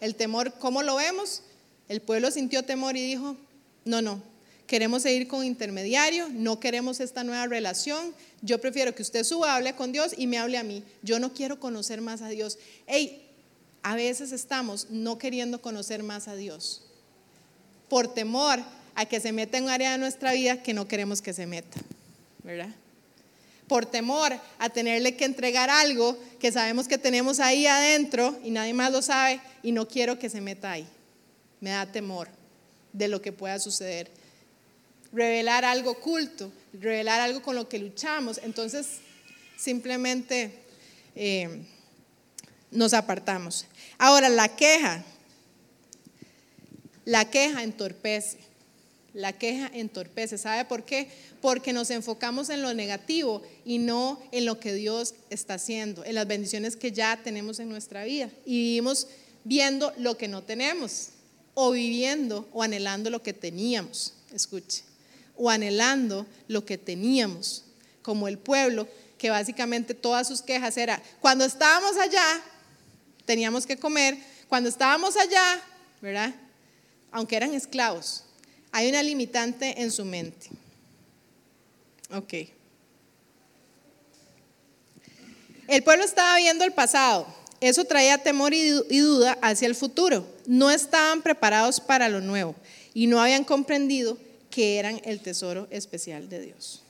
el 0.00 0.14
temor, 0.14 0.52
¿cómo 0.58 0.82
lo 0.82 0.96
vemos? 0.96 1.42
El 1.88 2.00
pueblo 2.00 2.30
sintió 2.30 2.64
temor 2.64 2.96
y 2.96 3.02
dijo, 3.02 3.36
no, 3.84 4.02
no, 4.02 4.22
queremos 4.66 5.02
seguir 5.02 5.28
con 5.28 5.44
intermediario, 5.44 6.28
no 6.30 6.60
queremos 6.60 7.00
esta 7.00 7.24
nueva 7.24 7.46
relación, 7.46 8.14
yo 8.40 8.60
prefiero 8.60 8.94
que 8.94 9.02
usted 9.02 9.24
suba, 9.24 9.54
hable 9.54 9.74
con 9.74 9.92
Dios 9.92 10.12
y 10.16 10.26
me 10.26 10.38
hable 10.38 10.58
a 10.58 10.62
mí. 10.62 10.82
Yo 11.02 11.18
no 11.18 11.32
quiero 11.32 11.60
conocer 11.60 12.00
más 12.00 12.22
a 12.22 12.28
Dios. 12.28 12.58
Hey, 12.86 13.28
a 13.82 13.96
veces 13.96 14.32
estamos 14.32 14.88
no 14.90 15.18
queriendo 15.18 15.60
conocer 15.60 16.02
más 16.02 16.28
a 16.28 16.34
Dios 16.34 16.82
por 17.88 18.14
temor 18.14 18.60
a 18.94 19.06
que 19.06 19.20
se 19.20 19.32
meta 19.32 19.58
en 19.58 19.64
un 19.64 19.70
área 19.70 19.92
de 19.92 19.98
nuestra 19.98 20.32
vida 20.32 20.62
que 20.62 20.74
no 20.74 20.88
queremos 20.88 21.22
que 21.22 21.32
se 21.32 21.46
meta, 21.46 21.80
¿verdad? 22.42 22.68
Por 23.68 23.86
temor 23.86 24.32
a 24.58 24.68
tenerle 24.68 25.16
que 25.16 25.24
entregar 25.24 25.70
algo 25.70 26.18
que 26.38 26.52
sabemos 26.52 26.88
que 26.88 26.98
tenemos 26.98 27.40
ahí 27.40 27.66
adentro 27.66 28.38
y 28.44 28.50
nadie 28.50 28.74
más 28.74 28.92
lo 28.92 29.00
sabe 29.00 29.40
y 29.62 29.72
no 29.72 29.88
quiero 29.88 30.18
que 30.18 30.28
se 30.28 30.40
meta 30.40 30.72
ahí. 30.72 30.86
Me 31.60 31.70
da 31.70 31.86
temor 31.86 32.28
de 32.92 33.08
lo 33.08 33.22
que 33.22 33.32
pueda 33.32 33.58
suceder. 33.58 34.10
Revelar 35.12 35.64
algo 35.64 35.92
oculto, 35.92 36.52
revelar 36.72 37.20
algo 37.20 37.42
con 37.42 37.54
lo 37.54 37.68
que 37.68 37.78
luchamos. 37.78 38.40
Entonces, 38.42 38.98
simplemente 39.56 40.52
eh, 41.14 41.62
nos 42.70 42.94
apartamos. 42.94 43.66
Ahora, 43.98 44.28
la 44.28 44.48
queja. 44.48 45.04
La 47.04 47.30
queja 47.30 47.62
entorpece. 47.62 48.38
La 49.14 49.32
queja 49.32 49.70
entorpece. 49.74 50.38
¿Sabe 50.38 50.64
por 50.64 50.84
qué? 50.84 51.08
Porque 51.40 51.72
nos 51.72 51.90
enfocamos 51.90 52.48
en 52.48 52.62
lo 52.62 52.72
negativo 52.72 53.42
y 53.64 53.78
no 53.78 54.20
en 54.32 54.46
lo 54.46 54.58
que 54.58 54.72
Dios 54.72 55.14
está 55.28 55.54
haciendo, 55.54 56.04
en 56.04 56.14
las 56.14 56.26
bendiciones 56.26 56.76
que 56.76 56.92
ya 56.92 57.20
tenemos 57.22 57.58
en 57.58 57.68
nuestra 57.68 58.04
vida. 58.04 58.30
Y 58.46 58.56
vivimos 58.58 59.08
viendo 59.44 59.92
lo 59.98 60.16
que 60.16 60.28
no 60.28 60.42
tenemos 60.42 61.08
o 61.54 61.72
viviendo 61.72 62.48
o 62.52 62.62
anhelando 62.62 63.10
lo 63.10 63.22
que 63.22 63.32
teníamos. 63.32 64.14
Escuche. 64.32 64.84
O 65.36 65.50
anhelando 65.50 66.26
lo 66.48 66.64
que 66.64 66.78
teníamos, 66.78 67.64
como 68.02 68.28
el 68.28 68.38
pueblo 68.38 68.88
que 69.18 69.30
básicamente 69.30 69.94
todas 69.94 70.26
sus 70.26 70.42
quejas 70.42 70.76
era, 70.76 71.00
cuando 71.20 71.44
estábamos 71.44 71.96
allá, 71.96 72.42
teníamos 73.24 73.66
que 73.66 73.76
comer, 73.76 74.18
cuando 74.48 74.68
estábamos 74.68 75.16
allá, 75.16 75.62
¿verdad? 76.00 76.34
Aunque 77.12 77.36
eran 77.36 77.54
esclavos, 77.54 78.24
hay 78.72 78.88
una 78.88 79.02
limitante 79.02 79.82
en 79.82 79.90
su 79.90 80.04
mente. 80.04 80.48
Ok. 82.10 82.34
El 85.68 85.82
pueblo 85.84 86.04
estaba 86.04 86.36
viendo 86.38 86.64
el 86.64 86.72
pasado. 86.72 87.26
Eso 87.60 87.84
traía 87.84 88.18
temor 88.18 88.52
y 88.54 88.70
duda 88.70 89.38
hacia 89.40 89.68
el 89.68 89.74
futuro. 89.74 90.26
No 90.46 90.70
estaban 90.70 91.22
preparados 91.22 91.80
para 91.80 92.08
lo 92.08 92.20
nuevo 92.20 92.56
y 92.92 93.06
no 93.06 93.20
habían 93.20 93.44
comprendido 93.44 94.18
que 94.50 94.78
eran 94.78 95.00
el 95.04 95.20
tesoro 95.20 95.68
especial 95.70 96.28
de 96.28 96.40
Dios. 96.40 96.82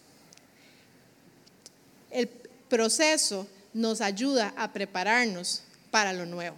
El 2.11 2.29
proceso 2.29 3.47
nos 3.75 4.01
ayuda 4.01 4.55
a 4.57 4.73
prepararnos 4.73 5.63
para 5.91 6.13
lo 6.13 6.27
nuevo. 6.27 6.57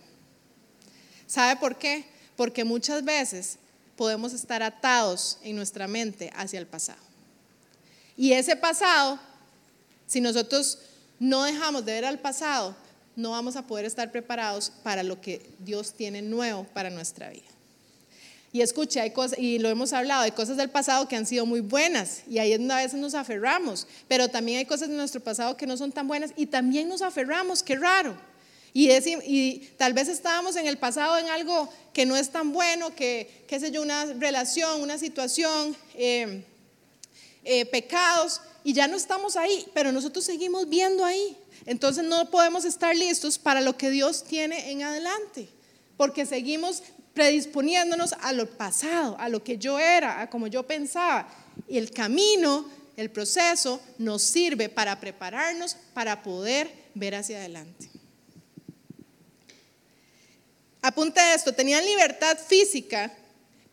¿Sabe 1.27 1.59
por 1.59 1.77
qué? 1.77 2.05
Porque 2.37 2.65
muchas 2.65 3.05
veces 3.05 3.59
podemos 3.97 4.33
estar 4.33 4.63
atados 4.63 5.39
en 5.43 5.57
nuestra 5.57 5.87
mente 5.87 6.31
hacia 6.37 6.59
el 6.59 6.67
pasado. 6.67 7.03
Y 8.17 8.33
ese 8.33 8.57
pasado, 8.57 9.19
si 10.07 10.21
nosotros 10.21 10.79
no 11.19 11.45
dejamos 11.45 11.85
de 11.85 11.93
ver 11.93 12.05
al 12.05 12.19
pasado, 12.19 12.77
no 13.17 13.31
vamos 13.31 13.57
a 13.57 13.67
poder 13.67 13.85
estar 13.85 14.11
preparados 14.11 14.73
para 14.83 15.03
lo 15.03 15.21
que 15.21 15.51
Dios 15.61 15.95
tiene 15.95 16.23
nuevo 16.23 16.65
para 16.73 16.91
nuestra 16.91 17.31
vida. 17.31 17.43
Y 18.53 18.61
escuche, 18.63 19.13
y 19.39 19.59
lo 19.59 19.69
hemos 19.69 19.93
hablado, 19.93 20.23
hay 20.23 20.31
cosas 20.31 20.57
del 20.57 20.71
pasado 20.71 21.09
que 21.09 21.17
han 21.17 21.27
sido 21.27 21.45
muy 21.45 21.59
buenas 21.59 22.23
y 22.29 22.39
ahí 22.39 22.53
a 22.53 22.77
veces 22.77 23.01
nos 23.01 23.15
aferramos, 23.15 23.89
pero 24.07 24.29
también 24.29 24.59
hay 24.59 24.65
cosas 24.65 24.89
de 24.89 24.95
nuestro 24.95 25.21
pasado 25.21 25.57
que 25.57 25.67
no 25.67 25.77
son 25.77 25.91
tan 25.91 26.07
buenas 26.07 26.31
y 26.37 26.47
también 26.47 26.89
nos 26.89 27.03
aferramos, 27.03 27.65
qué 27.65 27.75
raro. 27.75 28.17
Y, 28.77 29.69
tal 29.79 29.93
vez 29.93 30.09
estábamos 30.09 30.57
en 30.57 30.67
el 30.67 30.79
pasado 30.79 31.17
en 31.17 31.29
algo 31.29 31.73
que 31.93 32.05
no 32.05 32.17
es 32.17 32.31
tan 32.31 32.53
bueno, 32.53 32.93
que, 32.93 33.45
qué 33.47 33.61
sé 33.61 33.71
yo, 33.71 33.81
una 33.81 34.05
relación, 34.05 34.83
una 34.83 34.99
situación, 34.99 35.77
eh, 35.95 36.43
eh, 37.45 37.67
pecados, 37.67 38.41
y 38.65 38.73
ya 38.73 38.89
no 38.89 38.97
estamos 38.97 39.37
ahí, 39.37 39.65
pero 39.75 39.93
nosotros 39.93 40.25
seguimos 40.25 40.69
viendo 40.69 41.05
ahí. 41.05 41.37
Entonces 41.67 42.03
no 42.03 42.29
podemos 42.31 42.65
estar 42.65 42.97
listos 42.97 43.39
para 43.39 43.61
lo 43.61 43.77
que 43.77 43.91
Dios 43.91 44.25
tiene 44.25 44.73
en 44.73 44.83
adelante, 44.83 45.49
porque 45.97 46.27
seguimos 46.27 46.83
predisponiéndonos 47.15 48.15
a 48.15 48.33
lo 48.33 48.51
pasado, 48.51 49.17
a 49.21 49.29
lo 49.29 49.45
que 49.45 49.57
yo 49.57 49.79
era, 49.79 50.21
a 50.21 50.29
como 50.29 50.49
yo 50.49 50.67
pensaba. 50.67 51.29
Y 51.69 51.79
el 51.79 51.93
camino, 51.93 52.69
el 52.97 53.09
proceso 53.11 53.81
nos 53.99 54.23
sirve 54.23 54.69
para 54.69 54.99
prepararnos 54.99 55.77
para 55.95 56.25
poder 56.25 56.69
ver 56.95 57.15
hacia 57.15 57.39
adelante. 57.39 57.94
Apunte 60.87 61.19
esto, 61.35 61.55
tenían 61.55 61.83
libertad 61.83 62.37
física, 62.37 63.11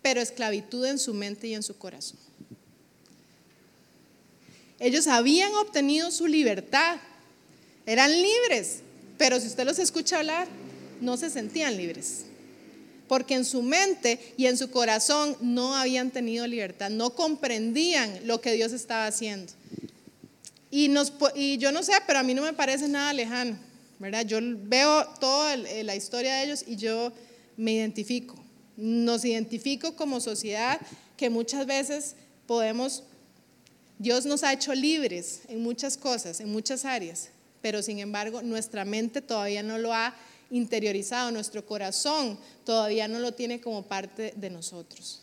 pero 0.01 0.21
esclavitud 0.21 0.85
en 0.85 0.97
su 0.97 1.13
mente 1.13 1.45
y 1.45 1.53
en 1.53 1.61
su 1.61 1.77
corazón. 1.77 2.17
Ellos 4.79 5.07
habían 5.07 5.53
obtenido 5.55 6.09
su 6.09 6.25
libertad, 6.25 6.99
eran 7.85 8.09
libres, 8.13 8.77
pero 9.17 9.41
si 9.41 9.47
usted 9.47 9.65
los 9.65 9.77
escucha 9.77 10.19
hablar, 10.19 10.47
no 11.01 11.17
se 11.17 11.29
sentían 11.29 11.75
libres, 11.75 12.27
porque 13.09 13.33
en 13.33 13.43
su 13.43 13.61
mente 13.61 14.33
y 14.37 14.45
en 14.45 14.57
su 14.57 14.71
corazón 14.71 15.35
no 15.41 15.75
habían 15.75 16.11
tenido 16.11 16.47
libertad, 16.47 16.89
no 16.89 17.09
comprendían 17.09 18.25
lo 18.25 18.39
que 18.39 18.53
Dios 18.53 18.71
estaba 18.71 19.05
haciendo. 19.07 19.51
Y, 20.69 20.87
nos, 20.87 21.11
y 21.35 21.57
yo 21.57 21.73
no 21.73 21.83
sé, 21.83 21.91
pero 22.07 22.19
a 22.19 22.23
mí 22.23 22.33
no 22.33 22.43
me 22.43 22.53
parece 22.53 22.87
nada 22.87 23.11
lejano. 23.11 23.57
Yo 24.25 24.39
veo 24.41 25.05
toda 25.19 25.57
la 25.57 25.95
historia 25.95 26.35
de 26.35 26.43
ellos 26.45 26.63
y 26.65 26.75
yo 26.75 27.11
me 27.57 27.73
identifico. 27.73 28.35
Nos 28.75 29.23
identifico 29.25 29.95
como 29.95 30.19
sociedad 30.19 30.79
que 31.17 31.29
muchas 31.29 31.65
veces 31.65 32.15
podemos, 32.47 33.03
Dios 33.99 34.25
nos 34.25 34.43
ha 34.43 34.53
hecho 34.53 34.73
libres 34.73 35.41
en 35.47 35.61
muchas 35.61 35.97
cosas, 35.97 36.39
en 36.39 36.51
muchas 36.51 36.83
áreas, 36.83 37.29
pero 37.61 37.83
sin 37.83 37.99
embargo 37.99 38.41
nuestra 38.41 38.85
mente 38.85 39.21
todavía 39.21 39.61
no 39.61 39.77
lo 39.77 39.93
ha 39.93 40.15
interiorizado, 40.49 41.31
nuestro 41.31 41.65
corazón 41.65 42.39
todavía 42.65 43.07
no 43.07 43.19
lo 43.19 43.33
tiene 43.33 43.61
como 43.61 43.83
parte 43.83 44.33
de 44.35 44.49
nosotros. 44.49 45.21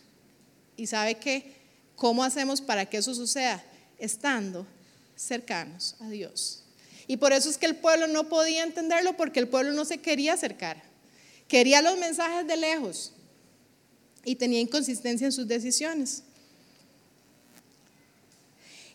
¿Y 0.76 0.87
sabe 0.87 1.16
qué? 1.16 1.57
¿Cómo 1.97 2.22
hacemos 2.22 2.61
para 2.61 2.87
que 2.87 2.99
eso 2.99 3.12
suceda? 3.12 3.62
Estando 3.99 4.64
cercanos 5.16 5.97
a 5.99 6.09
Dios. 6.09 6.62
Y 7.09 7.16
por 7.16 7.32
eso 7.32 7.48
es 7.48 7.56
que 7.56 7.66
el 7.66 7.74
pueblo 7.74 8.06
no 8.06 8.28
podía 8.28 8.62
entenderlo 8.62 9.16
porque 9.16 9.40
el 9.40 9.48
pueblo 9.48 9.72
no 9.72 9.86
se 9.86 9.98
quería 9.98 10.34
acercar. 10.34 10.80
Quería 11.48 11.80
los 11.80 11.98
mensajes 11.98 12.46
de 12.46 12.56
lejos 12.59 13.12
y 14.24 14.36
tenía 14.36 14.61
inconsistencia 14.61 15.24
en 15.24 15.32
sus 15.32 15.48
decisiones. 15.48 16.22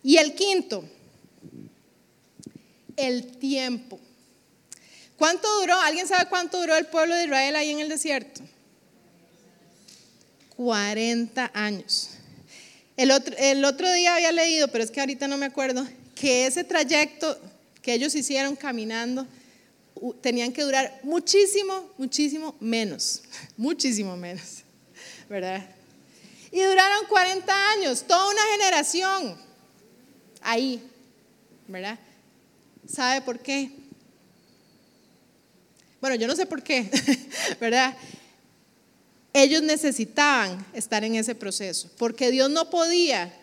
Y 0.04 0.18
el 0.18 0.36
quinto, 0.36 0.86
el 2.96 3.38
tiempo. 3.38 4.00
¿Cuánto 5.18 5.48
duró? 5.60 5.76
¿Alguien 5.82 6.08
sabe 6.08 6.30
cuánto 6.30 6.60
duró 6.60 6.76
el 6.76 6.86
pueblo 6.86 7.16
de 7.16 7.24
Israel 7.24 7.56
ahí 7.56 7.72
en 7.72 7.80
el 7.80 7.90
desierto? 7.90 8.42
40 10.56 11.50
años. 11.56 12.12
El 12.96 13.10
otro, 13.10 13.36
el 13.40 13.66
otro 13.66 13.92
día 13.92 14.14
había 14.14 14.32
leído, 14.32 14.68
pero 14.68 14.84
es 14.84 14.92
que 14.92 15.00
ahorita 15.00 15.28
no 15.28 15.38
me 15.38 15.48
acuerdo, 15.48 15.88
que 16.14 16.46
ese 16.46 16.64
trayecto 16.64 17.40
que 17.84 17.94
ellos 17.94 18.16
hicieron 18.16 18.56
caminando 18.56 19.28
tenían 20.22 20.52
que 20.52 20.64
durar 20.64 21.02
muchísimo, 21.04 21.92
muchísimo 21.98 22.56
menos, 22.60 23.22
muchísimo 23.58 24.18
menos, 24.18 24.64
¿verdad? 25.30 25.70
Y 26.52 26.62
duraron 26.62 27.06
40 27.08 27.72
años, 27.72 28.04
toda 28.08 28.30
una 28.32 28.42
generación 28.54 29.38
ahí, 30.42 30.82
¿verdad? 31.68 32.00
¿Sabe 32.88 33.22
por 33.22 33.40
qué? 33.40 33.72
Bueno, 36.00 36.16
yo 36.16 36.28
no 36.28 36.36
sé 36.36 36.46
por 36.46 36.64
qué, 36.64 36.90
¿verdad? 37.60 37.96
Ellos 39.34 39.62
necesitaban 39.62 40.66
estar 40.74 41.04
en 41.04 41.16
ese 41.16 41.36
proceso, 41.36 41.90
porque 41.98 42.32
Dios 42.32 42.50
no 42.50 42.70
podía 42.70 43.34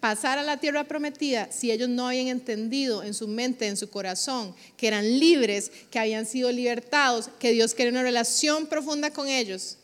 pasar 0.00 0.38
a 0.38 0.42
la 0.42 0.56
tierra 0.56 0.84
prometida 0.84 1.52
si 1.52 1.70
ellos 1.70 1.88
no 1.88 2.08
habían 2.08 2.28
entendido 2.28 3.02
en 3.02 3.14
su 3.14 3.28
mente, 3.28 3.66
en 3.66 3.76
su 3.76 3.90
corazón, 3.90 4.54
que 4.76 4.88
eran 4.88 5.20
libres, 5.20 5.70
que 5.90 5.98
habían 5.98 6.26
sido 6.26 6.50
libertados, 6.50 7.28
que 7.38 7.52
Dios 7.52 7.74
quería 7.74 7.92
una 7.92 8.02
relación 8.02 8.66
profunda 8.66 9.10
con 9.10 9.28
ellos, 9.28 9.76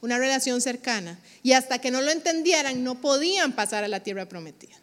una 0.00 0.18
relación 0.18 0.60
cercana. 0.60 1.18
Y 1.42 1.52
hasta 1.52 1.78
que 1.78 1.90
no 1.90 2.00
lo 2.00 2.10
entendieran, 2.10 2.82
no 2.82 3.00
podían 3.00 3.52
pasar 3.52 3.84
a 3.84 3.88
la 3.88 4.00
tierra 4.00 4.26
prometida. 4.26 4.74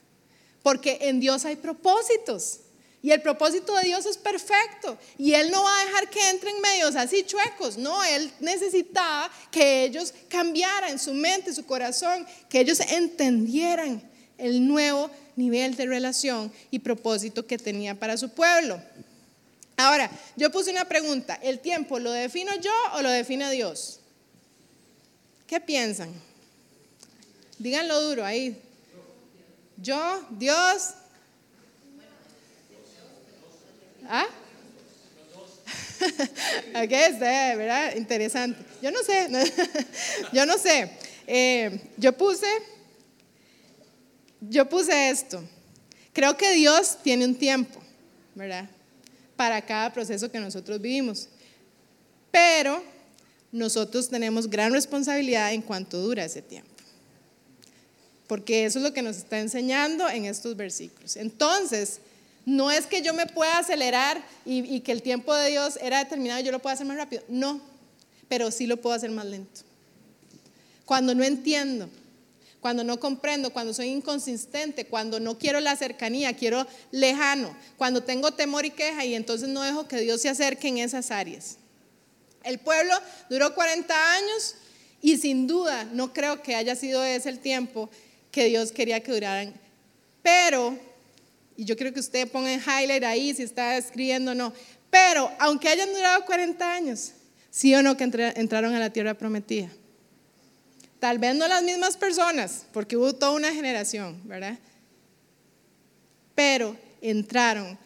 Porque 0.61 0.99
en 1.01 1.19
Dios 1.19 1.45
hay 1.45 1.55
propósitos. 1.55 2.59
Y 3.01 3.11
el 3.11 3.21
propósito 3.21 3.73
de 3.75 3.85
Dios 3.85 4.05
es 4.05 4.17
perfecto. 4.17 4.97
Y 5.17 5.33
Él 5.33 5.51
no 5.51 5.63
va 5.63 5.79
a 5.79 5.85
dejar 5.85 6.09
que 6.09 6.29
entren 6.29 6.59
medios 6.61 6.95
así 6.95 7.23
chuecos. 7.23 7.77
No, 7.77 8.03
Él 8.03 8.31
necesitaba 8.41 9.31
que 9.51 9.85
ellos 9.85 10.13
cambiaran 10.27 10.99
su 10.99 11.13
mente, 11.13 11.53
su 11.53 11.65
corazón, 11.65 12.27
que 12.49 12.59
ellos 12.59 12.81
entendieran 12.81 14.09
el 14.39 14.67
nuevo 14.67 15.09
nivel 15.35 15.75
de 15.75 15.85
relación 15.85 16.51
y 16.71 16.79
propósito 16.79 17.45
que 17.45 17.57
tenía 17.57 17.95
para 17.95 18.17
su 18.17 18.29
pueblo. 18.29 18.81
Ahora, 19.77 20.11
yo 20.35 20.51
puse 20.51 20.71
una 20.71 20.85
pregunta, 20.85 21.39
¿el 21.41 21.59
tiempo 21.59 21.99
lo 21.99 22.11
defino 22.11 22.51
yo 22.59 22.71
o 22.95 23.01
lo 23.01 23.09
define 23.09 23.49
Dios? 23.51 23.99
¿Qué 25.47 25.59
piensan? 25.59 26.13
Díganlo 27.57 28.01
duro 28.01 28.25
ahí. 28.25 28.61
Yo, 29.77 30.27
Dios. 30.31 30.95
¿Ah? 34.07 34.25
ok, 36.83 36.91
está, 36.91 37.55
¿verdad? 37.55 37.95
Interesante. 37.95 38.61
Yo 38.81 38.91
no 38.91 38.99
sé, 39.03 39.27
yo 40.33 40.45
no 40.45 40.57
sé. 40.57 40.91
Eh, 41.25 41.79
yo 41.97 42.11
puse 42.17 42.47
yo 44.41 44.67
puse 44.67 45.09
esto. 45.09 45.43
Creo 46.13 46.37
que 46.37 46.51
Dios 46.53 46.97
tiene 47.03 47.25
un 47.25 47.35
tiempo, 47.35 47.79
¿verdad? 48.35 48.69
Para 49.35 49.61
cada 49.61 49.91
proceso 49.93 50.31
que 50.31 50.39
nosotros 50.39 50.81
vivimos. 50.81 51.27
Pero 52.31 52.83
nosotros 53.51 54.09
tenemos 54.09 54.49
gran 54.49 54.71
responsabilidad 54.71 55.53
en 55.53 55.61
cuanto 55.61 55.97
dura 56.01 56.25
ese 56.25 56.41
tiempo. 56.41 56.69
porque 58.27 58.65
eso 58.65 58.77
es 58.77 58.83
lo 58.83 58.93
que 58.93 59.01
nos 59.01 59.17
está 59.17 59.39
enseñando 59.39 60.07
en 60.07 60.25
estos 60.25 60.55
versículos. 60.55 61.15
Entonces, 61.15 61.99
no 62.45 62.69
es 62.69 62.85
que 62.85 63.01
yo 63.01 63.11
me 63.13 63.25
pueda 63.25 63.57
acelerar 63.57 64.23
y, 64.45 64.79
que 64.81 64.91
el 64.91 65.01
tiempo 65.01 65.33
de 65.33 65.49
Dios 65.49 65.79
era 65.81 65.97
determinado 66.03 66.39
y 66.39 66.43
yo 66.43 66.51
lo 66.51 66.59
pueda 66.59 66.75
hacer 66.75 66.85
más 66.85 66.97
rápido, 66.97 67.23
no, 67.27 67.59
pero 68.27 68.51
sí 68.51 68.67
lo 68.67 68.77
puedo 68.77 68.95
hacer 68.95 69.09
más 69.09 69.25
lento. 69.25 69.61
Cuando 70.85 71.15
no 71.15 71.23
entiendo, 71.23 71.89
cuando 72.61 72.83
no 72.83 72.99
comprendo, 72.99 73.51
cuando 73.51 73.73
soy 73.73 73.87
inconsistente, 73.87 74.85
cuando 74.85 75.19
no 75.19 75.37
quiero 75.37 75.59
la 75.59 75.75
cercanía, 75.75 76.35
quiero 76.35 76.67
lejano, 76.91 77.55
cuando 77.77 78.03
tengo 78.03 78.31
temor 78.31 78.65
y 78.65 78.71
queja 78.71 79.05
y 79.05 79.15
entonces 79.15 79.47
no 79.49 79.61
dejo 79.61 79.87
que 79.87 80.01
Dios 80.01 80.21
se 80.21 80.29
acerque 80.29 80.67
en 80.67 80.79
esas 80.79 81.11
áreas. 81.11 81.57
El 82.43 82.59
pueblo 82.59 82.93
duró 83.29 83.53
40 83.53 84.13
años 84.15 84.55
y 85.01 85.17
sin 85.17 85.47
duda 85.47 85.85
no 85.93 86.13
creo 86.13 86.41
que 86.41 86.55
haya 86.55 86.75
sido 86.75 87.03
ese 87.03 87.29
el 87.29 87.39
tiempo 87.39 87.89
que 88.31 88.45
Dios 88.45 88.71
quería 88.71 89.01
que 89.01 89.11
duraran. 89.11 89.53
Pero, 90.21 90.77
y 91.55 91.65
yo 91.65 91.75
quiero 91.75 91.93
que 91.93 91.99
usted 91.99 92.29
ponga 92.29 92.51
en 92.51 92.59
highlight 92.59 93.03
ahí 93.03 93.33
si 93.33 93.43
está 93.43 93.77
escribiendo 93.77 94.31
o 94.31 94.35
no, 94.35 94.53
pero 94.89 95.31
aunque 95.39 95.69
hayan 95.69 95.93
durado 95.93 96.25
40 96.25 96.73
años, 96.73 97.11
sí 97.49 97.73
o 97.73 97.81
no 97.81 97.95
que 97.95 98.03
entraron 98.03 98.73
a 98.75 98.79
la 98.79 98.89
tierra 98.89 99.13
prometida. 99.13 99.69
Tal 100.99 101.17
vez 101.17 101.35
no 101.35 101.47
las 101.47 101.63
mismas 101.63 101.95
personas, 101.95 102.65
porque 102.73 102.97
hubo 102.97 103.13
toda 103.13 103.31
una 103.31 103.53
generación, 103.53 104.21
¿verdad? 104.25 104.57
Pero 106.35 106.75
entraron 107.01 107.77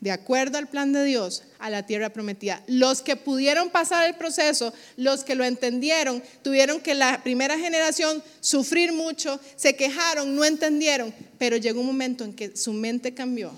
de 0.00 0.10
acuerdo 0.10 0.56
al 0.56 0.68
plan 0.68 0.92
de 0.92 1.04
Dios 1.04 1.42
a 1.58 1.68
la 1.68 1.84
tierra 1.84 2.08
prometida. 2.10 2.62
Los 2.66 3.02
que 3.02 3.16
pudieron 3.16 3.68
pasar 3.68 4.06
el 4.06 4.14
proceso, 4.14 4.72
los 4.96 5.24
que 5.24 5.34
lo 5.34 5.44
entendieron, 5.44 6.22
tuvieron 6.42 6.80
que 6.80 6.94
la 6.94 7.22
primera 7.22 7.58
generación 7.58 8.22
sufrir 8.40 8.92
mucho, 8.92 9.38
se 9.56 9.76
quejaron, 9.76 10.34
no 10.34 10.44
entendieron, 10.44 11.14
pero 11.38 11.58
llegó 11.58 11.80
un 11.80 11.86
momento 11.86 12.24
en 12.24 12.32
que 12.32 12.56
su 12.56 12.72
mente 12.72 13.12
cambió 13.12 13.52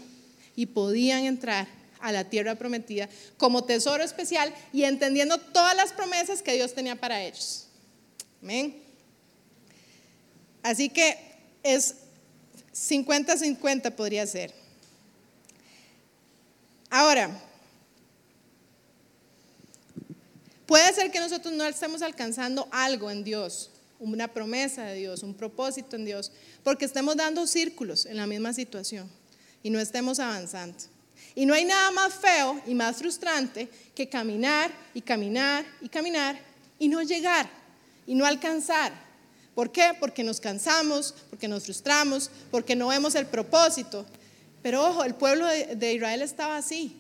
y 0.57 0.67
podían 0.67 1.25
entrar 1.25 1.69
a 2.01 2.11
la 2.11 2.25
tierra 2.25 2.57
prometida 2.57 3.09
como 3.37 3.63
tesoro 3.63 4.03
especial 4.03 4.53
y 4.73 4.83
entendiendo 4.83 5.39
todas 5.39 5.77
las 5.77 5.93
promesas 5.93 6.43
que 6.43 6.55
Dios 6.55 6.75
tenía 6.75 6.97
para 6.97 7.23
ellos. 7.23 7.69
Amén. 8.43 8.83
Así 10.63 10.89
que 10.89 11.17
es 11.63 11.95
50-50 12.75 13.95
podría 13.95 14.27
ser. 14.27 14.53
Ahora, 16.91 17.31
puede 20.67 20.93
ser 20.93 21.11
que 21.11 21.21
nosotros 21.21 21.55
no 21.55 21.65
estemos 21.65 22.03
alcanzando 22.03 22.69
algo 22.73 23.11
en 23.11 23.23
Dios, 23.23 23.71
una 23.99 24.29
promesa 24.29 24.85
de 24.85 24.97
Dios, 24.97 25.23
un 25.23 25.35
propósito 25.35 25.97
en 25.97 26.05
Dios, 26.05 26.33
porque 26.65 26.85
estemos 26.85 27.17
dando 27.17 27.47
círculos 27.47 28.07
en 28.07 28.17
la 28.17 28.27
misma 28.27 28.53
situación 28.53 29.09
y 29.63 29.71
no 29.71 29.79
estemos 29.79 30.19
avanzando. 30.19 30.79
Y 31.35 31.47
no 31.47 31.55
hay 31.55 31.65
nada 31.65 31.93
más 31.93 32.13
feo 32.15 32.61
y 32.67 32.75
más 32.75 32.97
frustrante 32.97 33.69
que 33.95 34.09
caminar 34.09 34.73
y 34.93 35.01
caminar 35.01 35.65
y 35.81 35.89
caminar 35.89 36.39
y 36.79 36.89
no 36.89 37.01
llegar 37.03 37.62
y 38.07 38.15
no 38.15 38.27
alcanzar. 38.27 38.93
¿Por 39.55 39.71
qué? 39.71 39.93
Porque 40.01 40.25
nos 40.25 40.41
cansamos, 40.41 41.15
porque 41.29 41.49
nos 41.49 41.65
frustramos, 41.65 42.31
porque 42.51 42.75
no 42.75 42.89
vemos 42.89 43.15
el 43.15 43.27
propósito. 43.27 44.07
Pero 44.63 44.87
ojo, 44.87 45.05
el 45.05 45.15
pueblo 45.15 45.47
de, 45.47 45.93
Israel 45.93 46.23
estaba 46.23 46.57
así. 46.57 46.97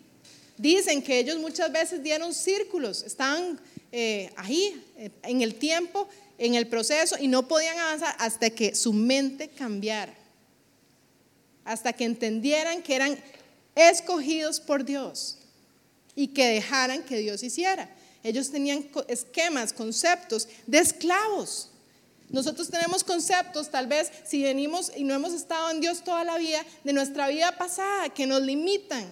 Dicen 0.58 1.02
que 1.02 1.18
ellos 1.18 1.38
muchas 1.38 1.72
veces 1.72 2.02
dieron 2.02 2.34
círculos, 2.34 3.02
estaban 3.04 3.58
eh, 3.90 4.30
ahí 4.36 4.84
eh, 4.96 5.10
en 5.22 5.40
el 5.40 5.54
tiempo, 5.54 6.08
en 6.38 6.54
el 6.54 6.66
proceso 6.66 7.16
y 7.18 7.28
no 7.28 7.48
podían 7.48 7.78
avanzar 7.78 8.14
hasta 8.18 8.50
que 8.50 8.74
su 8.74 8.92
mente 8.92 9.48
cambiara, 9.48 10.14
hasta 11.64 11.92
que 11.92 12.04
entendieran 12.04 12.82
que 12.82 12.96
eran 12.96 13.18
escogidos 13.74 14.60
por 14.60 14.84
Dios 14.84 15.38
y 16.14 16.28
que 16.28 16.46
dejaran 16.46 17.02
que 17.02 17.16
Dios 17.18 17.42
hiciera. 17.42 17.88
Ellos 18.22 18.50
tenían 18.50 18.88
esquemas, 19.08 19.72
conceptos 19.72 20.48
de 20.66 20.78
esclavos. 20.78 21.68
Nosotros 22.28 22.70
tenemos 22.70 23.04
conceptos, 23.04 23.70
tal 23.70 23.86
vez 23.86 24.10
si 24.24 24.42
venimos 24.42 24.92
y 24.96 25.04
no 25.04 25.12
hemos 25.12 25.34
estado 25.34 25.70
en 25.70 25.80
Dios 25.80 26.02
toda 26.02 26.24
la 26.24 26.38
vida, 26.38 26.64
de 26.84 26.92
nuestra 26.92 27.28
vida 27.28 27.56
pasada, 27.58 28.08
que 28.10 28.26
nos 28.26 28.40
limitan, 28.42 29.06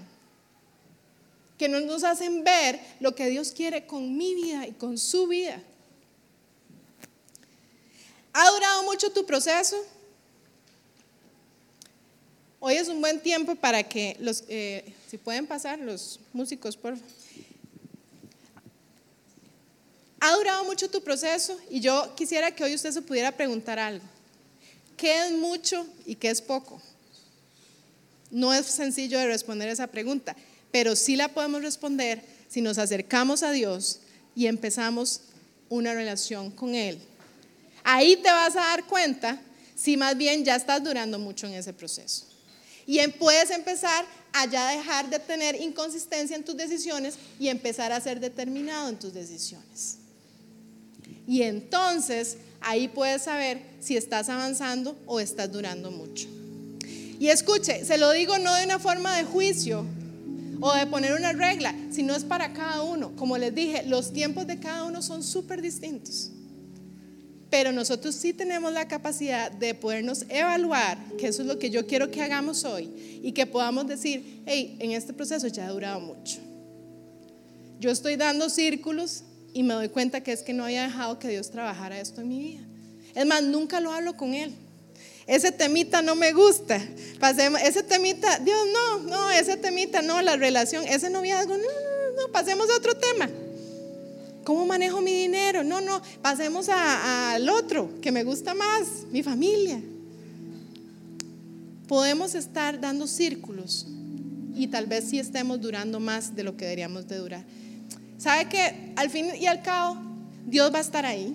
que 1.58 1.68
no 1.68 1.80
nos 1.80 2.04
hacen 2.04 2.44
ver 2.44 2.80
lo 3.00 3.14
que 3.14 3.26
Dios 3.26 3.52
quiere 3.52 3.86
con 3.86 4.16
mi 4.16 4.34
vida 4.34 4.66
y 4.66 4.72
con 4.72 4.96
su 4.96 5.26
vida. 5.26 5.61
¿Ha 8.32 8.50
durado 8.50 8.84
mucho 8.84 9.11
tu 9.11 9.26
proceso? 9.26 9.76
Hoy 12.61 12.74
es 12.74 12.88
un 12.88 13.00
buen 13.00 13.20
tiempo 13.20 13.54
para 13.54 13.82
que 13.82 14.16
los, 14.20 14.44
eh, 14.48 14.94
si 15.08 15.18
pueden 15.18 15.46
pasar 15.46 15.78
los 15.78 16.20
músicos, 16.32 16.76
por 16.76 16.96
favor. 16.96 17.19
Ha 20.20 20.36
durado 20.36 20.64
mucho 20.64 20.90
tu 20.90 21.02
proceso 21.02 21.58
y 21.70 21.80
yo 21.80 22.14
quisiera 22.14 22.54
que 22.54 22.62
hoy 22.62 22.74
usted 22.74 22.92
se 22.92 23.02
pudiera 23.02 23.32
preguntar 23.32 23.78
algo. 23.78 24.04
¿Qué 24.96 25.26
es 25.26 25.32
mucho 25.32 25.86
y 26.04 26.14
qué 26.14 26.28
es 26.28 26.42
poco? 26.42 26.80
No 28.30 28.52
es 28.52 28.66
sencillo 28.66 29.18
de 29.18 29.26
responder 29.26 29.70
esa 29.70 29.86
pregunta, 29.86 30.36
pero 30.70 30.94
sí 30.94 31.16
la 31.16 31.28
podemos 31.28 31.62
responder 31.62 32.22
si 32.48 32.60
nos 32.60 32.76
acercamos 32.76 33.42
a 33.42 33.50
Dios 33.50 34.00
y 34.36 34.46
empezamos 34.46 35.22
una 35.70 35.94
relación 35.94 36.50
con 36.50 36.74
Él. 36.74 37.00
Ahí 37.82 38.16
te 38.16 38.30
vas 38.30 38.56
a 38.56 38.60
dar 38.60 38.84
cuenta 38.84 39.40
si 39.74 39.96
más 39.96 40.16
bien 40.18 40.44
ya 40.44 40.54
estás 40.54 40.84
durando 40.84 41.18
mucho 41.18 41.46
en 41.46 41.54
ese 41.54 41.72
proceso. 41.72 42.26
Y 42.86 43.00
puedes 43.08 43.50
empezar 43.50 44.04
a 44.32 44.46
ya 44.46 44.68
dejar 44.70 45.08
de 45.08 45.18
tener 45.18 45.54
inconsistencia 45.54 46.36
en 46.36 46.44
tus 46.44 46.56
decisiones 46.56 47.14
y 47.38 47.48
empezar 47.48 47.90
a 47.92 48.00
ser 48.00 48.20
determinado 48.20 48.88
en 48.88 48.98
tus 48.98 49.14
decisiones. 49.14 49.99
Y 51.30 51.42
entonces 51.42 52.38
ahí 52.60 52.88
puedes 52.88 53.22
saber 53.22 53.62
si 53.78 53.96
estás 53.96 54.28
avanzando 54.28 54.98
o 55.06 55.20
estás 55.20 55.52
durando 55.52 55.92
mucho. 55.92 56.26
Y 57.20 57.28
escuche, 57.28 57.84
se 57.84 57.98
lo 57.98 58.10
digo 58.10 58.36
no 58.38 58.52
de 58.52 58.64
una 58.64 58.80
forma 58.80 59.16
de 59.16 59.22
juicio 59.22 59.86
o 60.60 60.74
de 60.74 60.88
poner 60.88 61.12
una 61.12 61.32
regla, 61.32 61.72
sino 61.92 62.16
es 62.16 62.24
para 62.24 62.52
cada 62.52 62.82
uno. 62.82 63.14
Como 63.14 63.38
les 63.38 63.54
dije, 63.54 63.84
los 63.86 64.12
tiempos 64.12 64.48
de 64.48 64.58
cada 64.58 64.82
uno 64.82 65.02
son 65.02 65.22
súper 65.22 65.62
distintos. 65.62 66.32
Pero 67.48 67.70
nosotros 67.70 68.16
sí 68.16 68.32
tenemos 68.32 68.72
la 68.72 68.88
capacidad 68.88 69.52
de 69.52 69.76
podernos 69.76 70.24
evaluar, 70.30 70.98
que 71.16 71.28
eso 71.28 71.42
es 71.42 71.48
lo 71.48 71.60
que 71.60 71.70
yo 71.70 71.86
quiero 71.86 72.10
que 72.10 72.22
hagamos 72.22 72.64
hoy, 72.64 73.20
y 73.22 73.30
que 73.30 73.46
podamos 73.46 73.86
decir, 73.86 74.42
hey, 74.46 74.76
en 74.80 74.90
este 74.90 75.12
proceso 75.12 75.46
ya 75.46 75.68
ha 75.68 75.70
durado 75.70 76.00
mucho. 76.00 76.40
Yo 77.78 77.92
estoy 77.92 78.16
dando 78.16 78.50
círculos 78.50 79.22
y 79.53 79.62
me 79.62 79.74
doy 79.74 79.88
cuenta 79.88 80.22
que 80.22 80.32
es 80.32 80.42
que 80.42 80.53
no 80.53 80.64
había 80.64 80.82
dejado 80.82 81.18
que 81.18 81.28
Dios 81.28 81.51
trabajara 81.51 82.01
esto 82.01 82.20
en 82.20 82.28
mi 82.28 82.38
vida. 82.38 82.61
Es 83.14 83.26
más, 83.26 83.42
nunca 83.42 83.80
lo 83.80 83.92
hablo 83.92 84.16
con 84.16 84.34
Él. 84.34 84.55
Ese 85.26 85.53
temita 85.53 86.03
no 86.03 86.14
me 86.14 86.32
gusta. 86.32 86.80
Pasemos, 87.18 87.61
ese 87.62 87.82
temita, 87.82 88.38
Dios 88.38 88.59
no, 88.72 88.98
no, 89.01 89.30
ese 89.30 89.57
temita 89.57 90.03
no, 90.03 90.20
la 90.22 90.36
relación, 90.36 90.84
ese 90.86 91.11
noviazgo, 91.11 91.57
no, 91.57 91.62
no, 91.62 92.22
no, 92.22 92.32
pasemos 92.32 92.68
a 92.70 92.76
otro 92.76 92.94
tema. 92.96 93.28
¿Cómo 94.44 94.66
manejo 94.66 95.01
mi 95.01 95.12
dinero? 95.12 95.62
No, 95.62 95.80
no, 95.80 96.01
pasemos 96.22 96.68
al 96.68 97.48
otro 97.48 97.90
que 98.01 98.11
me 98.11 98.24
gusta 98.24 98.55
más, 98.55 99.05
mi 99.11 99.22
familia. 99.22 99.80
Podemos 101.86 102.34
estar 102.34 102.80
dando 102.80 103.07
círculos 103.07 103.86
y 104.55 104.68
tal 104.68 104.86
vez 104.86 105.05
sí 105.11 105.18
estemos 105.18 105.61
durando 105.61 106.01
más 106.01 106.34
de 106.34 106.44
lo 106.44 106.57
que 106.57 106.64
deberíamos 106.64 107.07
de 107.07 107.16
durar. 107.16 107.44
¿Sabe 108.20 108.50
que 108.50 108.92
al 108.96 109.08
fin 109.08 109.28
y 109.34 109.46
al 109.46 109.62
cabo 109.62 109.96
Dios 110.46 110.70
va 110.70 110.76
a 110.76 110.82
estar 110.82 111.06
ahí? 111.06 111.34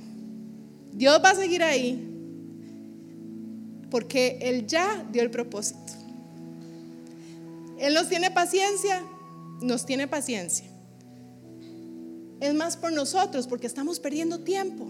Dios 0.91 1.19
va 1.23 1.31
a 1.31 1.35
seguir 1.35 1.63
ahí 1.63 1.99
porque 3.89 4.37
Él 4.39 4.67
ya 4.67 5.03
dio 5.11 5.23
el 5.23 5.31
propósito. 5.31 5.79
Él 7.79 7.95
nos 7.95 8.07
tiene 8.07 8.29
paciencia, 8.29 9.01
nos 9.61 9.87
tiene 9.87 10.07
paciencia. 10.07 10.67
Es 12.39 12.53
más 12.53 12.77
por 12.77 12.93
nosotros 12.93 13.47
porque 13.47 13.65
estamos 13.65 13.99
perdiendo 13.99 14.41
tiempo. 14.41 14.87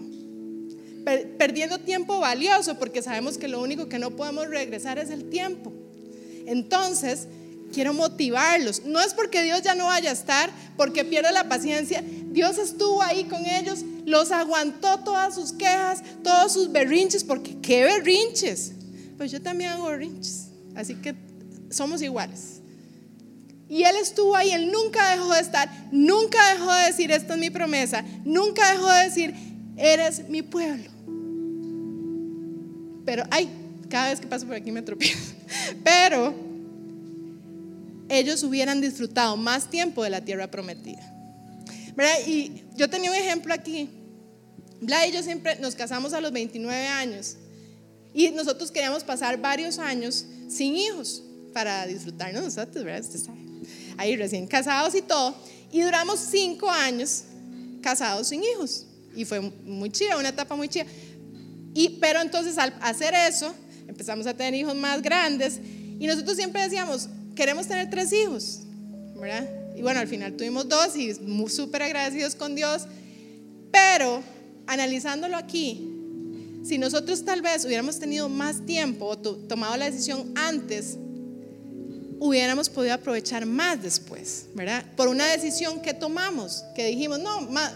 perdiendo 1.38 1.78
tiempo 1.78 2.20
valioso 2.20 2.78
porque 2.78 3.00
sabemos 3.00 3.38
que 3.38 3.48
lo 3.48 3.62
único 3.62 3.88
que 3.88 3.98
no 3.98 4.10
podemos 4.10 4.48
regresar 4.48 4.98
es 4.98 5.08
el 5.08 5.30
tiempo. 5.30 5.72
Entonces, 6.44 7.26
quiero 7.76 7.92
motivarlos. 7.92 8.86
No 8.86 9.02
es 9.02 9.12
porque 9.12 9.42
Dios 9.42 9.60
ya 9.60 9.74
no 9.74 9.84
vaya 9.84 10.08
a 10.08 10.12
estar, 10.14 10.50
porque 10.78 11.04
pierde 11.04 11.30
la 11.30 11.46
paciencia. 11.46 12.02
Dios 12.02 12.56
estuvo 12.56 13.02
ahí 13.02 13.24
con 13.24 13.44
ellos, 13.44 13.84
los 14.06 14.32
aguantó 14.32 15.00
todas 15.00 15.34
sus 15.34 15.52
quejas, 15.52 16.02
todos 16.24 16.54
sus 16.54 16.72
berrinches, 16.72 17.22
porque 17.22 17.60
qué 17.60 17.84
berrinches. 17.84 18.72
Pues 19.18 19.30
yo 19.30 19.42
también 19.42 19.72
hago 19.72 19.88
berrinches, 19.88 20.46
así 20.74 20.94
que 20.94 21.14
somos 21.68 22.00
iguales. 22.00 22.62
Y 23.68 23.82
Él 23.82 23.96
estuvo 23.96 24.34
ahí, 24.34 24.52
Él 24.52 24.72
nunca 24.72 25.10
dejó 25.10 25.34
de 25.34 25.40
estar, 25.40 25.70
nunca 25.92 26.54
dejó 26.54 26.72
de 26.72 26.86
decir, 26.86 27.12
esta 27.12 27.34
es 27.34 27.40
mi 27.40 27.50
promesa, 27.50 28.02
nunca 28.24 28.72
dejó 28.72 28.90
de 28.90 29.04
decir, 29.04 29.34
eres 29.76 30.30
mi 30.30 30.40
pueblo. 30.40 30.90
Pero, 33.04 33.24
ay, 33.30 33.50
cada 33.90 34.08
vez 34.08 34.18
que 34.18 34.26
paso 34.26 34.46
por 34.46 34.56
aquí 34.56 34.72
me 34.72 34.80
tropiezo. 34.80 35.34
Pero 35.84 36.45
ellos 38.08 38.42
hubieran 38.42 38.80
disfrutado 38.80 39.36
más 39.36 39.70
tiempo 39.70 40.02
de 40.04 40.10
la 40.10 40.20
tierra 40.20 40.50
prometida. 40.50 41.12
Y 42.26 42.62
yo 42.74 42.88
tenía 42.90 43.10
un 43.10 43.16
ejemplo 43.16 43.54
aquí. 43.54 43.88
Vlad 44.80 45.06
y 45.08 45.12
yo 45.12 45.22
siempre 45.22 45.56
nos 45.56 45.74
casamos 45.74 46.12
a 46.12 46.20
los 46.20 46.32
29 46.32 46.86
años 46.86 47.36
y 48.12 48.30
nosotros 48.30 48.70
queríamos 48.70 49.04
pasar 49.04 49.38
varios 49.38 49.78
años 49.78 50.24
sin 50.48 50.76
hijos 50.76 51.22
para 51.52 51.86
disfrutarnos 51.86 52.42
nosotros, 52.42 52.84
¿verdad? 52.84 53.06
Ahí 53.96 54.16
recién 54.16 54.46
casados 54.46 54.94
y 54.94 55.02
todo. 55.02 55.34
Y 55.72 55.82
duramos 55.82 56.20
cinco 56.20 56.70
años 56.70 57.24
casados 57.82 58.28
sin 58.28 58.42
hijos. 58.42 58.86
Y 59.14 59.24
fue 59.24 59.40
muy 59.40 59.90
chida, 59.90 60.16
una 60.16 60.30
etapa 60.30 60.56
muy 60.56 60.68
chida. 60.68 60.86
Y, 61.74 61.98
pero 62.00 62.20
entonces 62.20 62.58
al 62.58 62.74
hacer 62.80 63.14
eso, 63.14 63.54
empezamos 63.86 64.26
a 64.26 64.34
tener 64.34 64.54
hijos 64.54 64.74
más 64.74 65.02
grandes 65.02 65.60
y 65.98 66.06
nosotros 66.06 66.36
siempre 66.36 66.62
decíamos, 66.62 67.08
queremos 67.36 67.68
tener 67.68 67.88
tres 67.88 68.12
hijos, 68.12 68.62
¿verdad? 69.14 69.48
Y 69.76 69.82
bueno, 69.82 70.00
al 70.00 70.08
final 70.08 70.32
tuvimos 70.32 70.68
dos 70.68 70.96
y 70.96 71.14
súper 71.48 71.82
agradecidos 71.82 72.34
con 72.34 72.56
Dios. 72.56 72.86
Pero 73.70 74.22
analizándolo 74.66 75.36
aquí, 75.36 75.92
si 76.64 76.78
nosotros 76.78 77.24
tal 77.24 77.42
vez 77.42 77.64
hubiéramos 77.64 78.00
tenido 78.00 78.28
más 78.28 78.64
tiempo 78.66 79.06
o 79.06 79.16
tomado 79.16 79.76
la 79.76 79.84
decisión 79.84 80.32
antes, 80.34 80.96
hubiéramos 82.18 82.68
podido 82.68 82.94
aprovechar 82.94 83.46
más 83.46 83.82
después, 83.82 84.46
¿verdad? 84.54 84.84
Por 84.96 85.08
una 85.08 85.26
decisión 85.26 85.80
que 85.80 85.94
tomamos, 85.94 86.64
que 86.74 86.86
dijimos, 86.86 87.20
no, 87.20 87.42
más, 87.42 87.72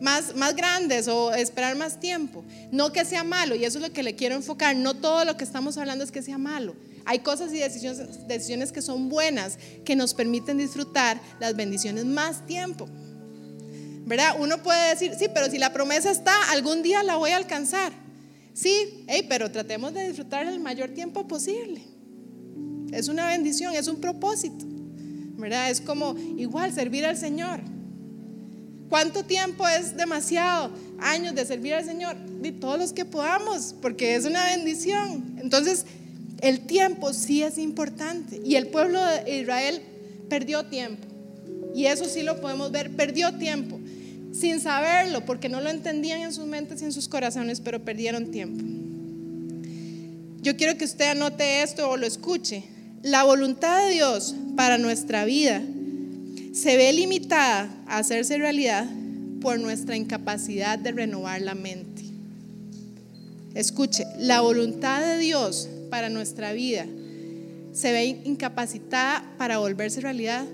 más, 0.00 0.34
más 0.36 0.54
grandes 0.56 1.08
o 1.08 1.32
esperar 1.32 1.76
más 1.76 2.00
tiempo. 2.00 2.44
No 2.70 2.92
que 2.92 3.04
sea 3.04 3.24
malo, 3.24 3.54
y 3.54 3.64
eso 3.64 3.78
es 3.78 3.88
lo 3.88 3.92
que 3.92 4.02
le 4.02 4.14
quiero 4.14 4.34
enfocar. 4.34 4.76
No 4.76 4.94
todo 4.94 5.24
lo 5.24 5.36
que 5.36 5.44
estamos 5.44 5.78
hablando 5.78 6.04
es 6.04 6.10
que 6.10 6.22
sea 6.22 6.38
malo. 6.38 6.74
Hay 7.06 7.20
cosas 7.20 7.52
y 7.52 7.58
decisiones, 7.58 8.26
decisiones 8.26 8.72
que 8.72 8.82
son 8.82 9.08
buenas, 9.08 9.58
que 9.84 9.94
nos 9.96 10.14
permiten 10.14 10.58
disfrutar 10.58 11.20
las 11.38 11.54
bendiciones 11.54 12.04
más 12.04 12.46
tiempo. 12.46 12.88
¿Verdad? 14.06 14.36
Uno 14.38 14.62
puede 14.62 14.90
decir, 14.90 15.14
sí, 15.18 15.26
pero 15.32 15.50
si 15.50 15.58
la 15.58 15.72
promesa 15.72 16.10
está, 16.10 16.50
algún 16.50 16.82
día 16.82 17.02
la 17.02 17.16
voy 17.16 17.30
a 17.30 17.36
alcanzar. 17.36 17.92
Sí, 18.52 19.04
pero 19.28 19.50
tratemos 19.50 19.94
de 19.94 20.06
disfrutar 20.06 20.46
el 20.46 20.60
mayor 20.60 20.90
tiempo 20.90 21.26
posible. 21.26 21.82
Es 22.92 23.08
una 23.08 23.26
bendición, 23.26 23.74
es 23.74 23.88
un 23.88 24.00
propósito. 24.00 24.64
¿Verdad? 25.36 25.70
Es 25.70 25.80
como 25.80 26.14
igual 26.36 26.72
servir 26.72 27.04
al 27.04 27.16
Señor. 27.16 27.60
¿Cuánto 28.94 29.24
tiempo 29.24 29.66
es 29.66 29.96
demasiado? 29.96 30.70
Años 31.00 31.34
de 31.34 31.44
servir 31.44 31.74
al 31.74 31.84
Señor. 31.84 32.14
De 32.16 32.52
todos 32.52 32.78
los 32.78 32.92
que 32.92 33.04
podamos, 33.04 33.74
porque 33.82 34.14
es 34.14 34.24
una 34.24 34.44
bendición. 34.44 35.36
Entonces, 35.42 35.84
el 36.40 36.60
tiempo 36.60 37.12
sí 37.12 37.42
es 37.42 37.58
importante. 37.58 38.40
Y 38.44 38.54
el 38.54 38.68
pueblo 38.68 39.04
de 39.04 39.40
Israel 39.40 39.82
perdió 40.28 40.66
tiempo. 40.66 41.08
Y 41.74 41.86
eso 41.86 42.04
sí 42.04 42.22
lo 42.22 42.40
podemos 42.40 42.70
ver, 42.70 42.92
perdió 42.92 43.34
tiempo. 43.34 43.80
Sin 44.32 44.60
saberlo, 44.60 45.24
porque 45.26 45.48
no 45.48 45.60
lo 45.60 45.70
entendían 45.70 46.20
en 46.20 46.32
sus 46.32 46.46
mentes 46.46 46.80
y 46.80 46.84
en 46.84 46.92
sus 46.92 47.08
corazones, 47.08 47.60
pero 47.60 47.84
perdieron 47.84 48.30
tiempo. 48.30 48.64
Yo 50.40 50.56
quiero 50.56 50.78
que 50.78 50.84
usted 50.84 51.06
anote 51.06 51.64
esto 51.64 51.90
o 51.90 51.96
lo 51.96 52.06
escuche. 52.06 52.62
La 53.02 53.24
voluntad 53.24 53.88
de 53.88 53.94
Dios 53.94 54.36
para 54.54 54.78
nuestra 54.78 55.24
vida 55.24 55.64
se 56.54 56.76
ve 56.76 56.92
limitada 56.92 57.68
a 57.88 57.98
hacerse 57.98 58.38
realidad 58.38 58.88
por 59.40 59.58
nuestra 59.58 59.96
incapacidad 59.96 60.78
de 60.78 60.92
renovar 60.92 61.42
la 61.42 61.56
mente. 61.56 62.04
Escuche, 63.54 64.06
la 64.18 64.40
voluntad 64.40 65.02
de 65.04 65.18
Dios 65.18 65.68
para 65.90 66.08
nuestra 66.10 66.52
vida 66.52 66.86
se 67.72 67.92
ve 67.92 68.04
incapacitada 68.24 69.34
para 69.36 69.58
volverse 69.58 70.00
realidad 70.00 70.46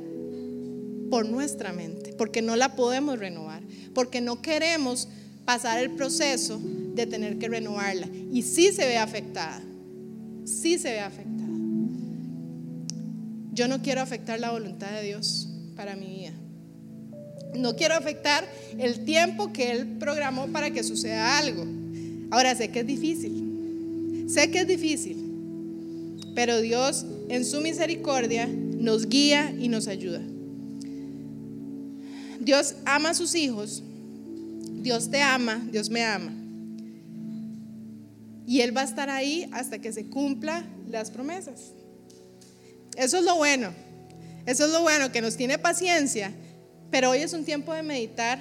por 1.10 1.28
nuestra 1.28 1.74
mente, 1.74 2.14
porque 2.14 2.40
no 2.40 2.56
la 2.56 2.76
podemos 2.76 3.18
renovar, 3.18 3.62
porque 3.94 4.22
no 4.22 4.40
queremos 4.40 5.06
pasar 5.44 5.80
el 5.80 5.90
proceso 5.90 6.58
de 6.94 7.06
tener 7.06 7.38
que 7.38 7.48
renovarla. 7.48 8.08
Y 8.32 8.40
sí 8.40 8.72
se 8.72 8.86
ve 8.86 8.96
afectada, 8.96 9.60
sí 10.46 10.78
se 10.78 10.92
ve 10.92 11.00
afectada. 11.00 11.50
Yo 13.52 13.68
no 13.68 13.82
quiero 13.82 14.00
afectar 14.00 14.40
la 14.40 14.50
voluntad 14.50 14.90
de 14.92 15.02
Dios 15.02 15.49
para 15.80 15.96
mi 15.96 16.08
vida. 16.08 16.32
No 17.54 17.74
quiero 17.74 17.94
afectar 17.94 18.46
el 18.78 19.06
tiempo 19.06 19.50
que 19.50 19.70
Él 19.70 19.96
programó 19.98 20.46
para 20.48 20.70
que 20.70 20.82
suceda 20.82 21.38
algo. 21.38 21.64
Ahora 22.30 22.54
sé 22.54 22.70
que 22.70 22.80
es 22.80 22.86
difícil, 22.86 24.26
sé 24.28 24.50
que 24.50 24.58
es 24.58 24.66
difícil, 24.66 25.16
pero 26.34 26.60
Dios 26.60 27.06
en 27.30 27.46
su 27.46 27.62
misericordia 27.62 28.46
nos 28.46 29.08
guía 29.08 29.54
y 29.58 29.68
nos 29.68 29.88
ayuda. 29.88 30.20
Dios 32.40 32.74
ama 32.84 33.08
a 33.10 33.14
sus 33.14 33.34
hijos, 33.34 33.82
Dios 34.82 35.10
te 35.10 35.22
ama, 35.22 35.66
Dios 35.72 35.88
me 35.88 36.04
ama. 36.04 36.34
Y 38.46 38.60
Él 38.60 38.76
va 38.76 38.82
a 38.82 38.84
estar 38.84 39.08
ahí 39.08 39.48
hasta 39.50 39.78
que 39.78 39.94
se 39.94 40.04
cumpla 40.04 40.62
las 40.90 41.10
promesas. 41.10 41.72
Eso 42.98 43.16
es 43.16 43.24
lo 43.24 43.36
bueno. 43.36 43.89
Eso 44.46 44.64
es 44.64 44.72
lo 44.72 44.82
bueno, 44.82 45.12
que 45.12 45.20
nos 45.20 45.36
tiene 45.36 45.58
paciencia, 45.58 46.32
pero 46.90 47.10
hoy 47.10 47.20
es 47.20 47.32
un 47.32 47.44
tiempo 47.44 47.72
de 47.72 47.82
meditar 47.82 48.38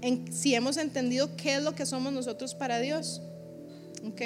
en 0.00 0.32
si 0.32 0.54
hemos 0.54 0.76
entendido 0.76 1.36
qué 1.36 1.56
es 1.56 1.62
lo 1.62 1.74
que 1.74 1.86
somos 1.86 2.12
nosotros 2.12 2.54
para 2.54 2.80
Dios. 2.80 3.22
¿Ok? 4.04 4.20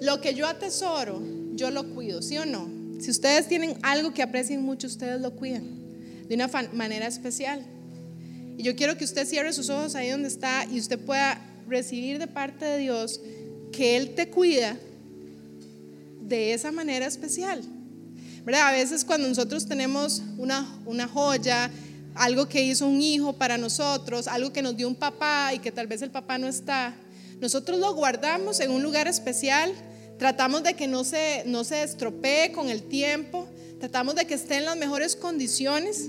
Lo 0.00 0.20
que 0.20 0.34
yo 0.34 0.46
atesoro, 0.46 1.22
yo 1.54 1.70
lo 1.70 1.94
cuido, 1.94 2.22
¿sí 2.22 2.38
o 2.38 2.46
no? 2.46 2.68
Si 3.00 3.10
ustedes 3.10 3.48
tienen 3.48 3.76
algo 3.82 4.14
que 4.14 4.22
aprecien 4.22 4.62
mucho, 4.62 4.86
ustedes 4.86 5.20
lo 5.20 5.34
cuidan 5.34 5.64
de 6.28 6.34
una 6.34 6.48
manera 6.72 7.06
especial. 7.06 7.62
Y 8.56 8.62
yo 8.62 8.76
quiero 8.76 8.96
que 8.96 9.04
usted 9.04 9.26
cierre 9.26 9.52
sus 9.52 9.70
ojos 9.70 9.94
ahí 9.94 10.10
donde 10.10 10.28
está 10.28 10.64
y 10.70 10.78
usted 10.78 10.98
pueda 10.98 11.40
recibir 11.68 12.18
de 12.18 12.26
parte 12.26 12.64
de 12.64 12.78
Dios 12.78 13.20
que 13.72 13.96
Él 13.96 14.14
te 14.14 14.28
cuida 14.28 14.76
de 16.36 16.52
esa 16.54 16.72
manera 16.72 17.06
especial. 17.06 17.62
¿Verdad? 18.44 18.68
A 18.68 18.72
veces 18.72 19.04
cuando 19.04 19.28
nosotros 19.28 19.66
tenemos 19.66 20.22
una, 20.36 20.66
una 20.84 21.06
joya, 21.06 21.70
algo 22.14 22.48
que 22.48 22.62
hizo 22.62 22.86
un 22.86 23.00
hijo 23.00 23.34
para 23.34 23.56
nosotros, 23.56 24.26
algo 24.26 24.52
que 24.52 24.62
nos 24.62 24.76
dio 24.76 24.88
un 24.88 24.94
papá 24.94 25.52
y 25.54 25.58
que 25.58 25.70
tal 25.70 25.86
vez 25.86 26.02
el 26.02 26.10
papá 26.10 26.38
no 26.38 26.48
está, 26.48 26.94
nosotros 27.40 27.78
lo 27.78 27.94
guardamos 27.94 28.60
en 28.60 28.70
un 28.70 28.82
lugar 28.82 29.08
especial, 29.08 29.72
tratamos 30.18 30.62
de 30.62 30.74
que 30.74 30.86
no 30.86 31.04
se, 31.04 31.42
no 31.46 31.64
se 31.64 31.82
estropee 31.82 32.52
con 32.52 32.68
el 32.68 32.82
tiempo, 32.82 33.48
tratamos 33.80 34.14
de 34.14 34.26
que 34.26 34.34
esté 34.34 34.56
en 34.56 34.64
las 34.64 34.76
mejores 34.76 35.16
condiciones. 35.16 36.08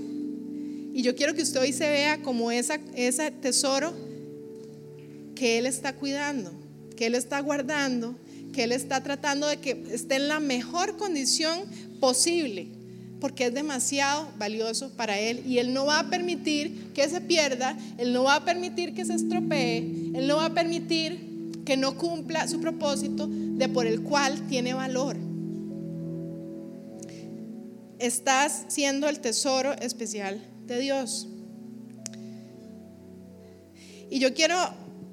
Y 0.94 1.02
yo 1.02 1.16
quiero 1.16 1.34
que 1.34 1.42
usted 1.42 1.60
hoy 1.60 1.74
se 1.74 1.90
vea 1.90 2.22
como 2.22 2.52
esa, 2.52 2.80
ese 2.96 3.32
tesoro 3.32 3.94
que 5.34 5.58
Él 5.58 5.66
está 5.66 5.94
cuidando, 5.94 6.52
que 6.96 7.08
Él 7.08 7.16
está 7.16 7.40
guardando 7.40 8.16
que 8.54 8.64
Él 8.64 8.72
está 8.72 9.04
tratando 9.04 9.48
de 9.48 9.58
que 9.58 9.84
esté 9.92 10.16
en 10.16 10.30
la 10.30 10.40
mejor 10.40 10.96
condición 10.96 11.60
posible, 12.00 12.68
porque 13.20 13.48
es 13.48 13.54
demasiado 13.54 14.30
valioso 14.38 14.92
para 14.96 15.20
Él 15.20 15.44
y 15.46 15.58
Él 15.58 15.74
no 15.74 15.86
va 15.86 16.00
a 16.00 16.10
permitir 16.10 16.92
que 16.94 17.10
se 17.10 17.20
pierda, 17.20 17.78
Él 17.98 18.14
no 18.14 18.24
va 18.24 18.36
a 18.36 18.46
permitir 18.46 18.94
que 18.94 19.04
se 19.04 19.16
estropee, 19.16 19.80
Él 20.14 20.28
no 20.28 20.38
va 20.38 20.46
a 20.46 20.54
permitir 20.54 21.34
que 21.66 21.78
no 21.78 21.98
cumpla 21.98 22.48
su 22.48 22.60
propósito 22.60 23.28
de 23.30 23.68
por 23.70 23.88
el 23.88 24.02
cual 24.02 24.48
tiene 24.48 24.74
valor. 24.74 25.18
Estás 28.00 28.66
siendo 28.68 29.08
el 29.08 29.20
tesoro 29.20 29.74
especial 29.74 30.42
de 30.68 30.80
Dios. 30.80 31.28
Y 34.10 34.20
yo 34.20 34.34
quiero 34.34 34.56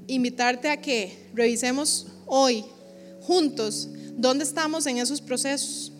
invitarte 0.08 0.68
a 0.68 0.80
que 0.80 1.16
revisemos 1.34 2.08
hoy 2.26 2.64
juntos 3.30 3.88
dónde 4.16 4.42
estamos 4.42 4.88
en 4.88 4.98
esos 4.98 5.20
procesos. 5.20 5.92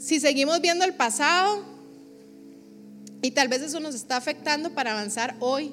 Si 0.00 0.18
seguimos 0.18 0.60
viendo 0.60 0.84
el 0.84 0.94
pasado 0.94 1.62
y 3.22 3.30
tal 3.30 3.46
vez 3.46 3.62
eso 3.62 3.78
nos 3.78 3.94
está 3.94 4.16
afectando 4.16 4.70
para 4.70 4.90
avanzar 4.90 5.36
hoy. 5.38 5.70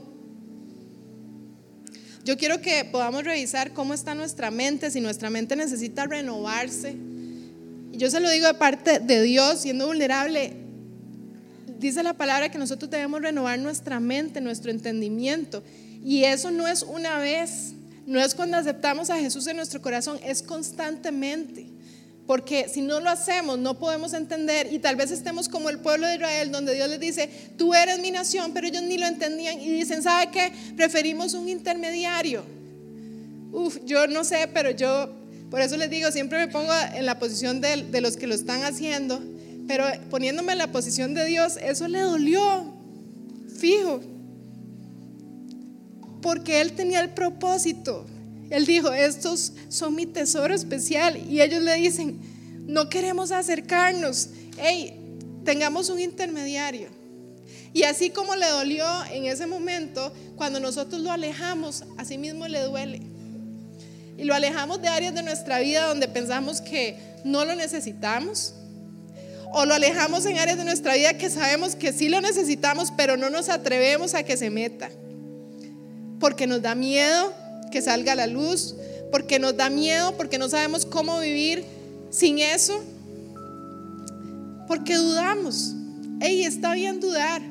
Yo 2.25 2.38
quiero 2.38 2.61
que 2.61 2.85
podamos 2.85 3.23
revisar 3.23 3.73
cómo 3.73 3.95
está 3.95 4.13
nuestra 4.13 4.51
mente, 4.51 4.91
si 4.91 5.01
nuestra 5.01 5.31
mente 5.31 5.55
necesita 5.55 6.05
renovarse. 6.05 6.95
Yo 7.93 8.11
se 8.11 8.19
lo 8.19 8.29
digo 8.29 8.45
de 8.45 8.53
parte 8.53 8.99
de 8.99 9.23
Dios, 9.23 9.61
siendo 9.61 9.88
vulnerable. 9.88 10.53
Dice 11.79 12.03
la 12.03 12.13
palabra 12.13 12.51
que 12.51 12.59
nosotros 12.59 12.91
debemos 12.91 13.19
renovar 13.19 13.57
nuestra 13.57 13.99
mente, 13.99 14.41
nuestro 14.41 14.69
entendimiento. 14.69 15.63
Y 16.05 16.25
eso 16.25 16.51
no 16.51 16.67
es 16.67 16.83
una 16.83 17.17
vez, 17.17 17.73
no 18.07 18.21
es 18.21 18.33
cuando 18.33 18.55
aceptamos 18.55 19.09
a 19.09 19.17
Jesús 19.17 19.45
en 19.47 19.57
nuestro 19.57 19.81
corazón, 19.81 20.17
es 20.23 20.41
constantemente. 20.41 21.67
Porque 22.25 22.69
si 22.69 22.81
no 22.81 23.01
lo 23.01 23.09
hacemos, 23.09 23.59
no 23.59 23.77
podemos 23.77 24.13
entender 24.13 24.71
y 24.71 24.79
tal 24.79 24.95
vez 24.95 25.11
estemos 25.11 25.49
como 25.49 25.69
el 25.69 25.79
pueblo 25.79 26.07
de 26.07 26.15
Israel, 26.15 26.51
donde 26.51 26.73
Dios 26.73 26.89
les 26.89 27.01
dice, 27.01 27.29
tú 27.57 27.73
eres 27.73 27.99
mi 27.99 28.11
nación, 28.11 28.51
pero 28.53 28.67
ellos 28.67 28.83
ni 28.83 28.97
lo 28.97 29.05
entendían 29.05 29.59
y 29.59 29.69
dicen, 29.69 30.01
¿sabe 30.01 30.31
qué? 30.31 30.53
Preferimos 30.75 31.33
un 31.33 31.49
intermediario. 31.49 32.43
Uf, 33.51 33.77
yo 33.85 34.07
no 34.07 34.23
sé, 34.23 34.49
pero 34.53 34.71
yo, 34.71 35.09
por 35.51 35.59
eso 35.59 35.75
les 35.75 35.89
digo, 35.89 36.09
siempre 36.11 36.37
me 36.37 36.47
pongo 36.51 36.71
en 36.95 37.05
la 37.05 37.19
posición 37.19 37.59
de, 37.59 37.83
de 37.83 38.01
los 38.01 38.15
que 38.15 38.27
lo 38.27 38.35
están 38.35 38.63
haciendo, 38.63 39.21
pero 39.67 39.85
poniéndome 40.09 40.53
en 40.53 40.59
la 40.59 40.71
posición 40.71 41.13
de 41.13 41.25
Dios, 41.25 41.57
eso 41.61 41.89
le 41.89 41.99
dolió, 41.99 42.73
fijo, 43.57 44.01
porque 46.28 46.59
Él 46.59 46.73
tenía 46.73 46.99
el 46.99 47.11
propósito 47.11 48.05
él 48.49 48.65
dijo, 48.65 48.91
estos 48.93 49.53
son 49.69 49.95
mi 49.95 50.05
tesoro 50.05 50.53
especial. 50.53 51.17
Y 51.30 51.41
ellos 51.41 51.61
le 51.61 51.75
dicen, 51.75 52.19
no 52.67 52.89
queremos 52.89 53.32
acercarnos. 53.32 54.30
Hey, 54.57 54.97
tengamos 55.43 55.89
un 55.89 55.99
intermediario. 55.99 56.88
Y 57.73 57.84
así 57.84 58.09
como 58.09 58.36
le 58.36 58.47
dolió 58.47 58.86
en 59.11 59.25
ese 59.25 59.45
momento, 59.45 60.13
cuando 60.36 60.59
nosotros 60.59 61.01
lo 61.01 61.11
alejamos, 61.11 61.84
así 61.97 62.17
mismo 62.17 62.47
le 62.47 62.61
duele. 62.61 63.01
Y 64.17 64.23
lo 64.23 64.34
alejamos 64.34 64.82
de 64.82 64.88
áreas 64.88 65.13
de 65.13 65.23
nuestra 65.23 65.59
vida 65.59 65.86
donde 65.86 66.07
pensamos 66.07 66.61
que 66.61 66.97
no 67.23 67.43
lo 67.43 67.53
necesitamos. 67.53 68.53
O 69.51 69.65
lo 69.65 69.73
alejamos 69.73 70.25
en 70.25 70.38
áreas 70.38 70.57
de 70.57 70.63
nuestra 70.63 70.95
vida 70.95 71.17
que 71.17 71.30
sabemos 71.30 71.75
que 71.75 71.93
sí 71.93 72.09
lo 72.09 72.21
necesitamos, 72.21 72.91
pero 72.95 73.17
no 73.17 73.30
nos 73.30 73.49
atrevemos 73.49 74.13
a 74.13 74.23
que 74.23 74.38
se 74.38 74.49
meta. 74.49 74.89
Porque 76.20 76.47
nos 76.47 76.61
da 76.61 76.76
miedo 76.76 77.34
que 77.72 77.82
salga 77.82 78.15
la 78.15 78.28
luz, 78.28 78.76
porque 79.11 79.39
nos 79.39 79.55
da 79.55 79.70
miedo, 79.70 80.15
porque 80.18 80.38
no 80.38 80.49
sabemos 80.49 80.86
cómo 80.86 81.20
vivir 81.20 81.63
sin 82.09 82.39
eso, 82.39 82.84
porque 84.68 84.95
dudamos. 84.95 85.74
Ey, 86.20 86.43
está 86.43 86.74
bien 86.74 86.99
dudar. 86.99 87.41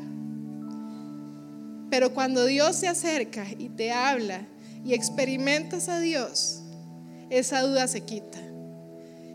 Pero 1.90 2.12
cuando 2.12 2.44
Dios 2.44 2.76
se 2.76 2.88
acerca 2.88 3.46
y 3.58 3.68
te 3.68 3.92
habla 3.92 4.46
y 4.84 4.94
experimentas 4.94 5.88
a 5.88 6.00
Dios, 6.00 6.60
esa 7.30 7.62
duda 7.62 7.86
se 7.86 8.02
quita. 8.02 8.38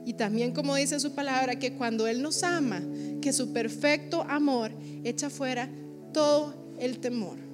Y 0.06 0.14
también 0.14 0.52
como 0.52 0.76
dice 0.76 1.00
su 1.00 1.14
palabra, 1.14 1.58
que 1.58 1.74
cuando 1.74 2.08
Él 2.08 2.22
nos 2.22 2.44
ama, 2.44 2.82
que 3.22 3.34
su 3.34 3.54
perfecto 3.54 4.24
amor 4.28 4.72
echa 5.04 5.30
fuera 5.30 5.70
todo 6.14 6.76
el 6.80 7.00
temor. 7.00 7.51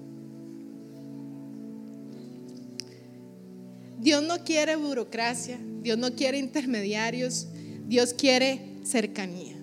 Dios 3.99 4.23
no 4.23 4.43
quiere 4.43 4.75
burocracia, 4.75 5.59
Dios 5.81 5.97
no 5.97 6.13
quiere 6.13 6.37
intermediarios, 6.37 7.47
Dios 7.87 8.13
quiere 8.13 8.77
cercanía. 8.83 9.55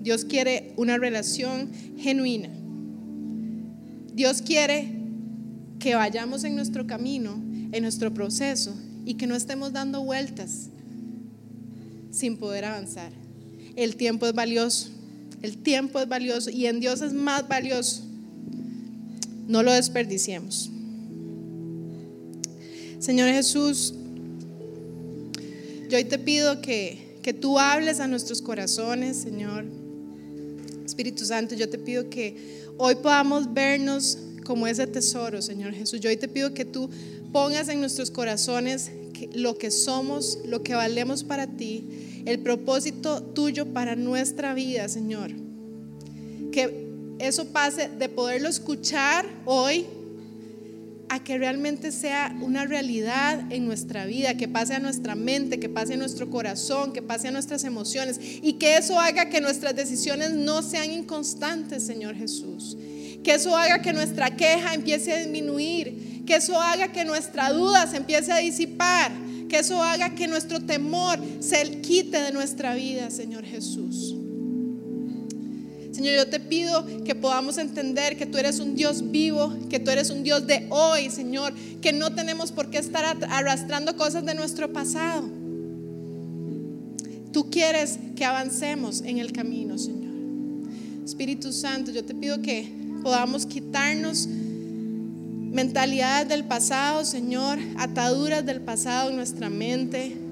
Dios 0.00 0.24
quiere 0.24 0.72
una 0.76 0.98
relación 0.98 1.70
genuina. 1.98 2.48
Dios 4.14 4.40
quiere 4.40 4.92
que 5.78 5.94
vayamos 5.94 6.44
en 6.44 6.54
nuestro 6.54 6.86
camino, 6.86 7.42
en 7.72 7.82
nuestro 7.82 8.14
proceso 8.14 8.74
y 9.04 9.14
que 9.14 9.26
no 9.26 9.34
estemos 9.34 9.72
dando 9.72 10.02
vueltas 10.02 10.68
sin 12.10 12.38
poder 12.38 12.64
avanzar. 12.64 13.12
El 13.76 13.96
tiempo 13.96 14.26
es 14.26 14.32
valioso, 14.32 14.90
el 15.42 15.58
tiempo 15.58 16.00
es 16.00 16.08
valioso 16.08 16.50
y 16.50 16.66
en 16.66 16.80
Dios 16.80 17.02
es 17.02 17.12
más 17.12 17.46
valioso. 17.46 18.04
No 19.48 19.62
lo 19.62 19.72
desperdiciemos. 19.72 20.70
Señor 23.06 23.30
Jesús, 23.30 23.94
yo 25.88 25.96
hoy 25.96 26.02
te 26.06 26.18
pido 26.18 26.60
que, 26.60 27.20
que 27.22 27.32
tú 27.32 27.56
hables 27.56 28.00
a 28.00 28.08
nuestros 28.08 28.42
corazones, 28.42 29.16
Señor. 29.18 29.64
Espíritu 30.84 31.24
Santo, 31.24 31.54
yo 31.54 31.68
te 31.68 31.78
pido 31.78 32.10
que 32.10 32.64
hoy 32.78 32.96
podamos 32.96 33.54
vernos 33.54 34.18
como 34.44 34.66
ese 34.66 34.88
tesoro, 34.88 35.40
Señor 35.40 35.72
Jesús. 35.72 36.00
Yo 36.00 36.10
hoy 36.10 36.16
te 36.16 36.26
pido 36.26 36.52
que 36.52 36.64
tú 36.64 36.90
pongas 37.30 37.68
en 37.68 37.78
nuestros 37.78 38.10
corazones 38.10 38.90
lo 39.34 39.56
que 39.56 39.70
somos, 39.70 40.40
lo 40.44 40.64
que 40.64 40.74
valemos 40.74 41.22
para 41.22 41.46
ti, 41.46 41.84
el 42.24 42.40
propósito 42.40 43.22
tuyo 43.22 43.72
para 43.72 43.94
nuestra 43.94 44.52
vida, 44.52 44.88
Señor. 44.88 45.30
Que 46.50 46.88
eso 47.20 47.44
pase 47.52 47.88
de 47.88 48.08
poderlo 48.08 48.48
escuchar 48.48 49.26
hoy 49.44 49.86
a 51.08 51.22
que 51.22 51.38
realmente 51.38 51.92
sea 51.92 52.36
una 52.40 52.64
realidad 52.64 53.40
en 53.50 53.66
nuestra 53.66 54.06
vida, 54.06 54.36
que 54.36 54.48
pase 54.48 54.74
a 54.74 54.80
nuestra 54.80 55.14
mente, 55.14 55.60
que 55.60 55.68
pase 55.68 55.94
a 55.94 55.96
nuestro 55.96 56.30
corazón, 56.30 56.92
que 56.92 57.02
pase 57.02 57.28
a 57.28 57.30
nuestras 57.30 57.64
emociones 57.64 58.18
y 58.20 58.54
que 58.54 58.76
eso 58.76 58.98
haga 58.98 59.28
que 59.28 59.40
nuestras 59.40 59.76
decisiones 59.76 60.32
no 60.32 60.62
sean 60.62 60.90
inconstantes, 60.90 61.84
Señor 61.84 62.16
Jesús. 62.16 62.76
Que 63.22 63.34
eso 63.34 63.56
haga 63.56 63.82
que 63.82 63.92
nuestra 63.92 64.36
queja 64.36 64.74
empiece 64.74 65.12
a 65.12 65.18
disminuir, 65.18 66.24
que 66.26 66.36
eso 66.36 66.60
haga 66.60 66.92
que 66.92 67.04
nuestra 67.04 67.50
duda 67.52 67.86
se 67.86 67.98
empiece 67.98 68.32
a 68.32 68.38
disipar, 68.38 69.12
que 69.48 69.60
eso 69.60 69.82
haga 69.82 70.14
que 70.14 70.26
nuestro 70.26 70.60
temor 70.60 71.18
se 71.40 71.80
quite 71.80 72.20
de 72.20 72.32
nuestra 72.32 72.74
vida, 72.74 73.10
Señor 73.10 73.44
Jesús. 73.44 74.15
Señor, 75.96 76.14
yo 76.14 76.28
te 76.28 76.40
pido 76.40 76.84
que 77.06 77.14
podamos 77.14 77.56
entender 77.56 78.18
que 78.18 78.26
tú 78.26 78.36
eres 78.36 78.60
un 78.60 78.74
Dios 78.74 79.12
vivo, 79.12 79.56
que 79.70 79.80
tú 79.80 79.90
eres 79.90 80.10
un 80.10 80.22
Dios 80.22 80.46
de 80.46 80.66
hoy, 80.68 81.08
Señor, 81.08 81.54
que 81.80 81.94
no 81.94 82.14
tenemos 82.14 82.52
por 82.52 82.68
qué 82.68 82.76
estar 82.76 83.16
arrastrando 83.30 83.96
cosas 83.96 84.26
de 84.26 84.34
nuestro 84.34 84.70
pasado. 84.74 85.26
Tú 87.32 87.48
quieres 87.48 87.98
que 88.14 88.26
avancemos 88.26 89.00
en 89.00 89.16
el 89.16 89.32
camino, 89.32 89.78
Señor. 89.78 90.12
Espíritu 91.02 91.50
Santo, 91.50 91.92
yo 91.92 92.04
te 92.04 92.14
pido 92.14 92.42
que 92.42 92.70
podamos 93.02 93.46
quitarnos 93.46 94.26
mentalidades 94.26 96.28
del 96.28 96.44
pasado, 96.44 97.06
Señor, 97.06 97.58
ataduras 97.78 98.44
del 98.44 98.60
pasado 98.60 99.08
en 99.08 99.16
nuestra 99.16 99.48
mente 99.48 100.25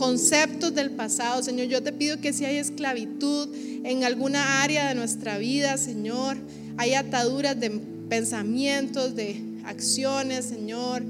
conceptos 0.00 0.74
del 0.74 0.92
pasado. 0.92 1.42
Señor, 1.42 1.66
yo 1.66 1.82
te 1.82 1.92
pido 1.92 2.22
que 2.22 2.32
si 2.32 2.46
hay 2.46 2.56
esclavitud 2.56 3.54
en 3.84 4.02
alguna 4.02 4.62
área 4.62 4.88
de 4.88 4.94
nuestra 4.94 5.36
vida, 5.36 5.76
Señor, 5.76 6.38
hay 6.78 6.94
ataduras 6.94 7.60
de 7.60 7.68
pensamientos, 8.08 9.14
de 9.14 9.44
acciones, 9.66 10.46
Señor. 10.46 11.02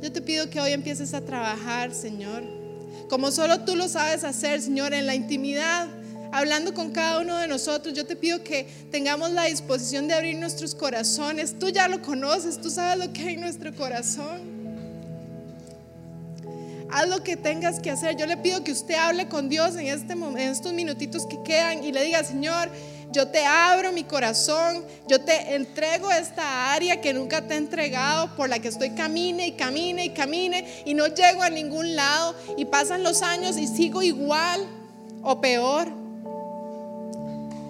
Yo 0.00 0.12
te 0.12 0.22
pido 0.22 0.48
que 0.48 0.60
hoy 0.60 0.70
empieces 0.70 1.12
a 1.12 1.22
trabajar, 1.22 1.92
Señor, 1.92 2.44
como 3.10 3.32
solo 3.32 3.62
tú 3.62 3.74
lo 3.74 3.88
sabes 3.88 4.22
hacer, 4.22 4.62
Señor, 4.62 4.94
en 4.94 5.06
la 5.06 5.16
intimidad 5.16 5.88
hablando 6.30 6.72
con 6.72 6.92
cada 6.92 7.20
uno 7.20 7.36
de 7.38 7.48
nosotros, 7.48 7.94
yo 7.94 8.06
te 8.06 8.14
pido 8.14 8.44
que 8.44 8.68
tengamos 8.92 9.32
la 9.32 9.46
disposición 9.46 10.06
de 10.06 10.14
abrir 10.14 10.36
nuestros 10.36 10.76
corazones. 10.76 11.58
Tú 11.58 11.68
ya 11.68 11.88
lo 11.88 12.00
conoces, 12.00 12.60
tú 12.60 12.70
sabes 12.70 13.04
lo 13.04 13.12
que 13.12 13.22
hay 13.22 13.34
en 13.34 13.40
nuestro 13.40 13.74
corazón 13.74 14.53
haz 16.94 17.08
lo 17.08 17.24
que 17.24 17.36
tengas 17.36 17.80
que 17.80 17.90
hacer. 17.90 18.16
Yo 18.16 18.24
le 18.24 18.36
pido 18.36 18.62
que 18.62 18.70
usted 18.70 18.94
hable 18.94 19.28
con 19.28 19.48
Dios 19.48 19.74
en, 19.74 19.88
este, 19.88 20.12
en 20.12 20.38
estos 20.38 20.72
minutitos 20.72 21.26
que 21.26 21.42
quedan 21.42 21.82
y 21.82 21.90
le 21.90 22.04
diga, 22.04 22.22
Señor, 22.22 22.70
yo 23.10 23.26
te 23.28 23.44
abro 23.44 23.90
mi 23.90 24.04
corazón, 24.04 24.84
yo 25.08 25.20
te 25.20 25.56
entrego 25.56 26.12
esta 26.12 26.72
área 26.72 27.00
que 27.00 27.12
nunca 27.12 27.42
te 27.42 27.54
he 27.54 27.56
entregado, 27.56 28.36
por 28.36 28.48
la 28.48 28.60
que 28.60 28.68
estoy 28.68 28.90
camine 28.90 29.48
y 29.48 29.52
camine 29.52 30.04
y 30.04 30.10
camine 30.10 30.82
y 30.84 30.94
no 30.94 31.08
llego 31.08 31.42
a 31.42 31.50
ningún 31.50 31.96
lado 31.96 32.36
y 32.56 32.64
pasan 32.64 33.02
los 33.02 33.22
años 33.22 33.58
y 33.58 33.66
sigo 33.66 34.00
igual 34.00 34.64
o 35.22 35.40
peor. 35.40 35.88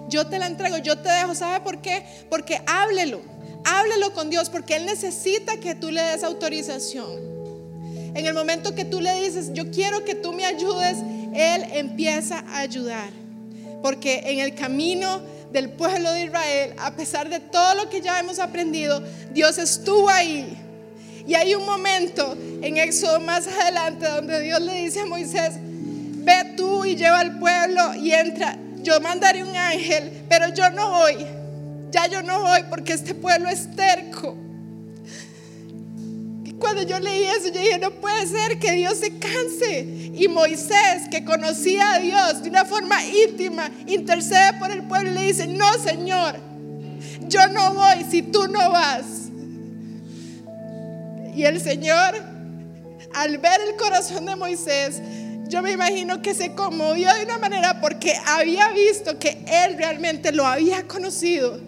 Yo 0.07 0.27
te 0.27 0.37
la 0.37 0.45
entrego, 0.45 0.77
yo 0.77 0.99
te 0.99 1.09
dejo, 1.09 1.33
¿sabe 1.33 1.61
por 1.61 1.81
qué? 1.81 2.05
Porque 2.29 2.61
háblelo, 2.67 3.21
háblelo 3.63 4.13
con 4.13 4.29
Dios, 4.29 4.51
porque 4.51 4.75
Él 4.75 4.85
necesita 4.85 5.57
que 5.57 5.73
tú 5.73 5.89
le 5.89 6.03
des 6.03 6.23
autorización. 6.23 7.34
En 8.15 8.25
el 8.25 8.33
momento 8.33 8.73
que 8.73 8.85
tú 8.85 9.01
le 9.01 9.13
dices, 9.21 9.51
yo 9.51 9.69
quiero 9.71 10.05
que 10.05 10.15
tú 10.15 10.31
me 10.31 10.45
ayudes, 10.45 10.97
Él 11.33 11.65
empieza 11.73 12.45
a 12.47 12.59
ayudar. 12.59 13.09
Porque 13.83 14.23
en 14.25 14.39
el 14.39 14.55
camino 14.55 15.21
del 15.51 15.69
pueblo 15.69 16.11
de 16.13 16.23
Israel, 16.23 16.73
a 16.79 16.95
pesar 16.95 17.29
de 17.29 17.41
todo 17.41 17.75
lo 17.75 17.89
que 17.89 17.99
ya 17.99 18.17
hemos 18.17 18.39
aprendido, 18.39 19.03
Dios 19.33 19.57
estuvo 19.57 20.09
ahí. 20.09 20.57
Y 21.27 21.33
hay 21.33 21.55
un 21.55 21.65
momento 21.65 22.37
en 22.61 22.77
Éxodo 22.77 23.19
más 23.19 23.47
adelante 23.47 24.07
donde 24.07 24.39
Dios 24.39 24.61
le 24.61 24.75
dice 24.75 25.01
a 25.01 25.05
Moisés, 25.05 25.55
ve 25.57 26.53
tú 26.55 26.85
y 26.85 26.95
lleva 26.95 27.19
al 27.19 27.37
pueblo 27.37 27.95
y 27.95 28.11
entra. 28.11 28.57
Yo 28.81 29.01
mandaré 29.01 29.43
un 29.43 29.55
ángel, 29.55 30.23
pero 30.29 30.53
yo 30.53 30.69
no 30.69 30.89
voy. 30.89 31.17
Ya 31.91 32.07
yo 32.07 32.23
no 32.23 32.43
voy 32.43 32.63
porque 32.69 32.93
este 32.93 33.13
pueblo 33.13 33.49
es 33.49 33.75
terco. 33.75 34.44
Cuando 36.59 36.83
yo 36.83 36.99
leí 36.99 37.23
eso, 37.23 37.47
yo 37.47 37.59
dije, 37.59 37.77
no 37.79 37.91
puede 37.91 38.25
ser 38.27 38.59
que 38.59 38.71
Dios 38.71 38.97
se 38.97 39.17
canse. 39.17 40.11
Y 40.13 40.27
Moisés, 40.29 41.09
que 41.11 41.25
conocía 41.25 41.93
a 41.93 41.99
Dios 41.99 42.43
de 42.43 42.49
una 42.49 42.65
forma 42.65 43.03
íntima, 43.05 43.69
intercede 43.87 44.53
por 44.59 44.71
el 44.71 44.83
pueblo 44.83 45.11
y 45.11 45.13
le 45.13 45.23
dice, 45.23 45.47
no, 45.47 45.71
Señor, 45.73 46.39
yo 47.27 47.47
no 47.49 47.73
voy 47.73 48.05
si 48.09 48.21
tú 48.21 48.47
no 48.47 48.71
vas. 48.71 49.05
Y 51.35 51.43
el 51.43 51.59
Señor, 51.59 52.15
al 53.13 53.37
ver 53.39 53.59
el 53.67 53.75
corazón 53.75 54.25
de 54.25 54.37
Moisés, 54.37 55.01
yo 55.49 55.61
me 55.61 55.73
imagino 55.73 56.21
que 56.21 56.33
se 56.33 56.55
conmovió 56.55 57.13
de 57.13 57.25
una 57.25 57.37
manera 57.37 57.81
porque 57.81 58.13
había 58.25 58.69
visto 58.69 59.19
que 59.19 59.43
él 59.45 59.77
realmente 59.77 60.31
lo 60.31 60.45
había 60.45 60.87
conocido. 60.87 61.59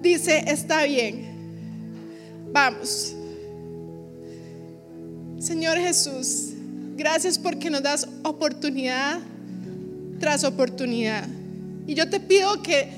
Dice, 0.00 0.44
está 0.46 0.84
bien, 0.84 1.26
vamos. 2.52 3.15
Señor 5.38 5.78
Jesús, 5.78 6.52
gracias 6.96 7.38
porque 7.38 7.70
nos 7.70 7.82
das 7.82 8.08
oportunidad 8.22 9.18
tras 10.18 10.44
oportunidad. 10.44 11.28
Y 11.86 11.94
yo 11.94 12.08
te 12.08 12.20
pido 12.20 12.62
que 12.62 12.88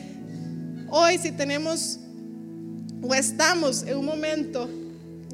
hoy 0.89 1.18
si 1.18 1.32
tenemos 1.32 1.99
o 3.03 3.14
estamos 3.14 3.82
en 3.82 3.97
un 3.97 4.05
momento 4.05 4.68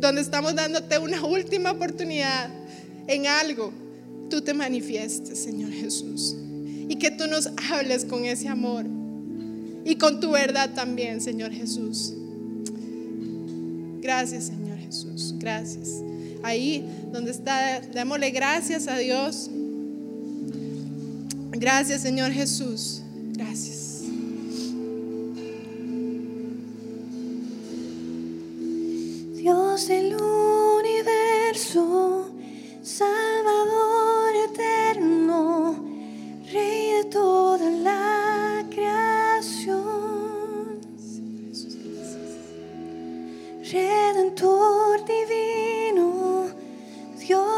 donde 0.01 0.21
estamos 0.21 0.55
dándote 0.55 0.99
una 0.99 1.25
última 1.25 1.73
oportunidad 1.73 2.51
en 3.07 3.27
algo, 3.27 3.73
tú 4.31 4.41
te 4.41 4.55
manifiestes, 4.55 5.39
Señor 5.39 5.73
Jesús. 5.73 6.35
Y 6.89 6.97
que 6.97 7.11
tú 7.11 7.27
nos 7.27 7.49
hables 7.71 8.05
con 8.05 8.25
ese 8.25 8.49
amor 8.49 8.87
y 9.85 9.97
con 9.97 10.21
tu 10.21 10.31
verdad 10.31 10.75
también, 10.75 11.21
Señor 11.21 11.53
Jesús. 11.53 12.15
Gracias, 14.01 14.45
Señor 14.45 14.79
Jesús. 14.79 15.35
Gracias. 15.39 16.03
Ahí 16.45 16.85
donde 17.11 17.31
está, 17.31 17.81
démosle 17.81 18.31
gracias 18.31 18.87
a 18.87 18.99
Dios. 18.99 19.49
Gracias, 21.53 22.03
Señor 22.03 22.33
Jesús. 22.33 23.01
Gracias. 23.33 24.03
Dios 29.33 29.89
del 29.89 30.17
universo, 30.81 32.31
Salvador 32.83 34.35
eterno, 34.51 35.77
Rey 36.53 36.93
de 36.93 37.05
toda 37.11 37.71
la 37.71 38.67
creación, 38.69 39.83
Redentor 43.71 45.05
divino, 45.07 45.44